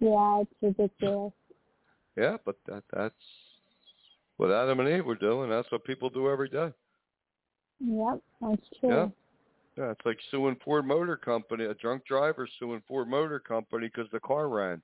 Yeah, 0.00 0.42
it's 0.42 0.52
ridiculous. 0.62 1.32
Yeah, 2.16 2.36
but 2.44 2.56
that 2.66 2.82
that's 2.92 3.14
what 4.36 4.50
Adam 4.50 4.80
and 4.80 4.88
Eve 4.88 5.04
were 5.04 5.14
doing. 5.14 5.50
That's 5.50 5.70
what 5.70 5.84
people 5.84 6.10
do 6.10 6.30
every 6.30 6.48
day. 6.48 6.72
Yep, 7.80 8.20
that's 8.40 8.62
true. 8.80 8.90
Yeah. 8.90 9.08
Yeah, 9.76 9.92
it's 9.92 10.04
like 10.04 10.18
suing 10.32 10.56
Ford 10.64 10.84
Motor 10.84 11.16
Company, 11.16 11.64
a 11.64 11.74
drunk 11.74 12.04
driver 12.04 12.48
suing 12.58 12.82
Ford 12.88 13.08
Motor 13.08 13.38
Company 13.38 13.86
because 13.86 14.10
the 14.10 14.18
car 14.18 14.48
ran. 14.48 14.82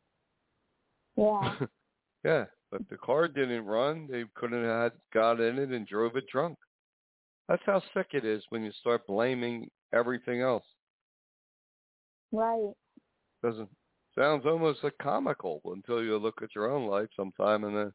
Yeah. 1.16 1.54
yeah, 2.24 2.44
but 2.70 2.82
the 2.88 2.96
car 2.96 3.26
didn't 3.26 3.66
run. 3.66 4.06
They 4.08 4.22
couldn't 4.36 4.62
have 4.62 4.82
had, 4.82 4.92
got 5.12 5.40
in 5.40 5.58
it 5.58 5.70
and 5.70 5.84
drove 5.84 6.14
it 6.14 6.28
drunk. 6.30 6.58
That's 7.48 7.62
how 7.66 7.82
sick 7.92 8.08
it 8.12 8.24
is 8.24 8.44
when 8.50 8.62
you 8.62 8.70
start 8.80 9.04
blaming 9.08 9.68
everything 9.92 10.42
else. 10.42 10.64
Right. 12.30 12.72
Doesn't 13.42 13.68
sounds 14.18 14.46
almost 14.46 14.84
like 14.84 14.96
comical 14.98 15.60
until 15.66 16.02
you 16.02 16.16
look 16.16 16.42
at 16.42 16.54
your 16.54 16.70
own 16.70 16.86
life 16.88 17.08
sometime 17.16 17.64
and 17.64 17.76
then 17.76 17.92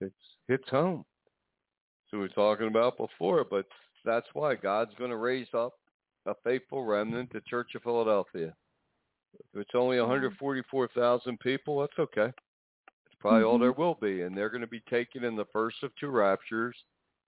it's 0.00 0.14
hits 0.48 0.68
home. 0.68 1.04
So 2.10 2.18
we 2.18 2.24
were 2.24 2.28
talking 2.28 2.68
about 2.68 2.98
before, 2.98 3.44
but 3.44 3.66
that's 4.04 4.26
why 4.34 4.54
God's 4.54 4.94
going 4.98 5.10
to 5.10 5.16
raise 5.16 5.48
up 5.54 5.72
a 6.26 6.34
faithful 6.44 6.84
remnant, 6.84 7.32
the 7.32 7.40
Church 7.42 7.74
of 7.74 7.82
Philadelphia. 7.82 8.54
If 9.54 9.60
it's 9.60 9.74
only 9.74 9.98
144,000 9.98 11.40
people, 11.40 11.80
that's 11.80 11.98
okay. 11.98 12.32
It's 13.06 13.14
probably 13.18 13.44
all 13.44 13.56
Mhm. 13.56 13.62
there 13.62 13.72
will 13.72 13.94
be, 13.94 14.22
and 14.22 14.36
they're 14.36 14.50
going 14.50 14.60
to 14.60 14.66
be 14.66 14.80
taken 14.80 15.24
in 15.24 15.36
the 15.36 15.46
first 15.46 15.82
of 15.82 15.94
two 15.96 16.10
raptures, 16.10 16.76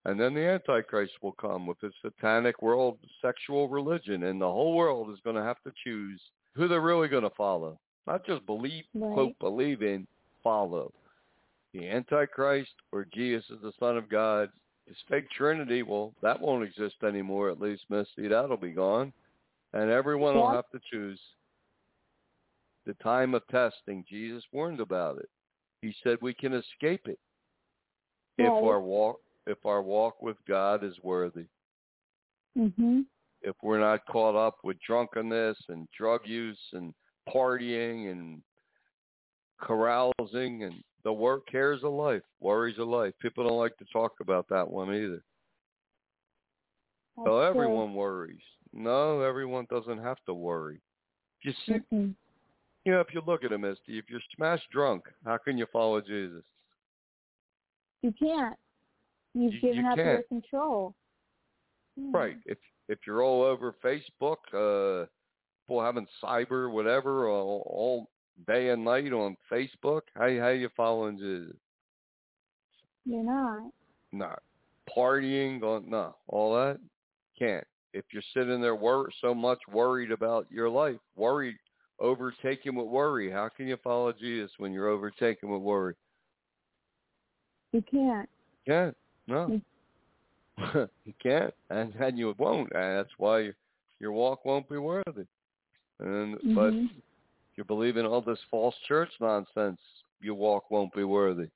and 0.05 0.19
then 0.19 0.33
the 0.33 0.45
Antichrist 0.45 1.13
will 1.21 1.31
come 1.33 1.65
with 1.65 1.79
his 1.79 1.95
satanic 2.01 2.61
world 2.61 2.99
sexual 3.21 3.69
religion, 3.69 4.23
and 4.23 4.41
the 4.41 4.51
whole 4.51 4.75
world 4.75 5.11
is 5.11 5.21
going 5.21 5.37
to 5.37 5.43
have 5.43 5.61
to 5.63 5.71
choose 5.83 6.21
who 6.55 6.67
they're 6.67 6.81
really 6.81 7.07
going 7.07 7.23
to 7.23 7.29
follow. 7.31 7.79
Not 8.07 8.25
just 8.25 8.45
believe, 8.45 8.85
Right. 8.93 9.13
quote, 9.13 9.39
believe 9.39 9.81
in, 9.81 10.07
follow. 10.43 10.91
The 11.73 11.89
Antichrist 11.89 12.73
or 12.91 13.05
Jesus 13.05 13.49
is 13.49 13.61
the 13.61 13.73
Son 13.79 13.97
of 13.97 14.09
God. 14.09 14.51
His 14.85 14.97
fake 15.07 15.29
Trinity, 15.31 15.81
well, 15.81 16.13
that 16.21 16.39
won't 16.39 16.63
exist 16.63 17.03
anymore, 17.03 17.49
at 17.49 17.61
least, 17.61 17.89
Misty. 17.89 18.27
That'll 18.27 18.57
be 18.57 18.71
gone. 18.71 19.13
And 19.71 19.89
everyone 19.89 20.35
will 20.35 20.51
have 20.51 20.69
to 20.71 20.79
choose. 20.91 21.19
The 22.85 22.93
time 22.95 23.33
of 23.33 23.47
testing, 23.47 24.03
Jesus 24.09 24.43
warned 24.51 24.81
about 24.81 25.17
it. 25.17 25.29
He 25.81 25.95
said 26.03 26.17
we 26.21 26.33
can 26.33 26.53
escape 26.53 27.07
it 27.07 27.19
if 28.37 28.49
Right. 28.49 28.63
our 28.63 28.79
walk 28.81 29.19
if 29.45 29.65
our 29.65 29.81
walk 29.81 30.21
with 30.21 30.37
God 30.45 30.83
is 30.85 30.97
worthy. 31.03 31.47
Mhm. 32.57 33.05
If 33.41 33.61
we're 33.61 33.79
not 33.79 34.05
caught 34.05 34.35
up 34.35 34.63
with 34.63 34.79
drunkenness 34.79 35.57
and 35.67 35.89
drug 35.91 36.25
use 36.25 36.73
and 36.73 36.93
partying 37.29 38.11
and 38.11 38.41
carousing 39.61 40.63
and 40.63 40.83
the 41.03 41.11
work 41.13 41.45
cares 41.47 41.83
of 41.83 41.91
life, 41.93 42.21
worries 42.39 42.79
of 42.79 42.87
life. 42.87 43.13
People 43.21 43.47
don't 43.47 43.57
like 43.57 43.75
to 43.77 43.85
talk 43.91 44.13
about 44.21 44.47
that 44.49 44.69
one 44.69 44.89
either. 44.93 45.21
That's 47.17 47.25
So 47.27 47.31
true. 47.31 47.43
everyone 47.43 47.93
worries. 47.93 48.41
No, 48.71 49.21
everyone 49.21 49.67
doesn't 49.69 49.99
have 50.01 50.17
to 50.25 50.33
worry. 50.33 50.81
You 51.43 51.53
see, 51.65 51.73
Mm-mm. 51.73 52.15
you 52.85 52.91
know, 52.91 53.01
if 53.01 53.07
you 53.13 53.21
look 53.27 53.43
at 53.43 53.51
him, 53.51 53.61
Misty, 53.61 53.99
if 53.99 54.05
you're 54.09 54.21
smash 54.35 54.61
drunk, 54.71 55.03
how 55.25 55.37
can 55.37 55.57
you 55.57 55.65
follow 55.71 56.01
Jesus? 56.01 56.43
You 58.01 58.13
can't. 58.13 58.57
You've 59.33 59.53
You- 59.55 59.61
given 59.61 59.85
you 59.85 59.91
up 59.91 59.97
your 59.97 60.15
can't. 60.17 60.27
control. 60.29 60.95
Right. 61.97 62.37
If 62.45 62.57
if 62.89 62.99
you're 63.07 63.21
all 63.23 63.43
over 63.43 63.73
Facebook, 63.83 64.37
uh, 64.53 65.05
people 65.73 65.83
having 65.83 66.07
cyber 66.23 66.71
whatever 66.71 67.27
all, 67.27 67.63
all 67.65 68.09
day 68.47 68.69
and 68.69 68.83
night 68.83 69.11
on 69.11 69.35
Facebook, 69.51 70.01
how 70.15 70.27
how 70.39 70.49
you 70.49 70.69
following 70.75 71.17
Jesus? 71.17 71.55
You're 73.05 73.23
not. 73.23 73.71
Not 74.11 74.41
partying, 74.95 75.59
going 75.59 75.89
no, 75.89 76.15
all 76.27 76.55
that 76.55 76.79
can't. 77.37 77.65
If 77.93 78.05
you're 78.11 78.23
sitting 78.33 78.61
there 78.61 78.75
wor- 78.75 79.09
so 79.21 79.33
much 79.33 79.59
worried 79.71 80.11
about 80.11 80.47
your 80.49 80.69
life, 80.69 80.97
worried, 81.15 81.55
overtaken 81.99 82.75
with 82.75 82.87
worry, 82.87 83.31
how 83.31 83.49
can 83.55 83.67
you 83.67 83.77
follow 83.83 84.11
Jesus 84.13 84.51
when 84.57 84.73
you're 84.73 84.89
overtaken 84.89 85.49
with 85.49 85.61
worry? 85.61 85.95
You 87.71 87.83
can't. 87.89 88.29
can't. 88.67 88.97
No. 89.27 89.59
you 91.05 91.13
can't, 91.23 91.53
and 91.69 91.93
and 91.95 92.17
you 92.17 92.33
won't. 92.37 92.71
And 92.73 92.97
that's 92.99 93.13
why 93.17 93.39
your, 93.39 93.55
your 93.99 94.11
walk 94.11 94.45
won't 94.45 94.69
be 94.69 94.77
worthy. 94.77 95.25
And 96.03 96.37
but 96.53 96.73
Mhm. 96.73 96.89
if 96.89 97.57
you 97.57 97.63
believe 97.63 97.97
in 97.97 98.05
all 98.05 98.21
this 98.21 98.41
false 98.51 98.77
church 98.87 99.11
nonsense, 99.19 99.81
your 100.19 100.35
walk 100.35 100.69
won't 100.69 100.93
be 100.93 101.03
worthy. 101.03 101.49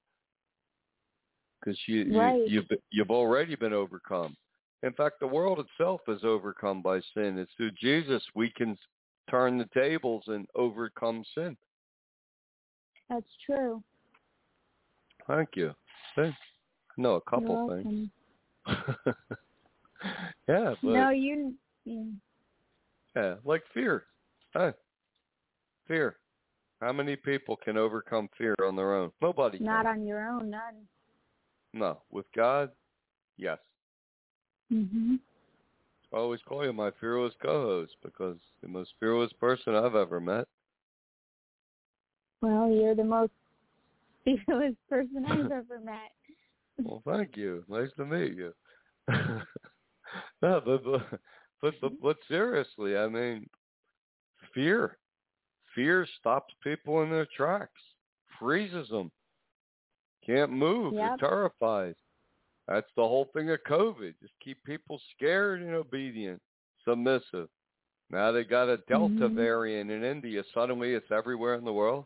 Because 1.60 1.80
you, 1.88 2.06
Right. 2.18 2.48
you 2.48 2.62
you've 2.70 2.82
you've 2.89 3.12
already 3.12 3.56
been 3.56 3.74
overcome. 3.74 4.36
In 4.84 4.93
fact, 4.93 5.20
the 5.20 5.28
world 5.28 5.60
itself 5.60 6.02
is 6.08 6.24
overcome 6.24 6.82
by 6.82 7.02
sin. 7.14 7.38
It's 7.38 7.54
through 7.56 7.72
Jesus 7.72 8.24
we 8.36 8.50
can 8.52 8.78
turn 9.30 9.58
the 9.58 9.68
tables 9.74 10.24
and 10.28 10.48
overcome 10.56 11.24
sin. 11.36 11.58
That's 13.10 13.36
true. 13.45 13.84
Thank 15.26 15.56
you. 15.56 15.76
No, 16.98 17.16
a 17.16 17.22
couple 17.22 17.70
things. 17.70 18.10
yeah, 20.48 20.76
but 20.82 20.93
No, 20.93 21.10
you. 21.10 21.54
you 21.86 22.14
Yeah, 23.16 23.36
like 23.43 23.64
fear. 23.74 24.06
Hey, 24.58 24.72
fear. 25.88 26.18
How 26.82 26.91
many 26.91 27.16
people 27.16 27.55
can 27.58 27.78
overcome 27.78 28.28
fear 28.39 28.55
on 28.66 28.76
their 28.76 28.95
own? 28.95 29.12
Nobody 29.22 29.60
not 29.60 29.86
can. 29.86 29.99
on 29.99 30.05
your 30.08 30.28
own. 30.28 30.49
None. 30.49 30.88
no, 31.74 32.01
with 32.10 32.26
God, 32.36 32.72
yes. 33.38 33.60
Mhm. 34.72 35.20
I 36.12 36.18
always 36.18 36.41
call 36.41 36.66
you 36.66 36.74
my 36.74 36.89
fearless 36.99 37.36
co-host 37.39 37.97
because 38.01 38.38
the 38.62 38.68
most 38.68 38.95
fearless 38.99 39.32
person 39.34 39.76
I've 39.76 39.93
ever 39.93 40.20
met. 40.20 40.47
Well, 42.41 42.68
you're 42.72 42.95
the 42.95 43.03
most 43.03 43.34
fearless 44.26 44.76
person 44.89 45.24
I've 45.24 45.51
ever 45.51 45.80
met. 45.80 46.14
Well, 46.84 47.03
thank 47.05 47.38
you. 47.38 47.64
Nice 47.68 47.91
to 47.97 48.05
meet 48.05 48.36
you. 48.36 48.53
no, 49.08 49.41
but, 50.41 50.84
but 50.84 51.20
but 51.62 51.74
but 51.80 52.01
but 52.01 52.18
seriously, 52.28 52.97
I 52.97 53.08
mean, 53.08 53.47
fear. 54.58 54.97
Fear 55.76 56.08
stops 56.20 56.53
people 56.64 57.03
in 57.03 57.12
their 57.12 57.28
tracks, 57.38 57.82
freezes 58.39 58.89
them, 58.89 59.12
can't 60.26 60.51
move. 60.51 60.93
Yep. 60.93 61.20
They're 61.20 61.30
terrified. 61.30 61.95
That's 62.68 62.89
the 62.95 63.03
whole 63.03 63.30
thing 63.34 63.51
of 63.51 63.60
COVID. 63.70 64.16
Just 64.20 64.34
keep 64.43 64.58
people 64.64 64.99
scared 65.16 65.62
and 65.62 65.76
obedient, 65.76 66.41
submissive. 66.84 67.47
Now 68.10 68.32
they 68.32 68.43
got 68.43 68.70
a 68.70 68.78
Delta 68.89 69.30
Mhm. 69.30 69.36
variant 69.36 69.91
in 69.91 70.03
India. 70.03 70.43
Suddenly 70.53 70.93
it's 70.93 71.12
everywhere 71.12 71.53
in 71.53 71.64
the 71.64 71.74
world. 71.74 72.05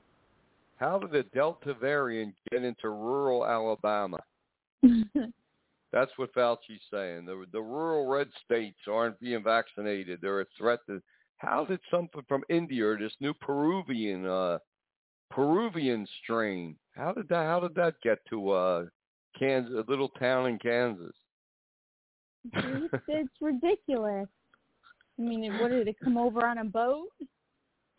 How 0.78 1.00
did 1.00 1.12
the 1.12 1.24
Delta 1.24 1.74
variant 1.76 2.36
get 2.52 2.64
into 2.64 2.90
rural 2.90 3.46
Alabama? 3.46 4.20
That's 5.92 6.18
what 6.18 6.34
Fauci's 6.34 6.82
saying. 6.90 7.26
The 7.26 7.46
the 7.52 7.62
rural 7.62 8.08
red 8.08 8.30
states 8.44 8.80
aren't 8.88 9.20
being 9.20 9.44
vaccinated. 9.44 10.20
They're 10.22 10.42
a 10.42 10.46
threat 10.58 10.80
to. 10.88 11.02
How 11.42 11.66
did 11.66 11.80
something 11.90 12.22
from 12.28 12.44
India 12.50 12.86
or 12.86 12.98
this 12.98 13.14
new 13.20 13.34
Peruvian 13.34 14.28
uh 14.28 14.60
Peruvian 15.32 16.08
strain? 16.24 16.76
How 16.96 17.14
did 17.14 17.28
that? 17.30 17.46
How 17.46 17.60
did 17.60 17.74
that 17.76 17.96
get 18.04 18.20
to 18.30 18.52
uh 18.52 18.86
Kansas, 19.38 19.74
a 19.76 19.90
little 19.90 20.10
town 20.10 20.48
in 20.48 20.60
Kansas? 20.60 21.16
it's, 22.54 22.94
it's 23.08 23.34
ridiculous. 23.42 24.28
I 25.18 25.22
mean, 25.22 25.52
what 25.60 25.72
did 25.72 25.88
it 25.88 25.96
come 26.04 26.18
over 26.18 26.46
on 26.46 26.60
a 26.60 26.64
boat? 26.64 27.10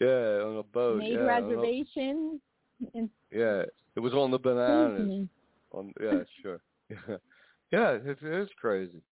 Yeah, 0.01 0.43
on 0.45 0.59
a 0.59 0.63
boat. 0.63 0.99
made 0.99 1.15
yeah, 1.15 1.21
on 1.21 1.27
reservations. 1.27 2.41
Yeah, 3.31 3.63
it 3.97 4.01
was 4.01 4.15
on 4.15 4.31
the 4.31 4.39
bananas. 4.39 5.29
On 5.73 5.93
yeah, 6.01 6.21
sure. 6.43 6.61
yeah, 7.73 7.99
it 8.05 8.19
is 8.23 8.49
crazy. 8.61 9.03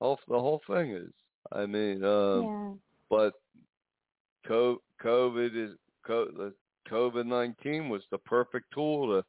Whole 0.00 0.20
the 0.28 0.38
whole 0.38 0.60
thing 0.68 0.92
is. 0.92 1.12
I 1.52 1.66
mean, 1.66 2.04
um, 2.04 2.42
yeah. 2.42 2.72
but 3.08 3.34
COVID 4.48 5.50
is 5.54 5.76
co- 6.06 6.52
COVID 6.90 7.26
nineteen 7.26 7.88
was 7.88 8.02
the 8.10 8.18
perfect 8.18 8.66
tool 8.72 9.08
to 9.08 9.24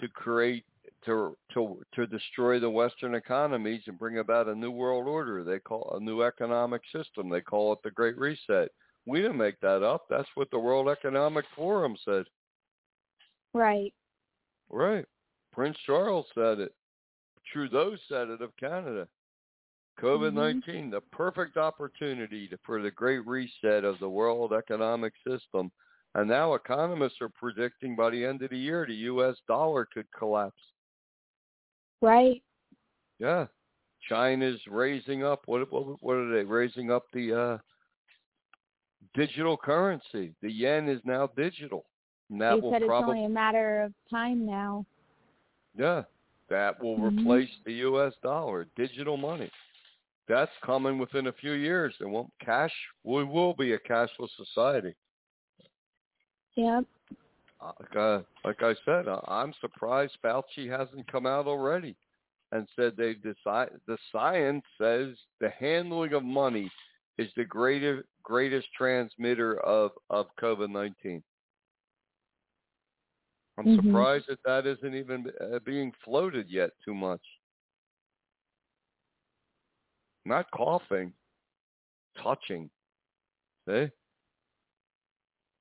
to 0.00 0.08
create 0.12 0.64
to 1.04 1.36
to 1.54 1.84
to 1.94 2.06
destroy 2.06 2.58
the 2.58 2.70
Western 2.70 3.14
economies 3.14 3.82
and 3.86 3.98
bring 3.98 4.18
about 4.18 4.48
a 4.48 4.54
new 4.54 4.70
world 4.70 5.06
order. 5.06 5.44
They 5.44 5.58
call 5.58 5.96
a 5.96 6.02
new 6.02 6.22
economic 6.22 6.82
system. 6.94 7.28
They 7.28 7.40
call 7.40 7.72
it 7.72 7.80
the 7.82 7.90
Great 7.90 8.18
Reset. 8.18 8.70
We 9.06 9.22
didn't 9.22 9.38
make 9.38 9.58
that 9.60 9.82
up. 9.82 10.06
That's 10.10 10.28
what 10.34 10.50
the 10.50 10.58
World 10.58 10.88
Economic 10.88 11.44
Forum 11.56 11.96
said. 12.04 12.24
Right. 13.54 13.94
Right. 14.70 15.06
Prince 15.52 15.78
Charles 15.86 16.26
said 16.34 16.60
it. 16.60 16.74
Trudeau 17.50 17.96
said 18.08 18.28
it 18.28 18.42
of 18.42 18.54
Canada. 18.58 19.08
COVID 20.00 20.32
19, 20.34 20.90
the 20.90 21.00
perfect 21.00 21.56
opportunity 21.56 22.46
to, 22.48 22.58
for 22.64 22.80
the 22.80 22.90
great 22.90 23.26
reset 23.26 23.84
of 23.84 23.98
the 23.98 24.08
world 24.08 24.52
economic 24.52 25.12
system. 25.26 25.70
And 26.14 26.28
now 26.28 26.54
economists 26.54 27.20
are 27.20 27.28
predicting 27.28 27.94
by 27.94 28.10
the 28.10 28.24
end 28.24 28.42
of 28.42 28.50
the 28.50 28.58
year 28.58 28.86
the 28.86 28.94
U.S. 28.94 29.36
dollar 29.46 29.86
could 29.92 30.06
collapse. 30.16 30.60
Right. 32.00 32.42
Yeah. 33.18 33.46
China's 34.08 34.60
raising 34.68 35.24
up. 35.24 35.42
What, 35.46 35.70
what, 35.72 36.02
what 36.02 36.16
are 36.16 36.32
they 36.32 36.44
raising 36.44 36.90
up 36.90 37.04
the 37.12 37.40
uh, 37.40 37.58
digital 39.14 39.56
currency? 39.56 40.34
The 40.42 40.50
yen 40.50 40.88
is 40.88 41.00
now 41.04 41.28
digital. 41.36 41.84
And 42.30 42.40
that 42.40 42.54
they 42.54 42.60
will 42.60 42.72
said 42.72 42.82
it's 42.82 42.88
probably 42.88 43.18
only 43.18 43.24
a 43.26 43.28
matter 43.28 43.82
of 43.82 43.92
time 44.10 44.46
now. 44.46 44.86
Yeah, 45.76 46.04
that 46.48 46.82
will 46.82 46.98
Mhm. 46.98 47.20
replace 47.20 47.50
the 47.64 47.74
U.S. 47.74 48.14
dollar, 48.22 48.66
digital 48.76 49.16
money. 49.16 49.50
That's 50.28 50.52
coming 50.64 50.98
within 50.98 51.28
a 51.28 51.32
few 51.32 51.52
years. 51.52 51.94
There 51.98 52.08
won't 52.08 52.32
cash. 52.44 52.72
We 53.02 53.24
will 53.24 53.54
be 53.54 53.72
a 53.72 53.78
cashless 53.78 54.28
society. 54.36 54.94
Yep. 56.56 56.84
Uh, 57.60 57.72
Like, 57.80 57.96
uh, 57.96 58.20
like 58.44 58.62
I 58.62 58.74
said, 58.84 59.08
uh, 59.08 59.20
I'm 59.26 59.52
surprised 59.60 60.16
Fauci 60.22 60.68
hasn't 60.68 61.10
come 61.10 61.26
out 61.26 61.46
already 61.46 61.96
and 62.52 62.68
said 62.76 62.96
they 62.96 63.14
decide. 63.14 63.70
The 63.86 63.98
science 64.12 64.64
says 64.80 65.16
the 65.40 65.50
handling 65.50 66.12
of 66.12 66.24
money 66.24 66.70
is 67.16 67.28
the 67.36 67.44
greatest 67.44 68.06
greatest 68.22 68.68
transmitter 68.76 69.58
of 69.60 69.92
of 70.10 70.26
COVID 70.40 70.70
nineteen. 70.70 71.22
I'm 73.56 73.66
Mhm. 73.66 73.76
surprised 73.76 74.26
that 74.28 74.42
that 74.44 74.66
isn't 74.66 74.94
even 74.94 75.32
uh, 75.40 75.58
being 75.60 75.92
floated 76.04 76.48
yet 76.48 76.70
too 76.84 76.94
much. 76.94 77.37
Not 80.28 80.50
coughing, 80.50 81.14
touching. 82.22 82.68
See? 83.66 83.86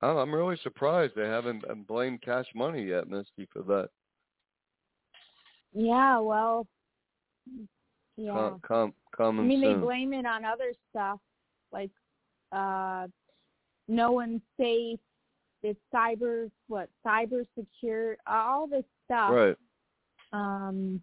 I'm 0.02 0.34
really 0.34 0.58
surprised 0.62 1.14
they 1.16 1.28
haven't 1.28 1.64
uh, 1.70 1.74
blamed 1.74 2.22
cash 2.22 2.46
money 2.54 2.84
yet, 2.84 3.08
Misty, 3.08 3.48
for 3.52 3.64
that. 3.64 3.90
Yeah. 5.74 6.20
Well. 6.20 6.68
Yeah. 8.18 8.34
Come, 8.34 8.60
come, 8.68 8.94
I 9.14 9.18
coming 9.18 9.48
mean, 9.48 9.62
they 9.62 9.74
blame 9.74 10.12
it 10.12 10.26
on 10.26 10.44
other 10.44 10.74
stuff, 10.90 11.20
like 11.72 11.92
uh, 12.52 13.08
no 13.88 14.12
one's 14.12 14.42
safe. 14.60 15.00
It's 15.64 15.80
cyber, 15.94 16.52
what 16.68 16.90
cyber 17.06 17.46
secure, 17.58 18.18
all 18.28 18.68
this 18.68 18.84
stuff. 19.06 19.32
right. 19.32 19.56
Um, 20.34 21.02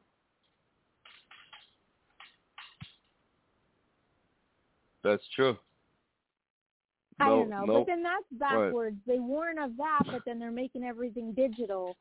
That's 5.04 5.22
true. 5.36 5.56
I 7.20 7.28
No- 7.28 7.36
don't 7.40 7.50
know, 7.50 7.64
no- 7.64 7.78
but 7.80 7.86
then 7.86 8.02
that's 8.02 8.24
backwards. 8.32 8.96
They 9.06 9.20
warn 9.20 9.58
of 9.58 9.76
that, 9.76 10.00
but 10.06 10.22
then 10.26 10.40
they're 10.40 10.50
making 10.50 10.82
everything 10.82 11.32
digital. 11.32 11.96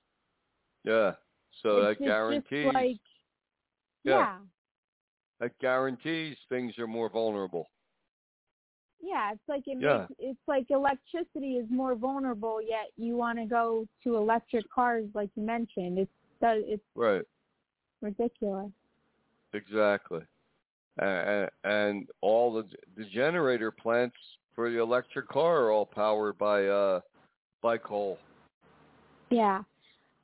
Yeah. 0.83 1.13
So 1.61 1.77
it's, 1.77 1.83
that 1.85 1.91
it's 1.91 1.99
guarantees 2.09 2.73
like, 2.73 2.97
Yeah. 4.03 4.17
yeah, 4.17 4.39
that 5.39 5.59
guarantees 5.59 6.37
things 6.49 6.79
are 6.79 6.87
more 6.87 7.09
vulnerable. 7.09 7.69
yeah. 8.99 9.33
It's 9.33 9.47
like 9.49 9.67
it 9.67 9.79
Yeah. 9.81 10.07
makes 10.09 10.13
it's 10.17 10.47
like 10.47 10.71
electricity 10.71 11.57
is 11.57 11.69
more 11.69 11.93
vulnerable, 11.93 12.61
yet 12.61 12.89
you 12.95 13.15
want 13.17 13.37
to 13.37 13.45
go 13.45 13.85
to 14.03 14.15
electric 14.15 14.67
cars, 14.69 15.07
like 15.13 15.29
you 15.35 15.43
mentioned. 15.43 15.99
It's 15.99 16.11
it's 16.41 16.83
Right. 16.95 17.25
ridiculous. 18.01 18.71
Exactly. 19.53 20.25
And, 20.99 21.49
and 21.63 22.07
all 22.21 22.53
the 22.53 22.65
the 22.95 23.05
generator 23.05 23.71
plants 23.71 24.15
for 24.55 24.69
the 24.69 24.79
electric 24.79 25.27
car 25.27 25.63
are 25.63 25.71
all 25.71 25.85
powered 25.85 26.37
by 26.37 26.65
uh 26.65 26.99
by 27.61 27.77
coal. 27.77 28.19
Yeah. 29.31 29.63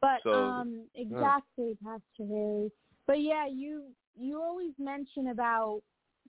But 0.01 0.19
So, 0.23 0.33
um 0.33 0.83
exactly, 0.93 1.75
Pastor 1.83 2.03
Harry. 2.19 2.71
But 3.07 3.21
yeah, 3.21 3.47
you 3.47 3.85
you 4.15 4.39
always 4.41 4.73
mention 4.77 5.29
about 5.29 5.81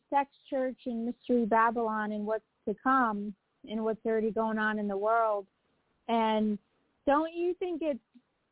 sex 0.08 0.30
church 0.48 0.78
and 0.86 1.04
mystery 1.04 1.44
Babylon 1.44 2.12
and 2.12 2.24
what's 2.24 2.44
to 2.66 2.74
come 2.82 3.34
and 3.68 3.84
what's 3.84 4.04
already 4.06 4.30
going 4.30 4.58
on 4.58 4.78
in 4.78 4.88
the 4.88 4.96
world. 4.96 5.46
And 6.08 6.58
don't 7.06 7.34
you 7.34 7.54
think 7.58 7.82
it's 7.82 7.98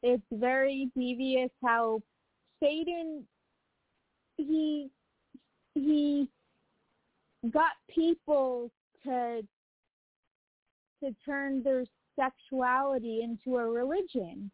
it's 0.03 0.22
very 0.32 0.91
devious 0.95 1.51
how 1.64 2.03
Satan 2.61 3.24
he 4.36 4.91
he 5.79 6.29
got 7.51 7.72
people 7.89 8.70
to 9.05 9.43
to 11.03 11.14
turn 11.24 11.62
their 11.62 11.85
sexuality 12.18 13.22
into 13.22 13.57
a 13.57 13.66
religion. 13.66 14.51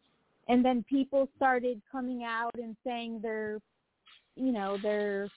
And 0.47 0.63
then 0.63 0.85
people 0.87 1.27
started 1.35 1.81
coming 1.91 2.23
out 2.23 2.53
and 2.55 2.75
saying 2.85 3.19
their 3.21 3.59
you 4.35 4.51
know 4.51 4.77
their 4.81 5.29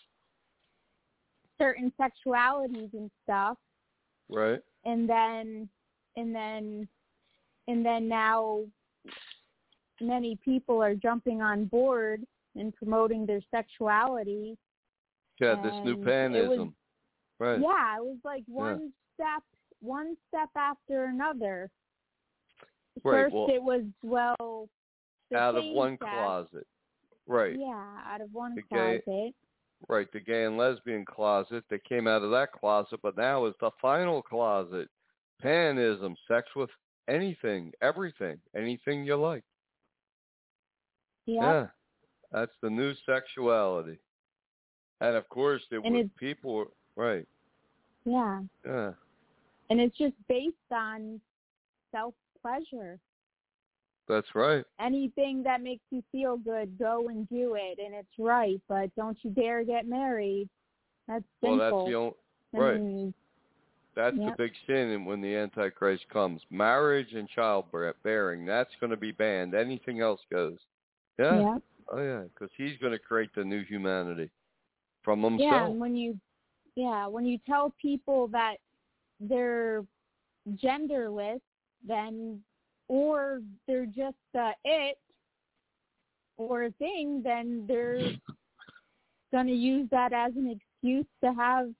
certain 1.59 1.93
sexualities 1.99 2.93
and 2.93 3.11
stuff. 3.24 3.57
Right. 4.30 4.61
and 4.84 5.09
then 5.09 5.68
and 6.16 6.34
then 6.34 6.89
and 7.66 7.84
then 7.84 8.09
now 8.09 8.64
many 10.01 10.39
people 10.45 10.82
are 10.82 10.95
jumping 10.95 11.41
on 11.43 11.64
board 11.64 12.22
and 12.57 12.74
promoting 12.74 13.26
their 13.26 13.41
sexuality 13.51 14.57
Yeah, 15.41 15.62
this 15.62 15.72
new 15.84 16.03
panism. 16.05 16.59
was- 16.59 16.72
right. 17.39 17.61
yeah 17.61 17.97
it 17.99 18.05
was 18.05 18.18
like 18.24 18.43
one 18.47 18.93
step 19.14 19.43
one 19.80 20.16
step 20.28 20.49
after 20.57 21.05
another 21.05 21.70
Right, 23.05 23.22
first 23.24 23.34
well- 23.34 23.49
it 23.51 23.62
was 23.62 23.84
well 24.03 24.68
Out 25.34 25.55
of 25.57 25.64
one 25.66 25.99
sex. 25.99 26.11
closet. 26.11 26.66
Right. 27.26 27.57
yeah 27.59 28.03
out 28.07 28.20
of 28.20 28.32
one 28.32 28.55
The 28.57 28.62
gay- 28.62 29.01
closet 29.05 29.34
Right, 29.89 30.11
the 30.11 30.18
gay 30.18 30.43
and 30.45 30.57
lesbian 30.59 31.05
closet. 31.05 31.62
They 31.70 31.78
came 31.78 32.09
out 32.09 32.22
of 32.24 32.32
that 32.32 32.51
closet, 32.51 32.99
but 33.01 33.16
now 33.16 33.45
is 33.47 33.55
the 33.61 33.70
final 33.80 34.20
closet. 34.22 34.89
Panism, 35.41 36.16
sex 36.26 36.49
with 36.57 36.70
anything, 37.07 37.72
everything, 37.80 38.41
anything 38.57 39.05
you 39.05 39.14
like. 39.14 39.45
Yep. 41.26 41.43
Yeah. 41.43 41.66
That's 42.32 42.53
the 42.61 42.70
new 42.70 42.93
sexuality. 43.07 44.01
And 45.01 45.14
of 45.16 45.28
course, 45.28 45.62
there 45.70 45.80
And 45.84 45.94
were 45.94 46.05
people, 46.18 46.66
right. 46.96 47.26
yeah 48.05 48.40
Yeah. 48.64 48.92
and 49.70 49.80
it's 49.80 49.96
just 49.99 50.14
based 50.28 50.57
on 50.72 51.20
self 51.92 52.14
pleasure 52.42 52.99
That's 54.09 54.34
right. 54.34 54.64
anything 54.80 55.42
that 55.42 55.61
makes 55.62 55.84
you 55.90 56.03
feel 56.11 56.36
good 56.38 56.78
go 56.78 57.09
and 57.09 57.28
do 57.28 57.55
it 57.57 57.78
and 57.84 57.94
it's 57.94 58.18
right 58.18 58.61
but 58.68 58.94
don't 58.96 59.18
you 59.22 59.30
dare 59.30 59.64
get 59.64 59.86
married 59.86 60.49
that's 61.07 61.24
Well, 61.42 61.57
that's 61.59 61.88
the 61.88 61.94
only, 61.94 62.14
I 62.55 62.59
right. 62.59 62.80
mean, 62.80 63.14
That's 63.94 64.16
Yep. 64.16 64.36
the 64.36 64.42
big 64.44 64.53
sin 64.66 64.90
and 64.90 65.07
when 65.07 65.20
the 65.20 65.34
Antichrist 65.34 66.09
comes. 66.09 66.40
Marriage 66.51 67.14
and 67.14 67.28
childbearing, 67.28 68.44
that's 68.46 68.70
going 68.80 68.90
to 68.90 68.96
be 68.96 69.11
banned. 69.11 69.55
Anything 69.55 70.01
else 70.01 70.20
goes. 70.30 70.59
Yeah. 71.18 71.40
Yeah. 71.40 71.59
Oh, 71.90 72.01
yeah, 72.03 72.24
because 72.32 72.51
he's 72.57 72.76
going 72.78 72.92
to 72.92 72.99
create 72.99 73.30
the 73.34 73.42
new 73.42 73.64
humanity 73.64 74.30
from 75.09 75.22
himself. 75.22 75.40
Yeah, 75.40 75.66
and 75.66 75.80
when 75.80 75.96
you 75.96 76.20
yeah, 76.76 77.06
when 77.06 77.24
you 77.24 77.38
tell 77.46 77.74
people 77.80 78.28
that 78.28 78.56
they're 79.18 79.82
genderless, 80.62 81.40
then 81.86 82.42
or 82.88 83.40
they're 83.66 83.86
just 83.86 84.16
uh, 84.38 84.52
it 84.64 84.98
or 86.36 86.64
a 86.64 86.70
thing, 86.72 87.22
then 87.24 87.64
they're 87.66 88.12
gonna 89.32 89.52
use 89.52 89.88
that 89.90 90.12
as 90.12 90.32
an 90.36 90.50
excuse 90.61 91.06
to 91.24 91.32
have 91.32 91.70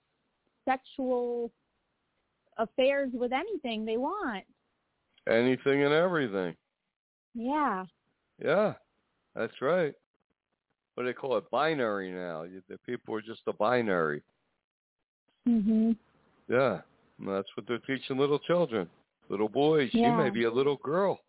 sexual 0.67 1.51
affairs 2.57 3.11
with 3.13 3.31
anything 3.31 3.85
they 3.85 3.97
want. 3.97 4.43
Anything 5.29 5.83
and 5.83 5.93
everything. 5.93 6.55
Yeah. 7.35 7.85
Yeah, 8.43 8.73
that's 9.35 9.61
right. 9.61 9.93
What 10.99 11.05
do 11.05 11.11
they 11.11 11.13
call 11.13 11.37
it? 11.37 11.49
Binary 11.49 12.11
now. 12.11 12.41
You- 12.43 12.61
The 12.67 12.77
people 12.79 13.15
are 13.15 13.21
just 13.21 13.39
a 13.47 13.53
binary. 13.53 14.21
Mhm. 15.47 15.95
Yeah, 16.49 16.81
and 17.17 17.27
that's 17.29 17.47
what 17.55 17.65
they're 17.67 17.77
teaching 17.77 18.17
little 18.17 18.37
children. 18.39 18.89
Little 19.29 19.47
boys, 19.47 19.91
she 19.91 20.01
Yeah. 20.01 20.17
may 20.17 20.29
be 20.29 20.43
a 20.43 20.51
little 20.51 20.75
girl. 20.75 21.21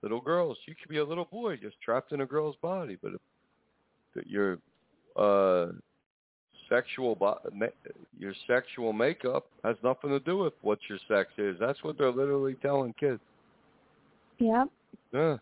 Little 0.00 0.22
girls, 0.22 0.58
you 0.64 0.74
could 0.74 0.88
be 0.88 0.96
a 0.96 1.04
little 1.04 1.26
boy 1.26 1.58
just 1.58 1.78
trapped 1.82 2.12
in 2.12 2.22
a 2.22 2.26
girl's 2.26 2.56
body. 2.56 2.96
But 2.96 3.12
if 3.16 3.20
that 4.14 4.26
your 4.28 4.60
uh, 5.16 5.72
sexual 6.70 7.14
bo- 7.14 7.42
your 8.18 8.32
sexual 8.46 8.94
makeup 8.94 9.46
has 9.62 9.76
nothing 9.82 10.08
to 10.08 10.20
do 10.20 10.38
with 10.38 10.54
what 10.62 10.78
your 10.88 10.98
sex 11.06 11.30
is. 11.36 11.58
That's 11.58 11.84
what 11.84 11.98
they're 11.98 12.10
literally 12.10 12.54
telling 12.54 12.94
kids. 12.94 13.20
Yep. 14.38 14.70
Yeah. 15.12 15.38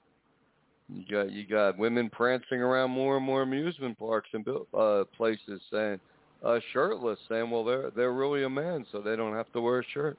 You 0.93 1.05
got 1.11 1.32
you 1.32 1.47
got 1.47 1.78
women 1.78 2.09
prancing 2.11 2.61
around 2.61 2.91
more 2.91 3.16
and 3.16 3.26
more 3.26 3.43
amusement 3.43 3.99
parks 3.99 4.28
and 4.32 4.47
uh 4.72 5.05
places 5.16 5.61
saying 5.70 5.99
uh 6.45 6.61
shirtless 6.72 7.18
saying 7.28 7.51
well 7.51 7.64
they're 7.64 7.91
they're 7.91 8.12
really 8.12 8.45
a 8.45 8.51
man 8.51 8.87
so 8.93 9.01
they 9.01 9.16
don't 9.16 9.34
have 9.34 9.51
to 9.53 9.61
wear 9.61 9.80
a 9.80 9.84
shirt. 9.93 10.16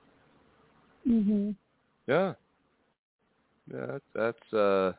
Mhm. 1.08 1.56
Yeah. 2.06 2.34
Yeah, 3.74 3.86
that's, 3.86 4.06
that's 4.14 4.54
uh 4.54 4.92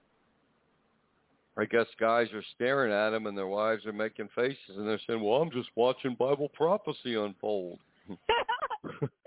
I 1.58 1.64
guess 1.64 1.86
guys 1.98 2.28
are 2.32 2.44
staring 2.54 2.92
at 2.92 3.10
them 3.10 3.26
and 3.26 3.36
their 3.36 3.48
wives 3.48 3.84
are 3.84 3.92
making 3.92 4.28
faces 4.34 4.76
and 4.76 4.86
they're 4.86 5.00
saying, 5.06 5.20
"Well, 5.20 5.42
I'm 5.42 5.50
just 5.50 5.70
watching 5.74 6.14
Bible 6.14 6.48
prophecy 6.54 7.16
unfold." 7.16 7.78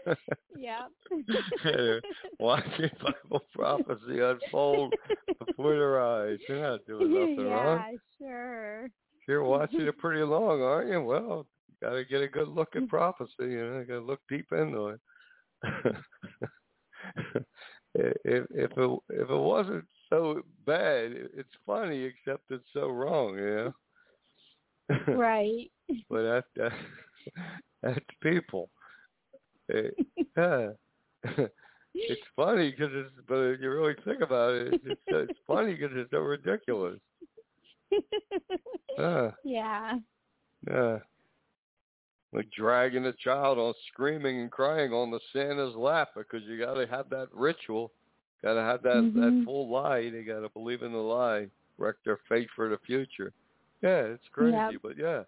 yep. 0.58 0.90
watching 2.40 2.90
Bible 3.04 3.46
prophecy 3.54 4.20
unfold 4.20 4.94
before 5.46 5.74
their 5.74 6.02
eyes. 6.02 6.40
You're 6.48 6.62
not 6.62 6.86
doing 6.86 7.14
nothing 7.14 7.48
yeah, 7.48 7.54
wrong. 7.54 7.98
sure. 8.18 8.90
You're 9.28 9.44
watching 9.44 9.82
it 9.82 9.98
pretty 10.00 10.24
long, 10.24 10.62
aren't 10.62 10.92
you? 10.92 11.02
Well, 11.02 11.48
you 11.68 11.88
got 11.88 11.96
to 11.96 12.06
get 12.06 12.22
a 12.22 12.28
good 12.28 12.48
look 12.48 12.76
at 12.76 12.88
prophecy. 12.88 13.32
You 13.40 13.66
know, 13.66 13.80
you 13.80 13.86
got 13.86 14.00
to 14.00 14.06
look 14.06 14.22
deep 14.30 14.48
into 14.52 14.88
it. 14.88 15.00
if 17.94 18.46
if 18.52 18.72
it 18.78 19.00
if 19.10 19.30
it 19.30 19.38
wasn't 19.38 19.86
so 20.10 20.42
bad, 20.66 21.12
it's 21.12 21.50
funny, 21.66 22.04
except 22.04 22.50
it's 22.50 22.64
so 22.74 22.88
wrong. 22.90 23.38
You 23.38 23.56
know. 23.56 23.74
Right. 25.08 25.72
but 26.10 26.24
that, 26.24 26.44
that 26.56 26.72
that's 27.84 28.00
people. 28.22 28.70
Yeah. 30.38 30.70
it's 31.94 32.22
funny 32.36 32.72
because 32.72 32.92
it's, 32.94 33.12
but 33.28 33.36
if 33.36 33.62
you 33.62 33.70
really 33.70 33.96
think 34.06 34.22
about 34.22 34.54
it, 34.54 34.80
it's, 34.84 35.02
it's, 35.08 35.40
funny 35.46 35.74
because 35.76 35.92
it's 35.96 36.12
so 36.12 36.20
ridiculous. 36.20 37.00
Yeah, 38.98 39.32
yeah. 39.44 39.98
yeah. 40.70 40.98
Like 42.34 42.50
dragging 42.58 43.06
a 43.06 43.14
child 43.14 43.58
on, 43.58 43.74
screaming 43.92 44.40
and 44.42 44.52
crying 44.52 44.94
on 44.94 45.12
the 45.12 45.20
Santa's 45.34 45.76
lap 45.76 46.10
because 46.16 46.44
you 46.48 46.58
got 46.58 46.76
to 46.76 46.88
have 46.88 47.10
that 47.10 47.28
ritual, 47.34 47.92
got 48.42 48.54
to 48.54 48.62
have 48.62 48.82
that 48.84 49.12
that 49.16 49.34
Mhm. 49.34 49.46
full 49.46 49.70
lie. 49.70 50.10
They 50.10 50.24
got 50.24 50.42
to 50.42 50.50
believe 50.50 50.82
in 50.84 50.92
the 50.94 50.98
lie, 50.98 51.48
wreck 51.78 51.96
their 52.06 52.18
fate 52.30 52.50
for 52.56 52.70
the 52.70 52.78
future. 52.80 53.34
Yeah, 53.82 54.02
it's 54.04 54.28
crazy, 54.32 54.56
Yep. 54.56 54.82
but 54.82 54.98
yeah, 54.98 55.24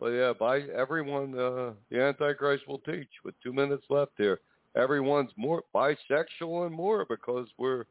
but 0.00 0.08
yeah, 0.08 0.32
by 0.38 0.60
everyone, 0.74 1.38
uh, 1.38 1.72
the 1.90 2.00
Antichrist 2.00 2.66
will 2.66 2.78
teach. 2.78 3.08
With 3.22 3.34
two 3.42 3.52
minutes 3.52 3.84
left 3.90 4.12
here, 4.16 4.40
everyone's 4.74 5.30
more 5.36 5.62
bisexual 5.74 6.66
and 6.66 6.74
more 6.74 7.04
because 7.08 7.46
we're 7.58 7.84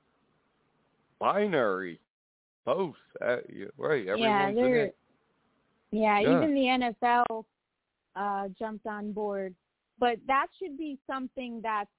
binary, 1.19 1.99
both. 2.65 2.95
Uh, 3.21 3.37
yeah, 3.53 3.65
right, 3.77 4.05
yeah, 4.05 4.13
everyone's 4.13 4.57
in 4.57 4.73
it. 4.73 4.97
yeah, 5.91 6.19
Yeah. 6.19 6.37
even 6.37 6.55
the 6.55 6.93
NFL 7.05 7.45
uh 8.15 8.47
jumped 8.57 8.87
on 8.87 9.11
board. 9.11 9.53
But 9.99 10.17
that 10.27 10.47
should 10.57 10.77
be 10.77 10.97
something 11.05 11.61
that's 11.61 11.89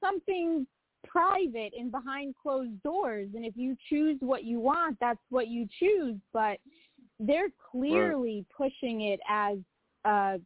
something 0.00 0.66
private 1.06 1.72
and 1.78 1.90
behind 1.90 2.34
closed 2.40 2.82
doors 2.82 3.28
and 3.34 3.44
if 3.44 3.56
you 3.56 3.76
choose 3.88 4.16
what 4.20 4.44
you 4.44 4.58
want, 4.60 4.96
that's 5.00 5.18
what 5.30 5.48
you 5.48 5.68
choose, 5.78 6.16
but 6.32 6.58
they're 7.20 7.50
clearly 7.70 8.44
pushing 8.56 9.02
it 9.02 9.20
as 9.28 9.58
a, 10.04 10.40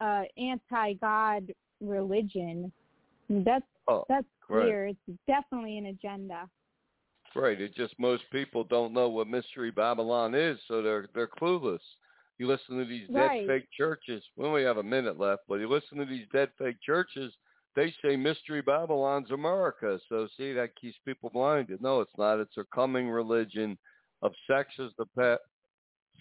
a 0.00 0.24
anti-god 0.38 1.52
religion. 1.80 2.72
That's 3.28 3.64
Oh, 3.88 4.04
that's 4.08 4.26
right. 4.48 4.62
clear. 4.62 4.86
It's 4.86 5.18
definitely 5.28 5.78
an 5.78 5.86
agenda. 5.86 6.48
Right. 7.34 7.60
It's 7.60 7.74
just 7.76 7.94
most 7.98 8.24
people 8.32 8.64
don't 8.64 8.92
know 8.92 9.08
what 9.08 9.28
Mystery 9.28 9.70
Babylon 9.70 10.34
is, 10.34 10.58
so 10.66 10.82
they're 10.82 11.06
they're 11.14 11.28
clueless. 11.28 11.80
You 12.38 12.46
listen 12.46 12.78
to 12.78 12.84
these 12.84 13.08
dead 13.08 13.18
Right. 13.18 13.46
fake 13.46 13.68
churches. 13.76 14.24
We 14.36 14.44
only 14.44 14.64
have 14.64 14.78
a 14.78 14.82
minute 14.82 15.18
left, 15.18 15.42
but 15.48 15.56
you 15.56 15.68
listen 15.68 15.98
to 15.98 16.04
these 16.04 16.26
dead 16.32 16.50
fake 16.58 16.80
churches. 16.84 17.32
They 17.74 17.94
say 18.02 18.16
Mystery 18.16 18.62
Babylon's 18.62 19.30
America. 19.30 20.00
So 20.08 20.28
see, 20.36 20.52
that 20.54 20.74
keeps 20.76 20.98
people 21.04 21.30
blinded. 21.30 21.82
No, 21.82 22.00
it's 22.00 22.16
not. 22.18 22.40
It's 22.40 22.56
a 22.56 22.64
coming 22.74 23.08
religion 23.08 23.78
of 24.22 24.32
sex 24.46 24.70
as 24.78 24.90
the. 24.98 25.38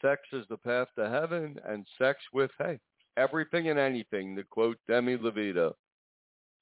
Sex 0.05 0.21
is 0.33 0.45
the 0.49 0.57
path 0.57 0.87
to 0.97 1.09
heaven, 1.09 1.57
and 1.67 1.85
sex 1.97 2.19
with 2.31 2.51
hey 2.59 2.79
everything 3.17 3.69
and 3.69 3.79
anything. 3.79 4.35
To 4.35 4.43
quote 4.43 4.77
Demi 4.87 5.17
Lovato. 5.17 5.73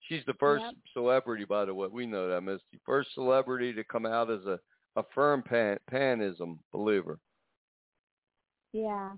She's 0.08 0.24
the 0.26 0.34
first 0.36 0.64
Yep. 0.64 0.76
celebrity, 0.94 1.46
by 1.46 1.66
the 1.66 1.74
way. 1.74 1.88
We 1.88 2.06
know 2.06 2.30
that, 2.30 2.42
Misty. 2.42 2.80
First 2.86 3.14
celebrity 3.14 3.74
to 3.74 3.84
come 3.84 4.06
out 4.06 4.30
as 4.30 4.46
a, 4.46 4.60
a 4.96 5.04
firm 5.16 5.42
pan, 5.42 5.78
panism 5.90 6.60
believer. 6.72 7.20
Yeah. 8.72 9.12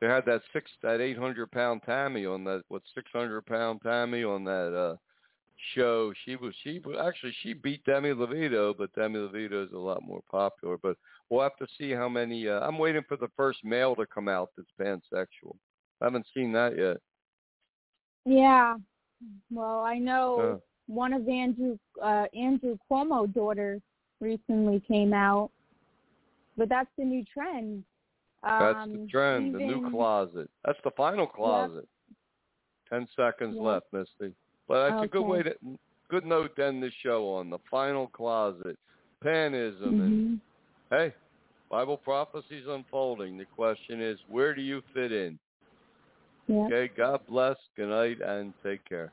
They 0.00 0.08
had 0.08 0.24
that 0.26 0.42
six, 0.52 0.70
that 0.82 1.00
eight 1.00 1.16
hundred 1.18 1.50
pound 1.50 1.82
Tammy 1.84 2.26
on 2.26 2.44
that, 2.44 2.64
what 2.68 2.82
six 2.94 3.10
hundred 3.12 3.46
pound 3.46 3.80
Tammy 3.82 4.24
on 4.24 4.44
that 4.44 4.74
uh 4.76 4.96
show. 5.74 6.12
She 6.24 6.36
was, 6.36 6.54
she 6.62 6.80
was 6.80 6.96
actually 7.00 7.34
she 7.42 7.54
beat 7.54 7.84
Demi 7.84 8.10
Lovato, 8.10 8.76
but 8.76 8.92
Demi 8.94 9.18
Lovato 9.18 9.64
is 9.64 9.72
a 9.72 9.78
lot 9.78 10.02
more 10.02 10.22
popular. 10.30 10.76
But 10.76 10.96
we'll 11.30 11.42
have 11.42 11.56
to 11.56 11.66
see 11.78 11.90
how 11.92 12.08
many. 12.08 12.48
Uh, 12.48 12.60
I'm 12.60 12.78
waiting 12.78 13.02
for 13.08 13.16
the 13.16 13.28
first 13.36 13.64
male 13.64 13.94
to 13.96 14.06
come 14.06 14.28
out 14.28 14.50
that's 14.56 14.68
pansexual. 14.80 15.56
I 16.00 16.06
haven't 16.06 16.26
seen 16.34 16.52
that 16.52 16.76
yet. 16.76 16.96
Yeah. 18.24 18.76
Well, 19.50 19.80
I 19.80 19.98
know 19.98 20.38
Uh, 20.40 20.58
one 20.86 21.12
of 21.12 21.28
Andrew 21.28 21.78
uh 22.02 22.26
Andrew 22.34 22.76
Cuomo 22.90 23.32
daughters 23.32 23.80
recently 24.20 24.80
came 24.80 25.12
out. 25.12 25.50
But 26.56 26.68
that's 26.68 26.90
the 26.96 27.04
new 27.04 27.24
trend. 27.24 27.84
That's 28.42 28.78
Um, 28.78 28.92
the 28.92 29.06
trend, 29.08 29.54
the 29.54 29.58
new 29.58 29.80
closet. 29.90 30.48
That's 30.64 30.78
the 30.84 30.92
final 30.92 31.26
closet. 31.26 31.88
Ten 32.88 33.08
seconds 33.16 33.56
Yep. 33.56 33.64
left, 33.64 33.92
Misty. 33.92 34.34
But 34.68 34.88
that's 34.88 35.02
a 35.02 35.08
good 35.08 35.22
way 35.26 35.42
to 35.42 35.56
good 36.08 36.26
note 36.26 36.54
to 36.56 36.64
end 36.64 36.82
the 36.82 36.90
show 37.02 37.28
on 37.34 37.50
the 37.50 37.58
final 37.70 38.06
closet. 38.08 38.78
Panism 39.22 40.00
and 40.00 40.38
Mhm. 40.38 40.40
Hey, 40.90 41.12
Bible 41.70 41.96
prophecies 41.96 42.64
unfolding. 42.68 43.36
The 43.36 43.46
question 43.56 44.00
is, 44.00 44.18
where 44.28 44.54
do 44.54 44.62
you 44.62 44.82
fit 44.92 45.12
in? 45.12 45.38
Yeah. 46.46 46.64
Okay, 46.66 46.90
God 46.96 47.20
bless, 47.28 47.56
good 47.76 47.88
night, 47.88 48.18
and 48.20 48.52
take 48.62 48.86
care. 48.88 49.10